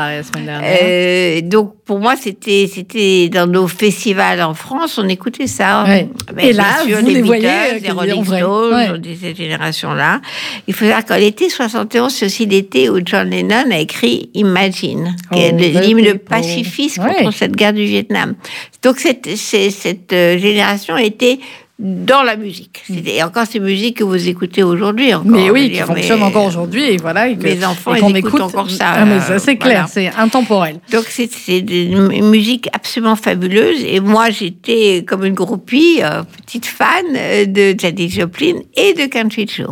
Euh, 0.62 1.40
donc 1.42 1.74
pour 1.86 1.98
moi 2.00 2.16
c'était 2.20 2.68
c'était 2.72 3.30
dans 3.30 3.46
nos 3.50 3.66
festivals 3.66 4.42
en 4.42 4.52
France 4.52 4.98
on 5.02 5.08
écoutait 5.08 5.46
ça 5.46 5.84
Ouais. 5.86 6.08
Ben, 6.34 6.44
Et 6.46 6.52
bien 6.52 6.62
là, 6.62 6.84
sûr, 6.86 6.98
vous 6.98 7.06
les 7.06 7.14
les 7.14 7.22
Beatles, 7.22 7.46
euh, 7.46 7.78
les 7.80 7.90
en 7.90 7.94
Rolling. 7.94 8.24
Stones 8.24 8.74
Ouais. 8.74 8.98
de 8.98 9.08
cette 9.20 9.36
génération 9.36 9.94
là 9.94 10.20
il 10.66 10.74
faut 10.74 10.84
savoir 10.84 11.04
qu'en 11.06 11.16
l'été 11.16 11.48
71 11.48 12.12
c'est 12.12 12.26
aussi 12.26 12.44
l'été 12.44 12.90
où 12.90 12.98
John 13.04 13.30
Lennon 13.30 13.70
a 13.70 13.78
écrit 13.78 14.28
Imagine 14.34 15.16
qui 15.32 15.38
est 15.40 15.52
Oh, 15.54 15.80
l'hymne 15.80 16.18
pacifiste 16.18 16.98
Ouais. 16.98 17.24
contre 17.24 17.36
cette 17.36 17.56
guerre 17.56 17.72
du 17.72 17.84
Vietnam 17.84 18.34
donc 18.82 18.98
cette 18.98 19.34
cette 19.36 20.12
euh, 20.12 20.36
génération 20.38 20.96
était 20.98 21.38
dans 21.78 22.22
la 22.24 22.36
musique. 22.36 22.82
C'était 22.86 23.22
encore 23.22 23.46
ces 23.46 23.60
musiques 23.60 23.98
que 23.98 24.04
vous 24.04 24.28
écoutez 24.28 24.64
aujourd'hui. 24.64 25.12
Mm. 25.12 25.22
Mais 25.26 25.50
oui, 25.50 25.64
qui 25.66 25.70
dire, 25.74 25.86
fonctionne 25.86 26.18
mais- 26.18 26.26
encore 26.26 26.46
aujourd'hui 26.46 26.82
et 26.82 26.96
voilà. 26.96 27.28
et 27.28 27.36
que- 27.36 27.42
mes 27.44 27.64
enfants, 27.64 27.94
et 27.94 28.00
qu'on 28.00 28.14
écoute 28.14 28.40
encore 28.40 28.68
ça, 28.70 28.86
Ah, 28.96 29.04
mais 29.04 29.20
ça, 29.20 29.38
c'est 29.38 29.52
euh, 29.52 29.54
clair, 29.56 29.86
voilà. 29.92 30.12
c'est 30.12 30.20
intemporel. 30.20 30.80
Donc 30.90 31.04
c'est 31.08 31.30
c'est 31.32 31.58
une 31.60 32.28
musique 32.28 32.68
absolument 32.72 33.14
fabuleuse 33.16 33.84
et 33.84 34.00
moi 34.00 34.30
j'étais 34.30 35.04
comme 35.06 35.24
une 35.24 35.34
groupie, 35.34 36.00
euh, 36.02 36.22
petite 36.44 36.66
fan 36.66 37.04
euh, 37.16 37.46
de 37.46 37.74
Janis 37.78 38.10
Joplin 38.10 38.54
et 38.76 38.94
de 38.94 39.06
Country 39.06 39.46
Joe. 39.46 39.68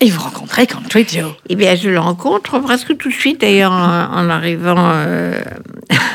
Et 0.00 0.10
vous 0.10 0.20
rencontrez 0.20 0.66
Country 0.68 1.04
Joe. 1.08 1.32
Eh 1.48 1.56
bien 1.56 1.74
je 1.74 1.90
le 1.90 1.98
rencontre 1.98 2.60
presque 2.60 2.96
tout 2.96 3.08
de 3.08 3.14
suite 3.14 3.40
d'ailleurs 3.40 3.72
en, 3.72 4.04
en 4.14 4.30
arrivant 4.30 4.76
euh, 4.78 5.40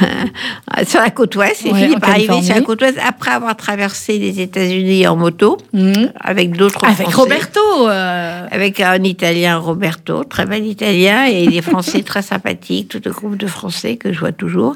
sur 0.88 1.01
la 1.01 1.09
côte 1.09 1.36
ouest. 1.36 1.65
Ouais, 1.65 1.89
par 1.99 2.11
arriver 2.11 2.41
sur 2.41 2.55
la 2.55 2.61
côte 2.61 2.81
ouest 2.81 2.97
après 3.05 3.31
avoir 3.31 3.57
traversé 3.57 4.17
les 4.19 4.39
États-Unis 4.39 5.05
en 5.07 5.17
moto 5.17 5.57
Mhm. 5.73 6.13
avec 6.19 6.51
d'autres 6.55 6.86
Avec 6.86 7.09
Français. 7.09 7.15
Roberto. 7.17 7.59
euh, 7.89 8.47
Avec 8.51 8.79
un 8.79 9.03
Italien, 9.03 9.57
Roberto, 9.57 10.23
très 10.23 10.45
bel 10.45 10.65
Italien, 10.65 11.25
et 11.25 11.47
des 11.47 11.61
Français 11.61 12.03
très 12.05 12.21
sympathiques, 12.21 12.88
tout 12.89 13.01
le 13.03 13.11
groupe 13.11 13.36
de 13.38 13.47
Français 13.47 13.97
que 13.97 14.13
je 14.13 14.19
vois 14.19 14.31
toujours. 14.31 14.75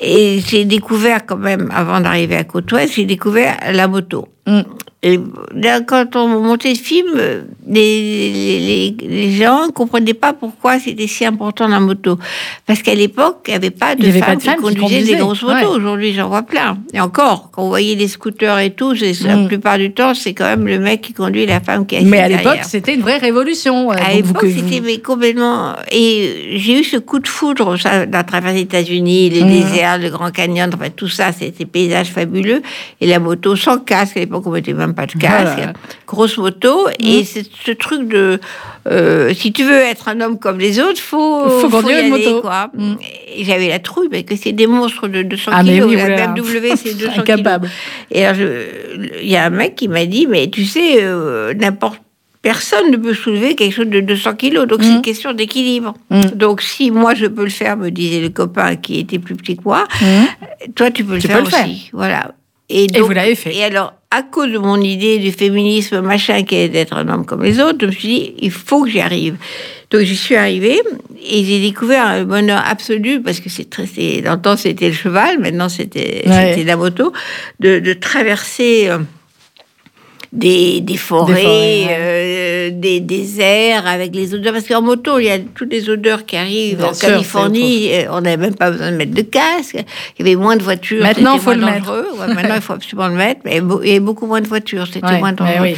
Et 0.00 0.40
j'ai 0.46 0.64
découvert 0.64 1.26
quand 1.26 1.36
même, 1.36 1.70
avant 1.74 2.00
d'arriver 2.00 2.36
à 2.36 2.44
Côte-Ouest, 2.44 2.94
j'ai 2.94 3.04
découvert 3.04 3.56
la 3.72 3.88
moto. 3.88 4.28
Mm. 4.46 4.60
Et 5.00 5.20
là, 5.54 5.80
quand 5.80 6.16
on 6.16 6.26
montait 6.42 6.70
le 6.70 6.74
film, 6.74 7.06
les, 7.68 8.32
les, 8.32 8.58
les- 8.60 9.06
les 9.08 9.30
gens 9.32 9.66
ne 9.66 9.70
comprenaient 9.70 10.12
pas 10.12 10.32
pourquoi 10.32 10.80
c'était 10.80 11.06
si 11.06 11.24
important 11.24 11.68
la 11.68 11.78
moto. 11.78 12.18
Parce 12.66 12.82
qu'à 12.82 12.96
l'époque, 12.96 13.42
il 13.46 13.50
n'y 13.50 13.56
avait 13.56 13.70
pas 13.70 13.94
de 13.94 14.02
femmes 14.10 14.40
femmes 14.40 14.56
qui 14.56 14.74
qui 14.74 14.74
conduisaient 14.80 15.14
des 15.14 15.20
grosses 15.20 15.42
motos. 15.42 15.54
ouais. 15.54 15.64
Aujourd'hui, 15.66 16.14
j'en 16.14 16.28
vois 16.28 16.42
plein. 16.42 16.78
Et 16.92 17.00
encore, 17.00 17.50
quand 17.52 17.62
vous 17.62 17.68
voyez 17.68 17.94
les 17.94 18.08
scooters 18.08 18.58
et 18.58 18.70
tout, 18.70 18.92
la 19.24 19.36
Mm. 19.36 19.46
plupart 19.46 19.78
du 19.78 19.92
temps, 19.92 20.14
c'est 20.14 20.34
quand 20.34 20.46
même 20.46 20.66
le 20.66 20.80
mec 20.80 21.00
qui 21.02 21.12
conduit 21.12 21.46
la 21.46 21.60
femme 21.60 21.86
qui 21.86 21.94
est 21.94 22.00
Mais 22.00 22.18
à 22.18 22.28
l'époque, 22.28 22.58
c'était 22.64 22.94
une 22.94 23.02
vraie 23.02 23.18
révolution. 23.18 23.92
euh, 23.92 23.94
À 24.04 24.14
l'époque, 24.14 24.44
vous- 24.44 24.50
c'était 24.68 24.98
complètement. 24.98 25.74
Et 25.92 26.54
j'ai 26.56 26.80
eu 26.80 26.82
ce 26.84 26.96
coup 26.96 27.20
de 27.20 27.28
foudre 27.28 27.76
ça, 27.76 28.04
à 28.12 28.24
travers 28.24 28.52
les 28.52 28.62
États-Unis, 28.62 29.30
les 29.30 29.42
Mhm. 29.44 29.48
déserts, 29.50 29.98
le 29.98 30.10
Grand 30.10 30.32
Canyon, 30.32 30.70
enfin 30.74 30.90
tout 30.90 31.08
ça, 31.08 31.30
c'était 31.30 31.66
paysages 31.66 32.08
fabuleux. 32.08 32.62
Et 33.00 33.06
la 33.06 33.20
moto 33.20 33.54
sans 33.54 33.78
casque, 33.78 34.16
à 34.16 34.20
l'époque, 34.20 34.42
on 34.46 34.50
mettait 34.50 34.72
même 34.72 34.87
pas 34.94 35.06
de 35.06 35.12
casque. 35.12 35.56
Voilà. 35.56 35.72
Grosse 36.06 36.38
moto. 36.38 36.88
Et 37.02 37.24
c'est 37.24 37.44
ce 37.64 37.70
truc 37.72 38.08
de. 38.08 38.40
euh, 38.90 39.32
si 39.34 39.52
tu 39.52 39.64
veux 39.64 39.78
être 39.80 40.08
un 40.08 40.20
homme 40.20 40.38
comme 40.38 40.58
les 40.58 40.80
autres, 40.80 41.00
faut. 41.00 41.48
Faut 41.48 41.68
conduire 41.68 42.00
y 42.00 42.06
une 42.08 42.14
aller, 42.14 42.24
moto. 42.26 42.40
Quoi. 42.42 42.70
Et 43.36 43.44
j'avais 43.44 43.68
la 43.68 43.78
trouille, 43.78 44.08
parce 44.08 44.22
que 44.24 44.36
c'est 44.36 44.52
des 44.52 44.66
monstres 44.66 45.08
de 45.08 45.22
200 45.22 45.50
Ah, 45.54 45.62
kilos. 45.62 45.88
oui, 45.88 45.96
la 45.96 46.06
voilà. 46.06 46.26
BMW, 46.28 46.74
c'est 46.76 46.94
200 46.98 47.10
kilos. 47.10 47.18
Incapable. 47.18 47.70
Et 48.10 48.24
alors, 48.24 48.46
il 49.22 49.28
y 49.28 49.36
a 49.36 49.44
un 49.44 49.50
mec 49.50 49.74
qui 49.76 49.88
m'a 49.88 50.06
dit, 50.06 50.26
mais 50.26 50.48
tu 50.50 50.64
sais, 50.64 51.02
euh, 51.02 51.52
n'importe 51.54 52.00
personne 52.40 52.92
ne 52.92 52.96
peut 52.96 53.14
soulever 53.14 53.56
quelque 53.56 53.74
chose 53.74 53.88
de 53.88 53.98
200 54.00 54.34
kilos. 54.36 54.66
Donc, 54.68 54.78
c'est 54.82 54.90
Mm. 54.90 54.94
une 54.96 55.02
question 55.02 55.32
d'équilibre. 55.34 55.94
Mm. 56.10 56.20
Donc, 56.36 56.62
si 56.62 56.90
moi, 56.92 57.12
je 57.14 57.26
peux 57.26 57.42
le 57.42 57.50
faire, 57.50 57.76
me 57.76 57.90
disait 57.90 58.20
le 58.20 58.28
copain 58.28 58.76
qui 58.76 59.00
était 59.00 59.18
plus 59.18 59.34
petit 59.34 59.56
que 59.56 59.62
moi, 59.64 59.86
toi, 60.76 60.90
tu 60.92 61.04
peux 61.04 61.14
le 61.14 61.20
faire 61.20 61.38
peux 61.38 61.44
le 61.44 61.50
faire. 61.50 61.64
aussi. 61.66 61.90
Voilà. 61.92 62.30
Et, 62.70 62.86
donc, 62.86 63.02
vous 63.06 63.12
l'avez 63.12 63.34
fait. 63.34 63.54
Et 63.56 63.64
alors, 63.64 63.92
à 64.10 64.22
cause 64.22 64.50
de 64.50 64.58
mon 64.58 64.80
idée 64.80 65.18
du 65.18 65.30
féminisme, 65.32 66.00
machin, 66.00 66.42
qui 66.42 66.54
est 66.56 66.68
d'être 66.70 66.94
un 66.96 67.06
homme 67.08 67.26
comme 67.26 67.42
les 67.42 67.60
autres, 67.60 67.76
je 67.82 67.86
me 67.86 67.90
suis 67.92 68.08
dit, 68.08 68.34
il 68.40 68.50
faut 68.50 68.82
que 68.84 68.90
j'y 68.90 69.00
arrive. 69.00 69.36
Donc, 69.90 70.00
j'y 70.02 70.16
suis 70.16 70.34
arrivée 70.34 70.80
et 71.30 71.44
j'ai 71.44 71.60
découvert 71.60 72.06
un 72.06 72.24
bonheur 72.24 72.62
absolu 72.66 73.20
parce 73.22 73.40
que 73.40 73.50
c'est 73.50 73.68
très, 73.68 73.86
c'est, 73.86 74.22
dans 74.22 74.34
le 74.34 74.40
temps, 74.40 74.56
c'était 74.56 74.88
le 74.88 74.94
cheval, 74.94 75.38
maintenant, 75.40 75.68
c'était, 75.68 76.22
Ouais. 76.26 76.52
c'était 76.54 76.64
la 76.64 76.76
moto, 76.76 77.12
de, 77.60 77.80
de 77.80 77.92
traverser. 77.92 78.88
euh, 78.88 78.98
des, 80.32 80.80
des 80.80 80.96
forêts, 80.96 81.34
Des 81.34 81.42
forêts, 81.42 81.86
euh, 81.90 82.70
des 82.72 83.00
déserts 83.00 83.86
avec 83.86 84.14
les 84.14 84.34
odeurs. 84.34 84.52
Parce 84.52 84.66
qu'en 84.66 84.82
moto, 84.82 85.18
il 85.18 85.24
y 85.24 85.30
a 85.30 85.38
toutes 85.38 85.72
les 85.72 85.88
odeurs 85.88 86.26
qui 86.26 86.36
arrivent. 86.36 86.78
Bien 86.78 86.88
en 86.88 86.94
sûr, 86.94 87.08
Californie, 87.08 87.88
euh, 87.92 88.04
on 88.10 88.20
n'avait 88.20 88.36
même 88.36 88.54
pas 88.54 88.70
besoin 88.70 88.90
de 88.92 88.96
mettre 88.96 89.14
de 89.14 89.22
casque. 89.22 89.76
Il 90.18 90.26
y 90.26 90.28
avait 90.28 90.36
moins 90.36 90.56
de 90.56 90.62
voitures. 90.62 91.02
Maintenant, 91.02 91.34
c'était 91.34 91.44
faut 91.44 91.54
le 91.54 91.64
mettre. 91.64 92.04
Ouais, 92.18 92.34
maintenant, 92.34 92.54
il 92.56 92.60
faut 92.60 92.74
absolument 92.74 93.08
le 93.08 93.14
mettre. 93.14 93.40
Mais 93.44 93.56
il 93.82 93.88
y 93.88 93.90
avait 93.92 94.00
beaucoup 94.00 94.26
moins 94.26 94.40
de 94.40 94.48
voitures. 94.48 94.86
C'était 94.86 95.06
Ouais, 95.06 95.18
moins 95.18 95.32
dangereux. 95.32 95.56
oui. 95.62 95.76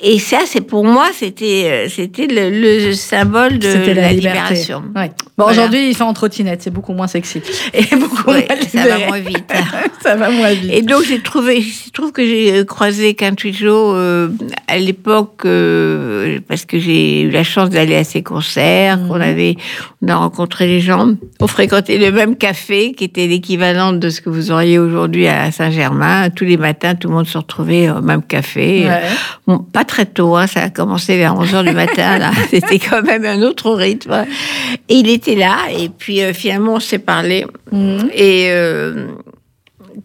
Et 0.00 0.18
ça, 0.18 0.38
c'est 0.46 0.62
pour 0.62 0.84
moi, 0.84 1.08
c'était 1.12 1.64
euh, 1.66 1.88
c'était 1.90 2.26
le, 2.26 2.50
le 2.86 2.92
symbole 2.94 3.58
de 3.58 3.68
la, 3.88 3.94
la, 3.94 4.12
libération. 4.12 4.82
Ouais. 4.96 5.08
Bon, 5.36 5.44
Voilà. 5.44 5.52
aujourd'hui, 5.52 5.88
il 5.90 5.94
fait 5.94 6.04
en 6.04 6.14
trottinette, 6.14 6.62
c'est 6.62 6.70
beaucoup 6.70 6.94
moins 6.94 7.06
sexy. 7.06 7.42
Et 7.74 7.84
beaucoup 7.96 8.30
moins 8.30 8.40
ça 8.72 8.86
va 8.86 9.06
moins 9.06 9.18
vite. 9.20 9.52
ça 10.02 10.14
va 10.16 10.30
moins 10.30 10.52
vite. 10.52 10.70
Et 10.72 10.82
donc 10.82 11.04
j'ai 11.06 11.20
trouvé, 11.20 11.60
je 11.60 11.90
trouve 11.90 12.12
que 12.12 12.24
j'ai 12.24 12.52
euh, 12.60 12.64
croisé 12.64 13.12
Country 13.14 13.52
Euh, 13.94 14.28
à 14.68 14.78
l'époque 14.78 15.42
euh, 15.44 16.38
parce 16.48 16.64
que 16.64 16.78
j'ai 16.78 17.22
eu 17.22 17.30
la 17.30 17.42
chance 17.44 17.70
d'aller 17.70 17.96
à 17.96 18.04
ses 18.04 18.22
concerts, 18.22 18.98
Mhm. 18.98 19.08
qu'on 19.08 19.20
avait, 19.20 19.56
on 20.02 20.08
a 20.08 20.16
rencontré 20.16 20.66
les 20.66 20.80
gens, 20.80 21.14
on 21.40 21.46
fréquentait 21.46 21.98
le 21.98 22.10
même 22.12 22.36
café 22.36 22.92
qui 22.92 23.04
était 23.04 23.26
l'équivalent 23.26 23.92
de 23.92 24.08
ce 24.10 24.20
que 24.20 24.30
vous 24.30 24.50
auriez 24.52 24.78
aujourd'hui 24.78 25.26
à 25.26 25.50
Saint-Germain. 25.52 26.30
Tous 26.30 26.44
les 26.44 26.56
matins, 26.56 26.94
tout 26.94 27.08
le 27.08 27.14
monde 27.14 27.26
se 27.26 27.38
retrouvait 27.38 27.90
au 27.90 28.00
même 28.00 28.22
café. 28.22 28.86
Ouais. 28.86 29.00
Bon, 29.46 29.58
pas 29.58 29.84
très 29.84 30.06
tôt, 30.06 30.36
hein, 30.36 30.46
ça 30.46 30.62
a 30.64 30.70
commencé 30.70 31.16
vers 31.16 31.34
11h 31.34 31.64
du 31.64 31.72
matin. 31.72 32.30
C'était 32.50 32.78
quand 32.78 33.02
même 33.02 33.24
un 33.24 33.42
autre 33.42 33.70
rythme. 33.72 34.24
Et 34.88 34.94
il 34.96 35.08
était 35.08 35.34
là, 35.36 35.56
et 35.76 35.88
puis 35.88 36.22
euh, 36.22 36.32
finalement, 36.32 36.74
on 36.74 36.80
s'est 36.80 36.98
parlé. 36.98 37.44
Mhm. 37.72 38.10
Et 38.14 38.50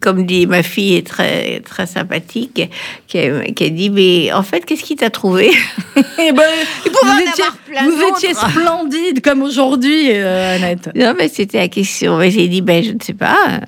comme 0.00 0.26
dit 0.26 0.46
ma 0.46 0.62
fille 0.62 0.96
est 0.96 1.06
très 1.06 1.60
très 1.60 1.86
sympathique, 1.86 2.70
qui 3.06 3.18
a, 3.18 3.44
qui 3.44 3.64
a 3.64 3.68
dit 3.70 3.90
mais 3.90 4.32
en 4.32 4.42
fait 4.42 4.64
qu'est-ce 4.64 4.82
qui 4.84 4.96
t'a 4.96 5.10
trouvé? 5.10 5.50
Eh 6.18 6.32
ben, 6.32 6.42
Il 6.84 6.90
en 6.92 7.12
vous 7.14 7.20
étiez, 7.20 7.44
avoir 7.44 7.56
plein 7.58 7.84
vous 7.84 7.90
d'autres. 8.00 8.16
étiez 8.24 8.34
splendide 8.34 9.22
comme 9.22 9.42
aujourd'hui, 9.42 10.08
euh, 10.12 10.56
Annette. 10.56 10.90
Non 10.94 11.14
mais 11.18 11.28
c'était 11.28 11.58
la 11.58 11.68
question. 11.68 12.16
Mais 12.18 12.30
j'ai 12.30 12.48
dit 12.48 12.60
ben 12.62 12.82
je 12.82 12.90
ne 12.92 12.98
sais 13.02 13.12
pas. 13.14 13.60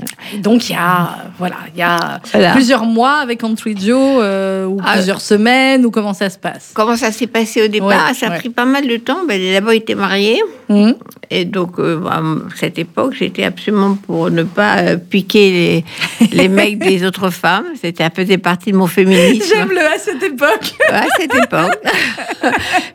Donc 0.42 0.68
il 0.68 0.72
y 0.72 0.76
a, 0.76 1.16
voilà, 1.38 1.56
il 1.74 1.78
y 1.78 1.82
a 1.82 2.20
Voilà. 2.32 2.52
plusieurs 2.52 2.84
mois 2.84 3.16
avec 3.18 3.40
Country 3.40 3.74
Joe 3.78 4.20
euh, 4.22 4.66
ou 4.66 4.78
Ah. 4.84 4.94
plusieurs 4.94 5.20
semaines 5.20 5.84
ou 5.86 5.90
comment 5.90 6.14
ça 6.14 6.30
se 6.30 6.38
passe? 6.38 6.70
Comment 6.74 6.96
ça 6.96 7.12
s'est 7.12 7.26
passé 7.26 7.62
au 7.64 7.68
départ? 7.68 7.88
Ouais, 8.08 8.14
Ça 8.14 8.26
a 8.26 8.30
ouais. 8.30 8.38
pris 8.38 8.50
pas 8.50 8.64
mal 8.64 8.86
de 8.86 8.96
temps. 8.96 9.20
Ben, 9.28 9.40
d'abord 9.52 9.72
été 9.72 9.94
mariée. 9.94 10.40
Mhm. 10.68 10.94
Et 11.30 11.44
donc, 11.44 11.78
euh, 11.78 12.00
à 12.06 12.22
cette 12.56 12.78
époque, 12.78 13.14
j'étais 13.18 13.44
absolument 13.44 13.94
pour 14.06 14.30
ne 14.30 14.42
pas 14.42 14.78
euh, 14.78 14.96
piquer 14.96 15.50
les, 15.50 15.84
les 16.32 16.48
mecs 16.48 16.78
des 16.78 17.04
autres 17.04 17.30
femmes. 17.30 17.66
C'était 17.80 18.04
un 18.04 18.10
peu 18.10 18.24
des 18.24 18.38
parties 18.38 18.72
de 18.72 18.76
mon 18.76 18.86
féminisme. 18.86 19.54
J'aime 19.54 19.70
le 19.70 19.80
à 19.80 19.98
cette 19.98 20.22
époque. 20.22 20.74
à 20.88 21.04
cette 21.18 21.34
époque. 21.34 21.78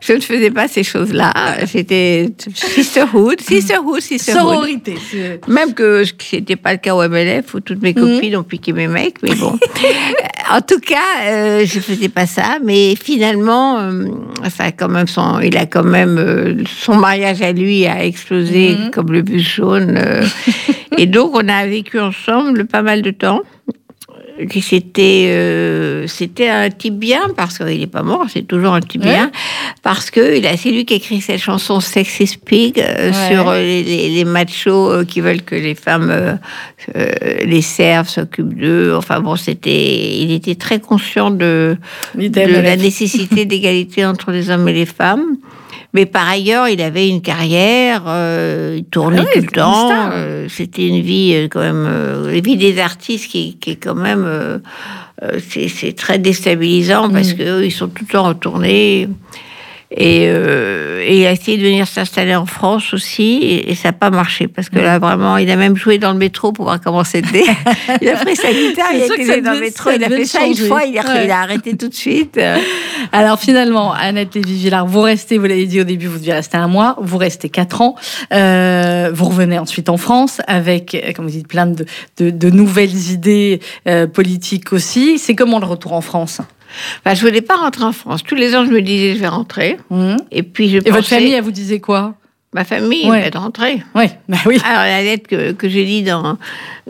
je 0.00 0.12
ne 0.12 0.20
faisais 0.20 0.50
pas 0.50 0.68
ces 0.68 0.82
choses-là. 0.82 1.32
J'étais 1.72 2.30
sisterhood, 2.54 3.40
sisterhood, 3.40 4.00
sisterhood. 4.00 4.42
Sororité. 4.42 4.94
Même 5.48 5.74
que 5.74 6.04
ce 6.04 6.12
n'était 6.36 6.56
pas 6.56 6.72
le 6.72 6.78
cas 6.78 6.94
au 6.94 7.08
MLF 7.08 7.54
où 7.54 7.60
toutes 7.60 7.82
mes 7.82 7.94
copines 7.94 8.36
ont 8.36 8.42
piqué 8.42 8.72
mes 8.72 8.88
mecs, 8.88 9.22
mais 9.22 9.34
bon. 9.34 9.58
en 10.50 10.60
tout 10.60 10.80
cas, 10.80 11.24
euh, 11.24 11.64
je 11.66 11.80
faisais 11.80 12.08
pas 12.08 12.26
ça, 12.26 12.58
mais 12.62 12.94
finalement, 12.96 13.78
euh, 13.80 14.06
ça 14.54 14.64
a 14.64 14.72
quand 14.72 14.88
même 14.88 15.06
son, 15.06 15.40
il 15.40 15.56
a 15.56 15.66
quand 15.66 15.84
même 15.84 16.18
euh, 16.18 16.64
son 16.66 16.96
mariage 16.96 17.42
à 17.42 17.52
lui 17.52 17.86
a 17.86 18.04
explosé 18.04 18.76
comme 18.92 19.12
le 19.12 19.22
bus 19.22 19.42
jaune. 19.56 19.98
Et 20.98 21.06
donc, 21.06 21.30
on 21.34 21.48
a 21.48 21.66
vécu 21.66 21.98
ensemble 22.00 22.66
pas 22.66 22.82
mal 22.82 23.02
de 23.02 23.10
temps. 23.10 23.42
c'était 24.50 25.26
euh, 25.28 26.08
c'était 26.08 26.48
un 26.48 26.68
type 26.68 26.98
bien 26.98 27.22
parce 27.36 27.58
qu'il 27.58 27.78
n'est 27.78 27.86
pas 27.86 28.02
mort, 28.02 28.24
c'est 28.28 28.42
toujours 28.46 28.74
un 28.74 28.80
type 28.80 29.04
Ouais. 29.04 29.12
bien 29.12 29.30
parce 29.82 30.10
que 30.10 30.40
c'est 30.56 30.70
lui 30.70 30.84
qui 30.84 30.94
a 30.94 30.96
écrit 30.96 31.20
cette 31.20 31.40
chanson 31.40 31.78
Sexy 31.80 32.36
Pig 32.44 32.80
euh, 32.80 33.10
Ouais. 33.12 33.28
sur 33.28 33.48
euh, 33.48 33.60
les, 33.60 33.82
les, 33.84 34.08
les 34.08 34.24
machos 34.24 34.90
euh, 34.90 35.04
qui 35.04 35.20
veulent 35.20 35.42
que 35.42 35.54
les 35.54 35.76
femmes 35.76 36.38
les 37.44 37.62
servent, 37.62 38.08
s'occupent 38.08 38.54
d'eux. 38.58 38.92
Enfin 38.96 39.20
bon, 39.20 39.36
c'était 39.36 40.16
il 40.22 40.32
était 40.32 40.56
très 40.56 40.80
conscient 40.80 41.30
de 41.30 41.76
la 42.16 42.76
nécessité 42.76 43.44
d'égalité 43.44 44.04
entre 44.04 44.32
les 44.32 44.50
hommes 44.50 44.68
et 44.68 44.72
les 44.72 44.86
femmes. 44.86 45.36
Mais 45.94 46.06
par 46.06 46.28
ailleurs, 46.28 46.68
il 46.68 46.82
avait 46.82 47.08
une 47.08 47.22
carrière, 47.22 48.02
euh, 48.08 48.74
il 48.78 48.84
tournait 48.84 49.20
Ah 49.20 49.24
oui, 49.26 49.40
tout 49.40 49.46
le 49.46 49.52
temps. 49.52 50.10
euh, 50.12 50.46
C'était 50.48 50.88
une 50.88 51.00
vie 51.00 51.32
euh, 51.34 51.48
quand 51.48 51.60
même, 51.60 51.88
la 52.26 52.40
vie 52.40 52.56
des 52.56 52.78
artistes 52.80 53.30
qui, 53.30 53.56
qui 53.58 53.70
est 53.70 53.76
quand 53.76 53.94
même, 53.94 54.60
c'est 55.48 55.94
très 55.96 56.18
déstabilisant 56.18 57.08
parce 57.10 57.32
Mm. 57.32 57.36
que 57.36 57.42
eux, 57.60 57.64
ils 57.64 57.70
sont 57.70 57.88
tout 57.88 58.04
le 58.08 58.12
temps 58.12 58.26
en 58.26 58.34
tournée. 58.34 59.08
Et, 59.90 60.26
euh, 60.28 61.04
et 61.06 61.26
a 61.26 61.32
essayé 61.32 61.56
de 61.58 61.62
venir 61.62 61.86
s'installer 61.86 62.34
en 62.34 62.46
France 62.46 62.92
aussi, 62.94 63.38
et, 63.42 63.70
et 63.70 63.74
ça 63.74 63.88
n'a 63.88 63.92
pas 63.92 64.10
marché 64.10 64.48
parce 64.48 64.68
que 64.68 64.78
là 64.78 64.98
vraiment, 64.98 65.36
il 65.36 65.48
a 65.50 65.56
même 65.56 65.76
joué 65.76 65.98
dans 65.98 66.12
le 66.12 66.18
métro 66.18 66.52
pour 66.52 66.64
voir 66.64 66.80
comment 66.80 67.04
c'était. 67.04 67.44
il 68.02 68.08
a 68.08 68.16
pris 68.16 68.34
sa 68.34 68.50
guitare, 68.52 68.86
il 68.94 69.02
a 69.02 69.06
été 69.06 69.40
dans 69.40 69.52
le 69.52 69.60
métro, 69.60 69.90
il 69.94 70.02
a 70.02 70.08
fait 70.08 70.24
ça 70.24 70.44
une 70.46 70.56
fois, 70.56 70.84
il 70.84 70.98
a, 70.98 71.02
Ouais. 71.04 71.24
il 71.26 71.30
a 71.30 71.40
arrêté 71.40 71.76
tout 71.76 71.88
de 71.88 71.94
suite. 71.94 72.40
Alors 73.12 73.38
finalement, 73.38 73.92
Annette 73.92 74.34
Lévy-Villard, 74.34 74.86
vous 74.86 75.02
restez, 75.02 75.38
vous 75.38 75.46
l'avez 75.46 75.66
dit 75.66 75.80
au 75.80 75.84
début, 75.84 76.06
vous 76.06 76.18
deviez 76.18 76.32
rester 76.32 76.56
un 76.56 76.66
mois, 76.68 76.96
vous 77.00 77.18
restez 77.18 77.48
quatre 77.50 77.80
ans, 77.80 77.94
Euh, 78.32 79.10
vous 79.12 79.26
revenez 79.26 79.58
ensuite 79.58 79.88
en 79.90 79.96
France 79.98 80.40
avec, 80.46 80.94
euh, 80.94 81.12
comme 81.12 81.26
vous 81.26 81.30
dites, 81.32 81.46
plein 81.48 81.66
de, 81.66 81.84
de, 82.18 82.30
de 82.30 82.50
nouvelles 82.50 83.10
idées 83.12 83.60
euh, 83.86 84.06
politiques 84.06 84.72
aussi. 84.72 85.18
C'est 85.18 85.34
comment 85.34 85.58
le 85.60 85.66
retour 85.66 85.92
en 85.92 86.00
France? 86.00 86.40
Enfin, 87.04 87.14
je 87.14 87.20
voulais 87.26 87.40
pas 87.42 87.56
rentrer 87.56 87.84
en 87.84 87.92
France. 87.92 88.22
Tous 88.22 88.34
les 88.34 88.54
ans, 88.56 88.64
je 88.64 88.70
me 88.70 88.80
disais, 88.82 89.14
je 89.14 89.20
vais 89.20 89.28
rentrer. 89.28 89.78
Mhm. 89.90 90.16
Et 90.30 90.42
puis, 90.42 90.68
je 90.70 90.78
Et 90.84 90.90
votre 90.90 91.06
famille, 91.08 91.32
elle 91.32 91.42
vous 91.44 91.50
disait 91.50 91.80
quoi? 91.80 92.14
Ma 92.52 92.64
famille, 92.64 93.10
Ouais. 93.10 93.20
va 93.20 93.26
être 93.26 93.38
rentrée. 93.40 93.82
Oui, 93.96 94.04
bah 94.28 94.36
oui. 94.46 94.58
Alors, 94.64 94.82
la 94.82 95.02
lettre 95.02 95.26
que, 95.28 95.50
que 95.52 95.68
j'ai 95.68 95.84
lis 95.84 96.02
dans, 96.04 96.38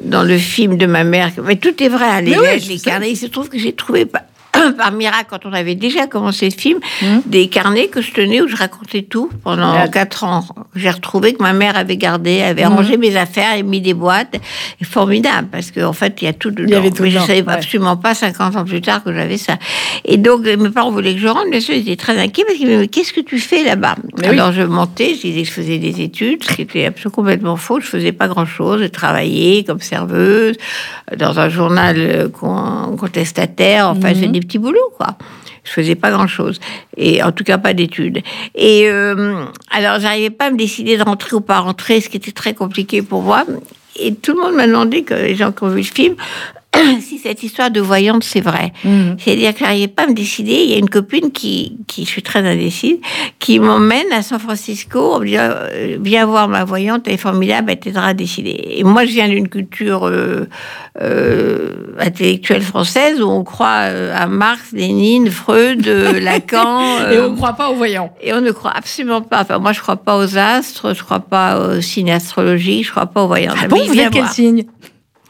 dans 0.03 0.22
le 0.22 0.37
film 0.37 0.76
de 0.76 0.85
ma 0.85 1.05
mère, 1.05 1.30
mais 1.43 1.57
tout 1.57 1.82
est 1.82 1.89
vrai, 1.89 2.05
hein, 2.05 2.20
les 2.20 2.32
Mais 2.32 2.37
lettres, 2.55 2.66
les 2.68 2.76
sais. 2.78 2.85
carnets. 2.91 3.11
Il 3.11 3.16
se 3.16 3.26
trouve 3.26 3.49
que 3.49 3.59
j'ai 3.59 3.72
trouvé 3.72 4.05
par, 4.05 4.20
par 4.79 4.93
miracle, 4.93 5.27
quand 5.31 5.47
on 5.47 5.53
avait 5.53 5.75
déjà 5.75 6.07
commencé 6.07 6.47
le 6.49 6.55
film, 6.59 6.79
Mhm. 7.03 7.23
des 7.27 7.49
carnets 7.49 7.89
que 7.89 8.01
je 8.01 8.13
tenais 8.13 8.41
où 8.41 8.49
je 8.49 8.57
racontais 8.57 9.03
tout 9.03 9.31
pendant 9.43 9.87
quatre 9.89 10.25
ans. 10.25 10.45
J'ai 10.75 10.91
retrouvé 10.91 11.35
que 11.35 11.43
ma 11.43 11.53
mère 11.53 11.77
avait 11.77 11.97
gardé, 11.97 12.43
avait 12.43 12.65
Mhm. 12.65 12.75
rangé 12.75 12.97
mes 12.97 13.17
affaires 13.17 13.55
et 13.57 13.63
mis 13.63 13.81
des 13.81 13.95
boîtes. 13.95 14.35
Et 14.81 14.85
formidable, 14.85 15.49
parce 15.51 15.71
qu'en 15.71 15.93
fait, 15.93 16.21
il 16.23 16.25
y 16.25 16.29
a 16.29 16.33
tout 16.33 16.51
dedans. 16.51 16.71
y 16.71 16.75
avait 16.75 16.91
tout 16.91 17.03
mais 17.03 17.11
je 17.11 17.17
dedans, 17.17 17.27
savais 17.27 17.43
ouais. 17.43 17.53
absolument 17.53 17.97
pas 17.97 18.15
50 18.15 18.57
ans 18.57 18.65
plus 18.65 18.81
tard 18.81 19.03
que 19.05 19.13
j'avais 19.13 19.39
ça. 19.39 19.57
Et 20.05 20.17
donc, 20.17 20.43
mes 20.45 20.71
parents 20.71 20.91
voulaient 20.91 21.15
que 21.15 21.21
je 21.21 21.29
rentre. 21.29 21.51
Bien 21.51 21.61
sûr, 21.61 21.75
ils 21.75 21.83
étaient 21.89 21.97
très 21.97 22.19
inquiets 22.19 22.45
parce 22.45 22.57
qu'ils 22.59 22.67
me 22.67 22.71
disaient, 22.73 22.83
mais 22.83 22.89
qu'est-ce 22.89 23.13
que 23.13 23.21
tu 23.21 23.39
fais 23.39 23.63
là-bas? 23.65 23.97
Oui. 24.19 24.27
Alors, 24.27 24.53
je 24.53 24.63
montais, 24.63 25.15
je 25.15 25.23
disais 25.23 25.43
que 25.43 25.49
je 25.49 25.53
faisais 25.53 25.79
des 25.79 26.01
études, 26.03 26.43
ce 26.45 26.55
qui 26.55 26.63
était 26.63 26.87
absolument 26.87 27.15
complètement 27.15 27.57
faux. 27.57 27.81
Je 27.81 27.87
faisais 27.87 28.13
pas 28.13 28.29
grand-chose. 28.29 28.83
Je 28.83 28.87
travaillais 28.89 29.65
comme 29.65 29.81
serveuse 29.81 30.57
dans 31.17 31.39
un 31.39 31.49
journal 31.49 31.97
euh, 31.99 32.29
con- 32.29 32.97
contestataire. 32.99 33.89
Enfin, 33.91 34.09
je 34.11 34.15
faisais 34.15 34.27
des 34.29 34.41
petits 34.45 34.59
boulots, 34.59 34.93
quoi. 34.97 35.17
Je 35.65 35.71
faisais 35.71 35.95
pas 35.95 36.11
grand-chose. 36.11 36.61
Et 36.97 37.23
en 37.23 37.33
tout 37.33 37.45
cas, 37.45 37.59
pas 37.59 37.75
d'études. 37.75 38.23
Et 38.55 38.89
euh, 38.89 39.45
alors, 39.71 39.99
j'arrivais 39.99 40.31
pas 40.31 40.47
à 40.47 40.51
me 40.51 40.57
décider 40.57 40.97
de 40.97 41.03
rentrer 41.03 41.35
ou 41.37 41.41
pas 41.41 41.61
rentrer, 41.61 42.01
ce 42.01 42.09
qui 42.09 42.17
était 42.17 42.33
très 42.33 42.55
compliqué 42.55 43.03
pour 43.03 43.23
moi. 43.23 43.45
Et 43.97 44.15
tout 44.15 44.35
le 44.35 44.41
monde 44.41 44.55
m'a 44.55 44.67
demandé, 44.67 45.03
que 45.03 45.15
les 45.15 45.37
gens 45.37 45.53
qui 45.53 45.63
ont 45.65 45.69
vu 45.69 45.79
le 45.79 45.83
film, 45.83 46.17
si 47.01 47.18
cette 47.18 47.43
histoire 47.43 47.70
de 47.70 47.81
voyante, 47.81 48.25
c'est 48.25 48.41
vrai. 48.41 48.72
Mhm. 48.85 49.16
C'est-à-dire 49.18 49.53
que 49.53 49.61
j'arrivais 49.61 49.89
pas 49.89 50.05
à 50.05 50.07
me 50.07 50.14
décider. 50.14 50.53
Il 50.53 50.70
y 50.70 50.75
a 50.75 50.79
une 50.79 50.91
copine 50.91 51.31
qui, 51.31 51.77
qui 51.87 52.05
je 52.05 52.11
suis 52.11 52.22
très 52.22 52.41
indécise, 52.41 52.97
qui 53.39 53.59
m'emmène 53.59 54.12
à 54.12 54.22
San 54.22 54.39
Francisco 54.39 55.14
en 55.14 55.20
me 55.20 55.27
disant 55.27 55.41
euh, 55.43 55.97
Viens 56.01 56.27
voir 56.27 56.49
ma 56.49 56.64
voyante, 56.64 57.03
elle 57.07 57.14
est 57.14 57.18
formidable, 57.18 57.70
elle 57.70 57.81
t'aidera 57.81 58.09
à 58.09 58.14
décider. 58.14 58.57
Et 58.77 58.85
moi, 58.85 59.05
je 59.05 59.11
viens 59.12 59.29
d'une 59.29 59.49
culture 59.49 60.07
euh, 60.07 60.49
euh, 61.01 61.70
intellectuelle 61.99 62.62
française 62.62 63.20
où 63.20 63.29
on 63.29 63.45
croit 63.45 63.85
euh, 63.85 64.14
à 64.14 64.27
Marx, 64.27 64.72
Lénine, 64.72 65.31
Freud, 65.31 65.87
Lacan. 66.20 67.11
Et 67.11 67.18
on 67.18 67.31
ne 67.31 67.37
croit 67.37 67.55
pas 67.55 67.70
aux 67.70 67.75
voyants. 67.75 68.12
et 68.20 68.33
on 68.33 68.41
ne 68.41 68.51
croit 68.51 68.72
absolument 68.75 69.22
pas. 69.22 69.43
Enfin, 69.43 69.59
moi, 69.59 69.72
je 69.72 69.81
crois 69.81 69.97
pas 69.97 70.16
aux 70.16 70.37
astres, 70.37 70.95
je 70.95 71.03
crois 71.03 71.20
pas 71.20 71.59
aux 71.59 71.81
signes 71.81 72.12
astrologiques, 72.12 72.87
je 72.87 72.91
crois 72.91 73.07
pas 73.07 73.25
aux 73.25 73.29
voyants. 73.29 73.55
Ah 73.61 73.68
bon, 73.68 73.85
vous 73.85 73.99
êtes 73.99 74.11
quel 74.11 74.27
signe? 74.29 74.64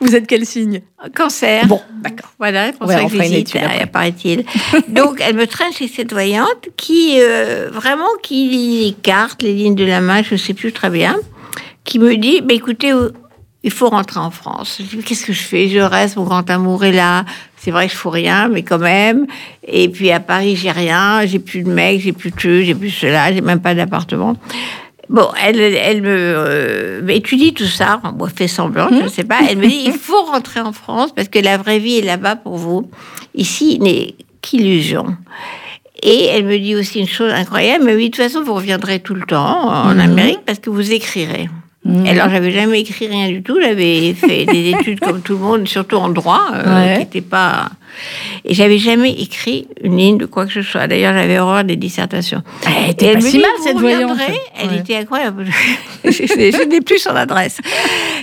Vous 0.04 0.14
êtes 0.14 0.26
quel 0.26 0.44
signe 0.44 0.82
Cancer. 1.16 1.66
Bon, 1.66 1.80
d'accord. 2.02 2.30
Voilà, 2.38 2.72
pour 2.72 2.86
Ouais, 2.86 2.94
ça 2.94 3.04
que 3.04 3.08
j'hésite, 3.10 3.56
paraît-il. 3.90 4.44
Donc, 4.88 5.22
elle 5.26 5.34
me 5.34 5.46
traîne 5.46 5.72
chez 5.72 5.88
cette 5.88 6.12
voyante 6.12 6.68
qui, 6.76 7.16
euh, 7.20 7.70
vraiment, 7.72 8.08
qui 8.22 8.48
lit 8.48 8.84
les 8.84 8.92
cartes, 8.92 9.42
les 9.42 9.54
lignes 9.54 9.74
de 9.74 9.84
la 9.86 10.02
main, 10.02 10.22
je 10.22 10.34
ne 10.34 10.38
sais 10.38 10.52
plus 10.52 10.72
très 10.72 10.90
bien, 10.90 11.16
qui 11.84 11.98
me 11.98 12.16
dit, 12.16 12.42
bah, 12.42 12.52
écoutez, 12.52 12.92
euh, 12.92 13.10
il 13.62 13.70
faut 13.70 13.88
rentrer 13.88 14.20
en 14.20 14.30
France. 14.30 14.78
Je 14.80 14.96
dis, 14.98 15.02
qu'est-ce 15.02 15.24
que 15.24 15.32
je 15.32 15.42
fais? 15.42 15.68
Je 15.70 15.78
reste, 15.78 16.16
mon 16.16 16.24
grand 16.24 16.48
amour 16.50 16.84
est 16.84 16.92
là. 16.92 17.24
C'est 17.56 17.70
vrai 17.70 17.86
que 17.86 17.92
je 17.94 17.96
fous 17.96 18.10
rien, 18.10 18.48
mais 18.48 18.62
quand 18.62 18.78
même. 18.78 19.26
Et 19.66 19.88
puis 19.88 20.10
à 20.10 20.20
Paris, 20.20 20.54
j'ai 20.54 20.70
rien, 20.70 21.24
j'ai 21.24 21.38
plus 21.38 21.62
de 21.62 21.70
mec, 21.70 21.98
j'ai 22.02 22.12
plus 22.12 22.30
de 22.30 22.38
ceux, 22.38 22.62
j'ai 22.62 22.74
plus 22.74 22.90
cela, 22.90 23.32
j'ai 23.32 23.40
même 23.40 23.62
pas 23.62 23.74
d'appartement. 23.74 24.36
Bon, 25.08 25.28
elle, 25.44 25.60
elle 25.60 26.02
me 26.02 26.08
euh, 26.08 27.06
étudie 27.08 27.52
tout 27.52 27.64
ça, 27.66 28.00
fait 28.34 28.48
semblant, 28.48 28.88
je 28.90 29.02
ne 29.04 29.08
sais 29.08 29.24
pas. 29.24 29.38
Elle 29.48 29.58
me 29.58 29.66
dit, 29.66 29.82
il 29.86 29.92
faut 29.92 30.22
rentrer 30.24 30.60
en 30.60 30.72
France 30.72 31.12
parce 31.14 31.28
que 31.28 31.38
la 31.38 31.56
vraie 31.58 31.78
vie 31.78 31.98
est 31.98 32.04
là-bas 32.04 32.36
pour 32.36 32.56
vous. 32.56 32.90
Ici, 33.34 33.74
il 33.76 33.82
n'est 33.82 34.14
qu'illusion. 34.40 35.16
Et 36.02 36.26
elle 36.26 36.44
me 36.44 36.58
dit 36.58 36.74
aussi 36.74 37.00
une 37.00 37.08
chose 37.08 37.32
incroyable, 37.32 37.84
mais 37.84 37.94
oui, 37.94 38.10
de 38.10 38.16
toute 38.16 38.22
façon, 38.24 38.42
vous 38.42 38.54
reviendrez 38.54 39.00
tout 39.00 39.14
le 39.14 39.24
temps 39.26 39.68
en 39.68 39.98
Amérique 39.98 40.40
parce 40.44 40.58
que 40.58 40.70
vous 40.70 40.92
écrirez. 40.92 41.48
Et 41.86 42.08
Alors, 42.08 42.30
j'avais 42.30 42.50
jamais 42.50 42.80
écrit 42.80 43.06
rien 43.08 43.28
du 43.28 43.42
tout. 43.42 43.58
J'avais 43.60 44.14
fait 44.14 44.46
des 44.46 44.70
études 44.78 45.00
comme 45.00 45.20
tout 45.20 45.34
le 45.34 45.38
monde, 45.40 45.68
surtout 45.68 45.96
en 45.96 46.08
droit, 46.08 46.46
euh, 46.54 46.64
Ouais. 46.64 46.92
qui 46.94 47.00
n'était 47.00 47.20
pas. 47.20 47.68
Et 48.44 48.54
j'avais 48.54 48.78
jamais 48.78 49.10
écrit 49.12 49.66
une 49.82 49.96
ligne 49.96 50.18
de 50.18 50.26
quoi 50.26 50.46
que 50.46 50.52
ce 50.52 50.62
soit. 50.62 50.86
D'ailleurs, 50.86 51.14
j'avais 51.14 51.38
horreur 51.38 51.64
des 51.64 51.76
dissertations. 51.76 52.42
Elle 52.66 52.88
Et 52.88 52.90
était 52.92 53.06
elle 53.06 53.18
pas 53.18 53.24
me 53.24 53.26
si 53.26 53.32
dit, 53.36 53.38
mal, 53.42 53.50
cette 53.62 53.78
voyante. 53.78 54.18
Elle 54.58 54.68
Ouais. 54.70 54.78
était 54.78 54.96
incroyable. 54.96 55.46
je 56.04 56.68
n'ai 56.68 56.80
plus 56.80 56.98
son 56.98 57.14
adresse. 57.16 57.58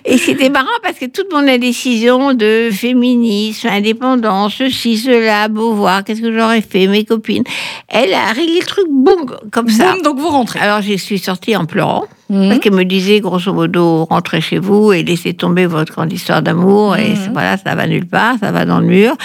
Et 0.06 0.18
c'était 0.18 0.50
marrant 0.50 0.68
parce 0.84 0.98
que 0.98 1.06
toute 1.06 1.32
mon 1.32 1.48
indécision 1.48 2.34
de 2.34 2.70
féminisme, 2.72 3.68
indépendance, 3.68 4.56
ceci, 4.58 4.98
cela, 4.98 5.48
Beauvoir, 5.48 6.04
qu'est-ce 6.04 6.22
que 6.22 6.32
j'aurais 6.38 6.62
fait, 6.62 6.88
mes 6.88 7.04
copines, 7.06 7.44
elle 7.88 8.14
a 8.14 8.32
réglé 8.34 8.60
le 8.60 8.66
truc, 8.66 8.86
boum, 8.90 9.26
comme 9.52 9.70
ça. 9.70 9.94
Boum, 9.94 10.02
donc 10.04 10.20
vous 10.20 10.30
rentrez. 10.30 10.60
Alors, 10.60 10.82
je 10.82 10.96
suis 10.98 11.20
sortie 11.20 11.56
en 11.56 11.66
pleurant. 11.66 12.06
Mhm. 12.30 12.48
Parce 12.48 12.60
qu'elle 12.62 12.74
me 12.74 12.86
disait, 12.86 13.20
grosso 13.20 13.52
modo, 13.54 14.06
rentrez 14.06 14.40
chez 14.40 14.58
vous 14.58 14.94
et 14.94 15.04
laissez 15.04 15.34
tomber 15.34 15.66
votre 15.66 15.92
grande 15.92 16.14
histoire 16.14 16.42
d'amour. 16.42 16.96
Et 16.96 17.10
Mhm. 17.10 17.34
voilà, 17.34 17.58
ça 17.58 17.76
va 17.76 17.88
nulle 17.88 18.08
part, 18.08 18.36
ça 18.40 18.52
va 18.52 18.64
dans 18.66 18.80
le 18.80 18.86
mur. 18.88 19.16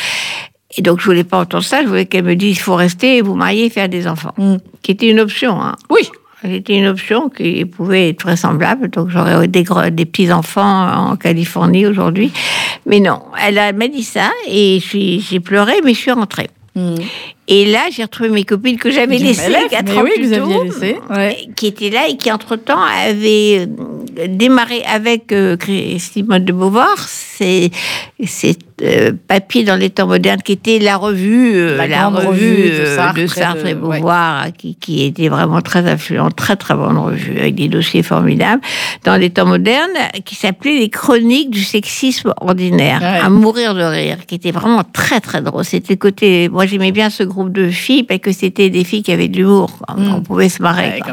Et 0.77 0.83
donc, 0.83 1.01
je 1.01 1.07
voulais 1.07 1.25
pas 1.25 1.39
entendre 1.39 1.64
ça. 1.64 1.83
Je 1.83 1.89
voulais 1.89 2.07
qu'elle 2.07 2.25
me 2.25 2.35
dise, 2.35 2.57
il 2.57 2.61
faut 2.61 2.75
rester, 2.75 3.23
vous 3.23 3.35
marier 3.35 3.71
faire 3.71 3.89
des 3.89 4.07
enfants. 4.07 4.35
Mhm. 4.37 4.59
Qui 4.83 4.93
était 4.93 5.09
une 5.09 5.21
option. 5.21 5.61
Hein. 5.61 5.77
Oui. 5.91 6.09
C'était 6.43 6.77
une 6.77 6.87
option 6.87 7.29
qui 7.29 7.64
pouvait 7.64 8.11
être 8.11 8.23
vraisemblable. 8.23 8.91
Donc, 8.91 9.09
j'aurais 9.09 9.49
des, 9.49 9.64
petits-enfants 10.05 11.11
en 11.11 11.17
Californie 11.17 11.87
aujourd'hui. 11.87 12.31
Mais 12.85 13.01
non, 13.01 13.23
elle 13.43 13.75
m'a 13.75 13.89
dit 13.89 14.05
ça 14.05 14.31
et 14.49 14.81
j'ai 14.81 15.41
pleuré, 15.41 15.75
mais 15.85 15.95
je 15.95 15.99
suis 15.99 16.11
rentrée. 16.11 16.49
Mhm. 16.75 16.99
Et 17.49 17.64
là, 17.64 17.85
j'ai 17.91 18.03
retrouvé 18.03 18.29
mes 18.29 18.45
copines 18.45 18.77
que 18.77 18.91
j'avais 18.91 19.19
laissées 19.19 19.53
quatre 19.71 19.93
mais 19.93 19.99
ans 19.99 20.03
oui, 20.05 20.11
plus 20.17 20.31
tôt, 20.31 20.43
aviez 20.43 20.64
laissé, 20.64 20.97
ouais. 21.11 21.49
qui 21.55 21.69
étaient 21.69 21.91
là 21.91 22.09
et 22.09 22.17
qui, 22.17 22.31
entre-temps, 22.31 22.83
avaient 22.83 23.67
euh, 24.19 24.27
démarré 24.29 24.83
avec 24.83 25.33
euh, 25.33 25.57
Simone 25.99 26.45
de 26.45 26.53
Beauvoir 26.53 26.99
ces, 26.99 27.71
ces 28.25 28.57
euh, 28.83 29.12
papiers 29.29 29.64
dans 29.64 29.77
les 29.77 29.89
temps 29.91 30.07
modernes 30.07 30.43
qui 30.43 30.53
était 30.53 30.79
la 30.79 30.97
revue, 30.99 31.53
euh, 31.57 31.87
La 31.87 32.09
revue 32.09 32.27
revue 32.27 32.57
de 32.70 32.70
euh, 32.72 32.97
Sartre 32.97 33.14
de 33.16 33.22
et 33.22 33.29
Sartre 33.29 33.62
de- 33.64 33.68
et 33.68 33.74
ouais. 33.74 33.99
Beauvoir, 33.99 34.47
qui, 34.57 34.74
qui 34.74 35.03
était 35.05 35.29
vraiment 35.29 35.62
très 35.62 35.89
influente, 35.89 36.37
très 36.37 36.57
très 36.57 36.74
bonne 36.74 36.99
revue, 36.99 37.39
avec 37.39 37.55
des 37.55 37.68
dossiers 37.68 38.03
formidables, 38.03 38.61
dans 39.05 39.16
les 39.16 39.31
temps 39.31 39.47
modernes, 39.47 39.89
qui 40.27 40.35
s'appelait 40.35 40.79
Les 40.79 40.91
Chroniques 40.91 41.51
du 41.51 41.62
sexisme 41.64 42.35
ordinaire, 42.41 43.01
Ouais. 43.01 43.20
à 43.24 43.31
mourir 43.31 43.74
de 43.74 43.83
rire, 43.83 44.18
qui 44.27 44.35
était 44.35 44.51
vraiment 44.51 44.83
très 44.85 45.20
très 45.20 45.41
drôle. 45.41 45.64
C'était 45.64 45.97
côté, 45.97 46.49
moi 46.51 46.66
j'aimais 46.66 46.93
bien 46.93 47.09
ce 47.09 47.22
groupe 47.22 47.53
de 47.53 47.68
filles 47.68 48.03
parce 48.03 48.20
que 48.20 48.33
c'était 48.33 48.68
des 48.68 48.85
filles 48.85 49.03
qui 49.03 49.12
avaient 49.12 49.29
de 49.29 49.37
l'humour, 49.39 49.79
quoi. 49.79 49.97
Mm. 49.97 50.14
on 50.16 50.20
pouvait 50.20 50.49
se 50.51 50.61
marrer. 50.62 51.01
Ouais. 51.07 51.12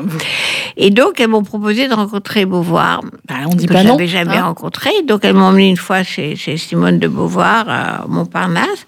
Et 0.76 0.90
donc 0.90 1.20
elles 1.22 1.28
m'ont 1.30 1.44
proposé 1.44 1.88
de 1.88 1.94
rencontrer 1.94 2.46
Beauvoir 2.46 3.02
Bah, 3.30 3.36
on 3.46 3.56
dit 3.56 3.68
que 3.68 3.74
pas 3.74 3.84
non. 3.84 3.94
j'avais 3.94 4.08
jamais 4.08 4.36
hein. 4.38 4.46
rencontré. 4.46 4.90
Donc, 5.08 5.22
elle 5.24 5.34
m'a 5.36 5.44
emmené 5.46 5.70
une 5.70 5.78
fois 5.78 6.04
chez, 6.04 6.36
chez 6.36 6.58
Simone 6.58 7.00
de 7.00 7.08
Beauvoir 7.08 7.53
à 7.60 8.06
Montparnasse. 8.08 8.86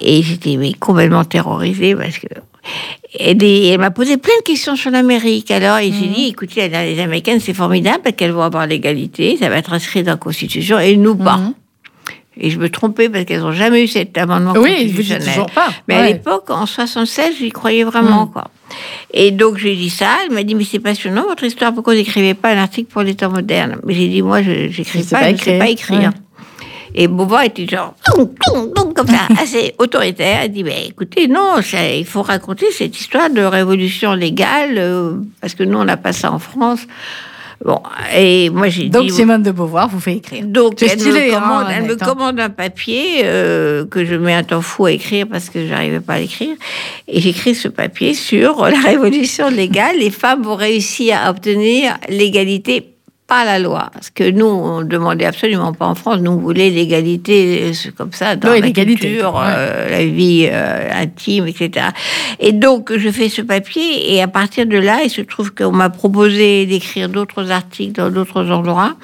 Et 0.00 0.22
j'étais 0.22 0.56
mais, 0.56 0.72
complètement 0.74 1.24
terrorisée 1.24 1.94
parce 1.94 2.18
que. 2.18 2.26
Et 3.18 3.34
des- 3.34 3.66
elle 3.72 3.80
m'a 3.80 3.90
posé 3.90 4.16
plein 4.16 4.36
de 4.38 4.44
questions 4.44 4.76
sur 4.76 4.90
l'Amérique. 4.90 5.50
Alors, 5.50 5.78
et 5.78 5.90
Mhm. 5.90 5.96
j'ai 6.00 6.06
dit, 6.08 6.26
écoutez, 6.28 6.68
les 6.68 7.00
Américaines, 7.00 7.40
c'est 7.40 7.54
formidable 7.54 8.00
parce 8.04 8.14
qu'elles 8.16 8.30
vont 8.32 8.42
avoir 8.42 8.66
l'égalité, 8.66 9.36
ça 9.36 9.48
va 9.48 9.56
être 9.56 9.72
inscrit 9.72 10.02
dans 10.02 10.12
la 10.12 10.16
Constitution, 10.16 10.78
et 10.78 10.96
nous 10.96 11.16
pas. 11.16 11.36
Mhm. 11.38 11.54
Et 12.38 12.48
je 12.48 12.58
me 12.58 12.70
trompais 12.70 13.10
parce 13.10 13.26
qu'elles 13.26 13.40
n'ont 13.42 13.52
jamais 13.52 13.84
eu 13.84 13.88
cet 13.88 14.16
amendement 14.16 14.54
Oui, 14.56 14.70
constitutionnel. 14.70 15.26
toujours 15.28 15.50
pas. 15.50 15.68
Mais 15.86 15.96
à 15.96 16.06
l'époque, 16.06 16.48
en 16.48 16.64
76, 16.64 17.34
j'y 17.38 17.50
croyais 17.50 17.84
vraiment, 17.84 18.24
Mm. 18.26 18.30
quoi. 18.32 18.44
Et 19.12 19.32
donc, 19.32 19.58
j'ai 19.58 19.76
dit 19.76 19.90
ça. 19.90 20.16
Elle 20.24 20.32
m'a 20.32 20.42
dit, 20.42 20.54
mais 20.54 20.64
c'est 20.64 20.78
passionnant, 20.78 21.24
votre 21.28 21.44
histoire. 21.44 21.74
Pourquoi 21.74 21.92
vous 21.92 21.98
n'écrivez 21.98 22.32
pas 22.32 22.50
un 22.52 22.56
article 22.56 22.90
pour 22.90 23.02
les 23.02 23.14
temps 23.14 23.28
modernes? 23.30 23.76
Mais 23.84 23.92
j'ai 23.92 24.08
dit, 24.08 24.22
moi, 24.22 24.40
je 24.40 24.50
n'écris 24.50 25.02
pas, 25.02 25.18
pas 25.20 25.26
je 25.28 25.32
ne 25.32 25.36
sais 25.38 25.58
pas 25.58 25.68
écrire. 25.68 25.98
Ouais. 25.98 26.08
Et 26.94 27.08
Beauvoir 27.08 27.44
était 27.44 27.66
genre, 27.66 27.94
comme 28.94 29.06
ça, 29.06 29.26
assez 29.42 29.74
autoritaire. 29.78 30.40
Elle 30.42 30.52
dit, 30.52 30.64
mais 30.64 30.86
écoutez, 30.88 31.28
non, 31.28 31.62
ça- 31.62 31.90
il 31.90 32.04
faut 32.04 32.22
raconter 32.22 32.66
cette 32.70 32.98
histoire 32.98 33.30
de 33.30 33.42
révolution 33.42 34.12
légale, 34.14 34.76
euh, 34.76 35.14
parce 35.40 35.54
que 35.54 35.62
nous, 35.62 35.78
on 35.78 35.84
n'a 35.84 35.96
pas 35.96 36.12
ça 36.12 36.30
en 36.32 36.38
France. 36.38 36.86
Bon, 37.64 37.80
et 38.16 38.50
moi, 38.50 38.68
j'ai 38.68 38.88
Donc 38.88 39.04
dit... 39.04 39.10
Simone 39.10 39.42
de 39.42 39.52
Beauvoir 39.52 39.88
vous 39.88 40.00
fait 40.00 40.16
écrire. 40.16 40.44
Donc, 40.44 40.82
elle, 40.82 40.98
stylé, 40.98 41.30
me 41.30 41.34
hein, 41.36 41.68
elle 41.70 41.84
me 41.84 41.92
hein. 41.92 41.96
commande 41.96 42.40
un 42.40 42.50
papier 42.50 43.20
euh, 43.22 43.86
que 43.86 44.04
je 44.04 44.16
mets 44.16 44.34
un 44.34 44.42
temps 44.42 44.62
fou 44.62 44.86
à 44.86 44.92
écrire 44.92 45.26
parce 45.30 45.48
que 45.48 45.66
j'arrivais 45.68 46.00
pas 46.00 46.14
à 46.14 46.18
l'écrire. 46.18 46.56
Et 47.06 47.20
j'écris 47.20 47.54
ce 47.54 47.68
papier 47.68 48.14
sur 48.14 48.64
la 48.64 48.80
révolution 48.84 49.48
légale. 49.48 49.96
Les 49.98 50.10
femmes 50.10 50.42
vont 50.42 50.56
réussir 50.56 51.16
à 51.22 51.30
obtenir 51.30 51.96
l'égalité 52.08 52.91
par 53.32 53.46
la 53.46 53.58
loi. 53.58 53.88
Parce 53.94 54.10
que 54.10 54.30
nous, 54.30 54.44
on 54.44 54.82
demandait 54.82 55.24
absolument 55.24 55.72
pas 55.72 55.86
en 55.86 55.94
France. 55.94 56.18
Nous, 56.20 56.32
on 56.32 56.36
voulait 56.36 56.68
l'égalité 56.68 57.72
comme 57.96 58.12
ça 58.12 58.36
dans 58.36 58.50
Oui, 58.50 58.60
la 58.60 58.70
culture, 58.72 59.34
ouais. 59.34 59.40
euh, 59.46 59.90
la 59.90 60.04
vie 60.04 60.46
euh, 60.52 60.90
intime, 60.92 61.46
etc. 61.46 61.86
Et 62.40 62.52
donc, 62.52 62.94
je 62.94 63.08
fais 63.08 63.30
ce 63.30 63.40
papier 63.40 64.12
et 64.12 64.20
à 64.20 64.28
partir 64.28 64.66
de 64.66 64.76
là, 64.76 64.98
il 65.02 65.08
se 65.08 65.22
trouve 65.22 65.54
qu'on 65.54 65.72
m'a 65.72 65.88
proposé 65.88 66.66
d'écrire 66.66 67.08
d'autres 67.08 67.50
articles 67.50 67.92
dans 67.98 68.10
d'autres 68.10 68.50
endroits. 68.50 68.96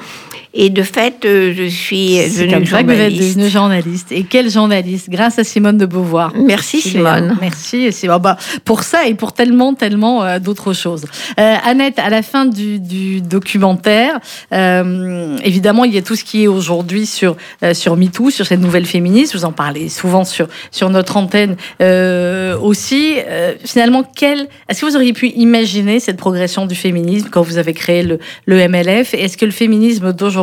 Et 0.55 0.71
de 0.71 0.83
fait, 0.83 1.25
euh, 1.25 1.53
je 1.55 1.65
suis 1.65 2.17
devenue 2.17 2.65
que 2.65 2.69
vous 2.69 2.75
êtes 2.75 2.87
journaliste. 2.87 3.37
devenue 3.37 3.51
journaliste. 3.51 4.13
Et 4.13 4.23
quelle 4.23 4.51
journaliste 4.51 5.11
Grâce 5.11 5.39
à 5.39 5.45
Simone 5.45 5.77
de 5.77 5.85
Beauvoir. 5.85 6.33
Merci 6.35 6.81
Simone. 6.81 7.37
Merci 7.41 7.91
ah 8.09 8.19
bah, 8.19 8.39
pour 8.65 8.83
ça 8.83 9.07
et 9.07 9.15
pour 9.15 9.35
tellement 9.35 9.75
tellement 9.75 10.25
euh, 10.25 10.39
d'autres 10.39 10.73
choses. 10.73 11.05
Euh, 11.39 11.55
Annette, 11.65 11.99
à 11.99 12.09
la 12.09 12.23
fin 12.23 12.47
du, 12.47 12.81
du 12.81 13.21
documentaire, 13.21 14.19
euh, 14.53 15.37
évidemment 15.45 15.85
il 15.85 15.95
y 15.95 15.99
a 15.99 16.03
tout 16.03 16.17
ce 16.17 16.25
qui 16.25 16.45
est 16.45 16.47
aujourd'hui 16.47 17.05
sur 17.05 17.37
sur 17.75 17.97
MeToo, 17.97 18.31
sur 18.31 18.47
cette 18.47 18.61
nouvelle 18.61 18.87
féministe. 18.87 19.35
Vous 19.35 19.45
en 19.45 19.53
parlez 19.53 19.91
souvent 19.91 20.25
sur 20.25 20.49
sur 20.71 20.89
notre 20.89 21.17
antenne 21.17 21.57
aussi. 22.63 23.17
Finalement, 23.65 24.05
est-ce 24.69 24.81
que 24.81 24.87
vous 24.87 24.97
auriez 24.97 25.13
pu 25.13 25.29
imaginer 25.29 26.01
cette 26.01 26.17
progression 26.17 26.67
du 26.67 26.75
féminisme 26.75 27.29
quand 27.31 27.43
vous 27.43 27.59
avez 27.59 27.75
créé 27.75 28.03
le, 28.03 28.19
le 28.47 28.67
MLF 28.69 29.15
Est-ce 29.15 29.37
que 29.37 29.45
le 29.45 29.51
féminisme 29.51 30.13
d'aujourd'hui 30.13 30.38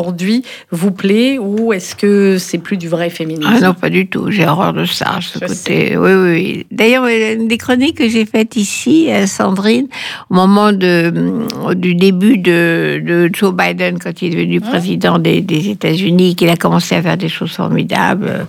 vous 0.71 0.91
plaît 0.91 1.37
ou 1.39 1.73
est-ce 1.73 1.95
que 1.95 2.37
c'est 2.37 2.57
plus 2.57 2.77
du 2.77 2.87
vrai 2.87 3.09
féminisme? 3.09 3.51
Ah 3.55 3.59
non, 3.59 3.73
pas 3.73 3.89
du 3.89 4.07
tout. 4.07 4.31
J'ai 4.31 4.45
horreur 4.45 4.73
de 4.73 4.85
ça, 4.85 5.19
ce 5.21 5.39
Je 5.39 5.45
côté. 5.45 5.97
Oui, 5.97 6.11
oui, 6.13 6.31
oui. 6.31 6.65
D'ailleurs, 6.71 7.03
euh, 7.05 7.35
une 7.35 7.47
des 7.47 7.57
chroniques 7.57 7.97
que 7.97 8.09
j'ai 8.09 8.25
faites 8.25 8.55
ici, 8.55 9.07
euh, 9.09 9.27
Sandrine, 9.27 9.87
au 10.29 10.35
moment 10.35 10.71
de, 10.71 11.13
hum, 11.15 11.75
du 11.75 11.95
début 11.95 12.37
de, 12.37 13.01
de 13.05 13.29
Joe 13.33 13.53
Biden, 13.53 13.99
quand 13.99 14.21
il 14.21 14.33
est 14.33 14.35
devenu 14.35 14.61
président 14.61 15.19
des, 15.19 15.41
des 15.41 15.69
États-Unis, 15.69 16.35
qu'il 16.35 16.49
a 16.49 16.57
commencé 16.57 16.95
à 16.95 17.01
faire 17.01 17.17
des 17.17 17.29
choses 17.29 17.51
formidables. 17.51 18.47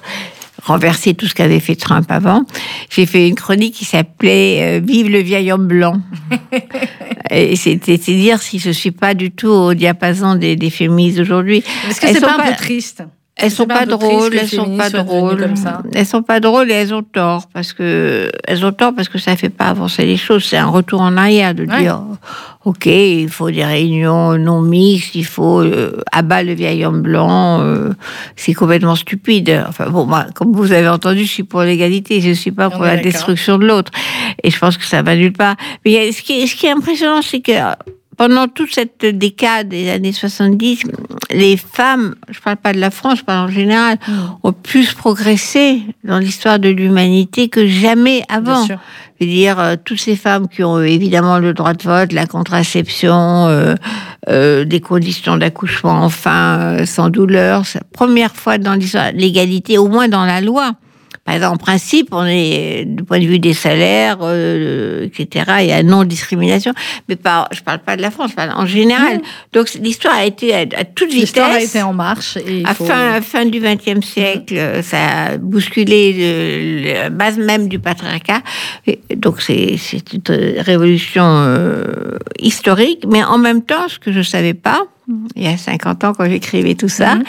Renverser 0.62 1.14
tout 1.14 1.26
ce 1.26 1.34
qu'avait 1.34 1.60
fait 1.60 1.76
Trump 1.76 2.06
avant. 2.10 2.44
J'ai 2.90 3.06
fait 3.06 3.28
une 3.28 3.34
chronique 3.34 3.74
qui 3.74 3.84
s'appelait 3.84 4.78
euh, 4.78 4.80
Vive 4.84 5.08
le 5.10 5.18
vieil 5.20 5.52
homme 5.52 5.66
blanc. 5.66 6.00
Et 7.30 7.56
c'était 7.56 7.98
c'est 8.00 8.14
dire 8.14 8.40
si 8.40 8.58
je 8.58 8.70
suis 8.70 8.90
pas 8.92 9.14
du 9.14 9.30
tout 9.30 9.48
au 9.48 9.74
diapason 9.74 10.34
des, 10.36 10.56
des 10.56 10.70
féministes 10.70 11.18
d'aujourd'hui. 11.18 11.62
Est-ce 11.88 12.00
que 12.00 12.06
c'est 12.08 12.14
sont 12.14 12.20
pas 12.26 12.34
un 12.34 12.38
pas- 12.38 12.50
peu 12.50 12.56
triste 12.56 13.02
Elles 13.36 13.50
sont 13.50 13.66
pas 13.66 13.80
pas 13.80 13.86
drôles, 13.86 14.34
elles 14.36 14.48
sont 14.48 14.76
pas 14.76 14.90
drôles. 14.90 15.46
Elles 15.92 16.06
sont 16.06 16.22
pas 16.22 16.40
drôles 16.40 16.70
et 16.70 16.74
elles 16.74 16.94
ont 16.94 17.02
tort 17.02 17.48
parce 17.52 17.72
que 17.72 18.30
elles 18.46 18.64
ont 18.64 18.72
tort 18.72 18.92
parce 18.94 19.08
que 19.08 19.18
ça 19.18 19.36
fait 19.36 19.48
pas 19.50 19.66
avancer 19.66 20.06
les 20.06 20.16
choses. 20.16 20.44
C'est 20.44 20.56
un 20.56 20.68
retour 20.68 21.00
en 21.00 21.16
arrière 21.16 21.54
de 21.54 21.64
Ouais. 21.66 21.80
dire 21.80 22.00
ok, 22.66 22.86
il 22.86 23.28
faut 23.28 23.48
des 23.48 23.64
réunions 23.64 24.36
non 24.36 24.60
mixtes, 24.60 25.14
il 25.14 25.24
faut 25.24 25.60
euh, 25.60 26.02
abat 26.10 26.42
le 26.42 26.52
vieil 26.52 26.84
homme 26.84 27.00
blanc. 27.00 27.60
euh, 27.60 27.92
c'est 28.34 28.54
complètement 28.54 28.96
stupide. 28.96 29.64
Enfin 29.68 29.88
bon, 29.88 30.04
moi, 30.04 30.26
comme 30.34 30.52
vous 30.52 30.72
avez 30.72 30.88
entendu, 30.88 31.20
je 31.20 31.30
suis 31.30 31.42
pour 31.44 31.62
l'égalité, 31.62 32.20
je 32.20 32.32
suis 32.32 32.50
pas 32.50 32.66
On 32.66 32.70
pour 32.72 32.82
la 32.82 32.96
destruction 32.96 33.58
de 33.58 33.66
l'autre. 33.66 33.92
Et 34.42 34.50
je 34.50 34.58
pense 34.58 34.76
que 34.76 34.84
ça 34.84 35.02
va 35.02 35.14
nulle 35.14 35.32
part. 35.32 35.54
Mais 35.84 36.10
ce 36.10 36.22
qui 36.22 36.46
ce 36.48 36.56
qui 36.56 36.66
est 36.66 36.72
impressionnant, 36.72 37.22
c'est 37.22 37.40
que 37.40 37.52
pendant 38.16 38.48
toute 38.48 38.72
cette 38.74 39.04
décade 39.04 39.68
des 39.68 39.90
années 39.90 40.12
70, 40.12 40.84
les 41.30 41.56
femmes, 41.56 42.14
je 42.30 42.40
parle 42.40 42.56
pas 42.56 42.72
de 42.72 42.78
la 42.78 42.90
France, 42.90 43.18
je 43.18 43.24
parle 43.24 43.50
en 43.50 43.52
général, 43.52 43.98
Mm. 44.08 44.12
ont 44.42 44.52
plus 44.52 44.94
progressé 44.94 45.82
dans 46.04 46.18
l'histoire 46.18 46.58
de 46.58 46.68
l'humanité 46.68 47.48
que 47.48 47.66
jamais 47.66 48.22
avant. 48.28 48.66
Je 48.66 48.74
veux 49.24 49.30
dire, 49.30 49.58
euh, 49.58 49.76
toutes 49.82 50.00
ces 50.00 50.16
femmes 50.16 50.48
qui 50.48 50.62
ont 50.62 50.76
euh, 50.76 50.84
évidemment 50.84 51.38
le 51.38 51.54
droit 51.54 51.72
de 51.72 51.82
vote, 51.82 52.12
la 52.12 52.26
contraception, 52.26 53.46
euh, 53.48 53.74
euh, 54.28 54.64
des 54.64 54.80
conditions 54.80 55.36
d'accouchement 55.36 56.02
enfin 56.04 56.58
euh, 56.58 56.86
sans 56.86 57.08
douleur, 57.08 57.62
première 57.92 58.34
fois 58.34 58.58
dans 58.58 58.74
l'histoire, 58.74 59.12
l'égalité, 59.12 59.78
au 59.78 59.88
moins 59.88 60.08
dans 60.08 60.24
la 60.24 60.40
loi. 60.40 60.72
Par 61.26 61.34
exemple, 61.34 61.54
en 61.54 61.58
principe, 61.58 62.08
on 62.12 62.24
est, 62.24 62.84
du 62.86 63.02
point 63.02 63.18
de 63.18 63.26
vue 63.26 63.40
des 63.40 63.52
salaires, 63.52 64.18
euh, 64.22 65.04
etc., 65.06 65.44
il 65.60 65.66
y 65.66 65.72
a 65.72 65.82
non-discrimination. 65.82 66.72
Mais 67.08 67.16
pas, 67.16 67.48
je 67.52 67.60
parle 67.62 67.80
pas 67.80 67.96
de 67.96 68.02
la 68.02 68.12
France, 68.12 68.30
je 68.30 68.36
parle 68.36 68.52
en 68.56 68.64
général. 68.64 69.20
Donc, 69.52 69.74
l'histoire 69.74 70.14
a 70.14 70.24
été 70.24 70.54
à, 70.54 70.58
à 70.60 70.84
toute 70.84 71.08
vitesse. 71.08 71.20
L'histoire 71.34 71.50
a 71.50 71.60
été 71.60 71.82
en 71.82 71.92
marche. 71.92 72.36
Et 72.46 72.62
À 72.64 72.74
faut- 72.74 72.84
fin, 72.84 73.14
à 73.14 73.20
fin 73.20 73.44
du 73.44 73.58
XXe 73.60 74.06
siècle, 74.06 74.54
euh, 74.56 74.82
ça 74.82 74.98
a 75.32 75.36
bousculé 75.36 76.12
le- 76.12 76.92
la 76.94 77.10
base 77.10 77.38
même 77.38 77.68
du 77.68 77.78
patriarcat. 77.80 78.42
Et 78.86 79.00
donc 79.16 79.40
c'est 79.42 79.76
c'est 79.78 80.12
une 80.12 80.22
révolution 80.60 81.24
euh, 81.26 81.84
historique, 82.38 83.04
mais 83.08 83.24
en 83.24 83.38
même 83.38 83.62
temps, 83.62 83.88
ce 83.88 83.98
que 83.98 84.12
je 84.12 84.22
savais 84.22 84.54
pas, 84.54 84.82
il 85.34 85.42
y 85.42 85.48
a 85.48 85.56
50 85.56 86.04
ans 86.04 86.12
quand 86.16 86.28
j'écrivais 86.28 86.74
tout 86.74 86.88
ça, 86.88 87.16
Mhm. 87.16 87.24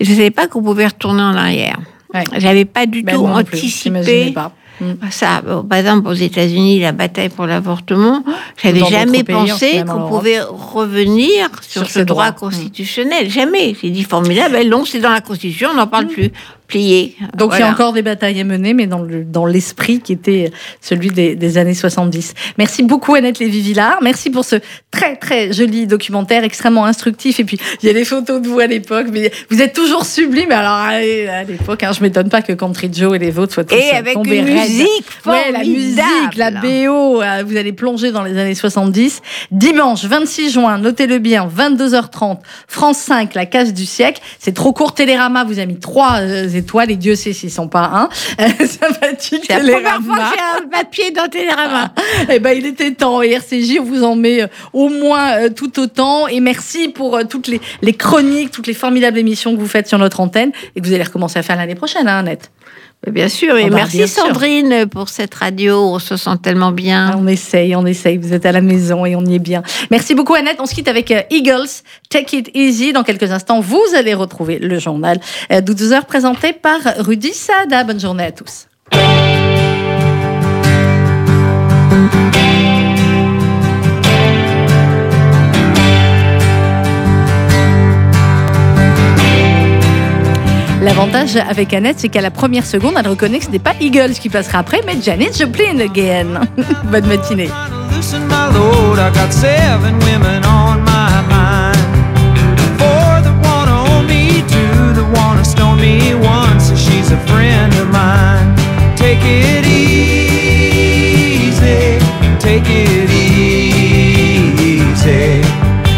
je 0.00 0.06
savais 0.12 0.30
pas 0.30 0.46
qu'on 0.46 0.62
pouvait 0.62 0.86
retourner 0.86 1.22
en 1.22 1.34
arrière. 1.36 1.78
Ouais. 2.14 2.24
J'avais 2.38 2.64
pas 2.64 2.86
du 2.86 3.02
Ben, 3.02 3.14
tout 3.16 3.26
anticipé 3.26 4.32
pas. 4.32 4.52
Mm. 4.80 4.92
ça. 5.10 5.42
Bon, 5.42 5.62
Par 5.62 5.78
exemple, 5.78 6.08
aux 6.08 6.12
États-Unis, 6.14 6.80
la 6.80 6.92
bataille 6.92 7.28
pour 7.28 7.46
l'avortement, 7.46 8.22
j'avais 8.62 8.80
dans 8.80 8.86
jamais 8.86 9.22
pays, 9.24 9.34
pensé 9.36 9.84
qu'on 9.86 10.08
pouvait 10.08 10.40
revenir 10.40 11.50
sur, 11.60 11.82
Sur 11.82 11.90
ce 11.90 11.98
droit 12.00 12.30
droits. 12.30 12.48
constitutionnel. 12.48 13.30
Jamais. 13.30 13.74
J'ai 13.80 13.90
dit 13.90 14.02
formidable. 14.04 14.52
Ben 14.54 14.68
non, 14.68 14.84
c'est 14.84 15.00
dans 15.00 15.10
la 15.10 15.20
Constitution, 15.20 15.70
on 15.72 15.76
n'en 15.76 15.86
parle 15.86 16.06
plus. 16.06 16.30
Plié. 16.72 17.16
Donc 17.36 17.52
il 17.54 17.60
y 17.60 17.62
a 17.62 17.68
encore 17.68 17.92
des 17.92 18.00
batailles 18.00 18.40
à 18.40 18.44
mener, 18.44 18.72
mais 18.72 18.86
dans 18.86 19.02
le 19.02 19.24
dans 19.24 19.44
l'esprit 19.44 20.00
qui 20.00 20.12
était 20.12 20.50
celui 20.80 21.10
des, 21.10 21.36
des 21.36 21.58
années 21.58 21.74
70. 21.74 22.32
Merci 22.56 22.82
beaucoup 22.82 23.14
Annette 23.14 23.38
Lévy-Villard. 23.38 23.98
Merci 24.00 24.30
pour 24.30 24.44
ce 24.46 24.56
très 24.90 25.16
très 25.16 25.52
joli 25.52 25.86
documentaire 25.86 26.44
extrêmement 26.44 26.86
instructif. 26.86 27.40
Et 27.40 27.44
puis 27.44 27.58
il 27.82 27.86
y 27.86 27.90
a 27.90 27.92
des 27.92 28.06
photos 28.06 28.40
de 28.40 28.48
vous 28.48 28.58
à 28.58 28.66
l'époque, 28.66 29.08
mais 29.12 29.30
vous 29.50 29.60
êtes 29.60 29.74
toujours 29.74 30.06
sublime. 30.06 30.50
Alors 30.50 30.72
à 30.72 31.02
à 31.32 31.44
l'époque, 31.44 31.82
hein, 31.82 31.92
je 31.92 32.02
m'étonne 32.02 32.28
pas 32.30 32.40
que 32.42 32.52
Country 32.52 32.90
Joe 32.92 33.16
et 33.16 33.18
les 33.18 33.30
vôtres 33.30 33.52
soient 33.52 33.64
tous 33.64 33.74
Et 33.74 33.90
avec 33.90 34.14
tombés 34.14 34.38
une 34.38 34.46
raides. 34.46 34.70
musique 34.70 35.04
Ouais, 35.26 35.52
la 35.52 35.60
musique, 35.60 36.36
la. 36.36 36.50
BO, 36.50 37.22
euh, 37.22 37.44
vous 37.46 37.56
allez 37.56 37.72
plonger 37.72 38.12
dans 38.12 38.22
les 38.22 38.38
années 38.38 38.54
70. 38.54 39.20
Dimanche 39.50 40.04
26 40.04 40.52
juin, 40.52 40.78
notez-le 40.78 41.18
bien, 41.18 41.46
22h30, 41.48 42.38
France 42.66 42.98
5, 42.98 43.34
la 43.34 43.46
case 43.46 43.72
du 43.72 43.84
siècle. 43.86 44.22
C'est 44.38 44.54
trop 44.54 44.72
court, 44.72 44.94
Télérama 44.94 45.44
vous 45.44 45.58
a 45.58 45.66
mis 45.66 45.78
trois 45.78 46.20
euh, 46.20 46.48
étoiles 46.62 46.90
et 46.90 46.96
Dieu 46.96 47.14
sait 47.14 47.32
s'ils 47.32 47.50
sont 47.50 47.68
pas 47.68 47.90
un. 47.92 48.08
Euh, 48.40 48.66
sympathique, 48.66 49.44
C'est 49.46 49.62
la 49.62 49.74
première 49.74 50.00
fois 50.00 50.16
que 50.16 50.22
j'ai 50.34 50.64
un 50.64 50.68
papier 50.68 51.10
dans 51.10 51.28
Télérama. 51.28 51.92
Eh 52.30 52.38
ben, 52.38 52.56
il 52.56 52.66
était 52.66 52.92
temps. 52.92 53.22
Et 53.22 53.30
RCJ, 53.32 53.78
on 53.80 53.84
vous 53.84 54.04
en 54.04 54.16
met 54.16 54.42
euh, 54.42 54.46
au 54.72 54.88
moins 54.88 55.32
euh, 55.32 55.48
tout 55.50 55.78
autant. 55.80 56.26
Et 56.28 56.40
merci 56.40 56.88
pour 56.88 57.16
euh, 57.16 57.24
toutes 57.28 57.48
les, 57.48 57.60
les 57.82 57.92
chroniques, 57.92 58.50
toutes 58.50 58.66
les 58.66 58.74
formidables 58.74 59.18
émissions 59.18 59.54
que 59.54 59.60
vous 59.60 59.68
faites 59.68 59.88
sur 59.88 59.98
notre 59.98 60.20
antenne 60.20 60.52
et 60.74 60.80
que 60.80 60.86
vous 60.86 60.94
allez 60.94 61.04
recommencer 61.04 61.38
à 61.38 61.42
faire 61.42 61.56
l'année 61.56 61.74
prochaine, 61.74 62.08
hein, 62.08 62.18
Annette. 62.18 62.50
Bien 63.10 63.28
sûr. 63.28 63.56
Et 63.56 63.64
Ah 63.64 63.68
bah, 63.68 63.76
merci 63.76 64.06
sûr. 64.06 64.24
Sandrine 64.26 64.86
pour 64.86 65.08
cette 65.08 65.34
radio. 65.34 65.76
On 65.94 65.98
se 65.98 66.16
sent 66.16 66.36
tellement 66.42 66.70
bien. 66.70 67.10
Ah, 67.12 67.16
On 67.18 67.26
essaye, 67.26 67.74
on 67.74 67.84
essaye. 67.84 68.16
Vous 68.16 68.32
êtes 68.32 68.46
à 68.46 68.52
la 68.52 68.60
maison 68.60 69.04
et 69.04 69.16
on 69.16 69.24
y 69.24 69.34
est 69.34 69.40
bien. 69.40 69.62
Merci 69.90 70.14
beaucoup, 70.14 70.34
Annette. 70.34 70.58
On 70.60 70.66
se 70.66 70.74
quitte 70.74 70.88
avec 70.88 71.10
euh, 71.10 71.22
Eagles. 71.30 71.68
Take 72.10 72.36
it 72.36 72.50
easy. 72.54 72.92
Dans 72.92 73.02
quelques 73.02 73.30
instants, 73.32 73.60
vous 73.60 73.82
allez 73.96 74.14
retrouver 74.14 74.58
le 74.58 74.78
journal 74.78 75.20
euh, 75.50 75.60
de 75.60 75.72
12 75.72 75.92
heures 75.92 76.06
présenté 76.06 76.52
par 76.52 76.78
Rudy 76.98 77.32
Sada. 77.32 77.84
Bonne 77.84 78.00
journée 78.00 78.24
à 78.24 78.32
tous. 78.32 78.66
L'avantage 90.94 91.36
avec 91.36 91.72
Annette, 91.72 92.00
c'est 92.00 92.10
qu'à 92.10 92.20
la 92.20 92.30
première 92.30 92.66
seconde, 92.66 92.92
elle 92.98 93.08
reconnaît 93.08 93.38
que 93.38 93.46
ce 93.46 93.50
n'est 93.50 93.58
pas 93.58 93.72
Eagles 93.80 94.12
qui 94.12 94.28
passera 94.28 94.58
après, 94.58 94.82
mais 94.84 95.00
Janet 95.00 95.38
Joplin 95.38 95.80
again. 95.80 96.42
Bonne 96.84 97.06
matinée. 97.06 97.48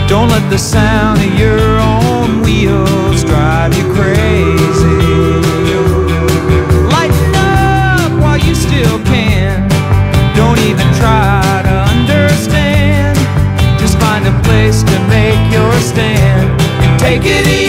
Don't 0.07 0.29
let 0.29 0.49
the 0.51 0.59
sound 0.59 1.19
of 1.19 1.39
your 1.39 1.81
own 1.81 2.43
wheels 2.43 3.04
stand 15.95 16.61
and 16.61 17.01
take 17.01 17.23
it 17.25 17.47
easy. 17.47 17.64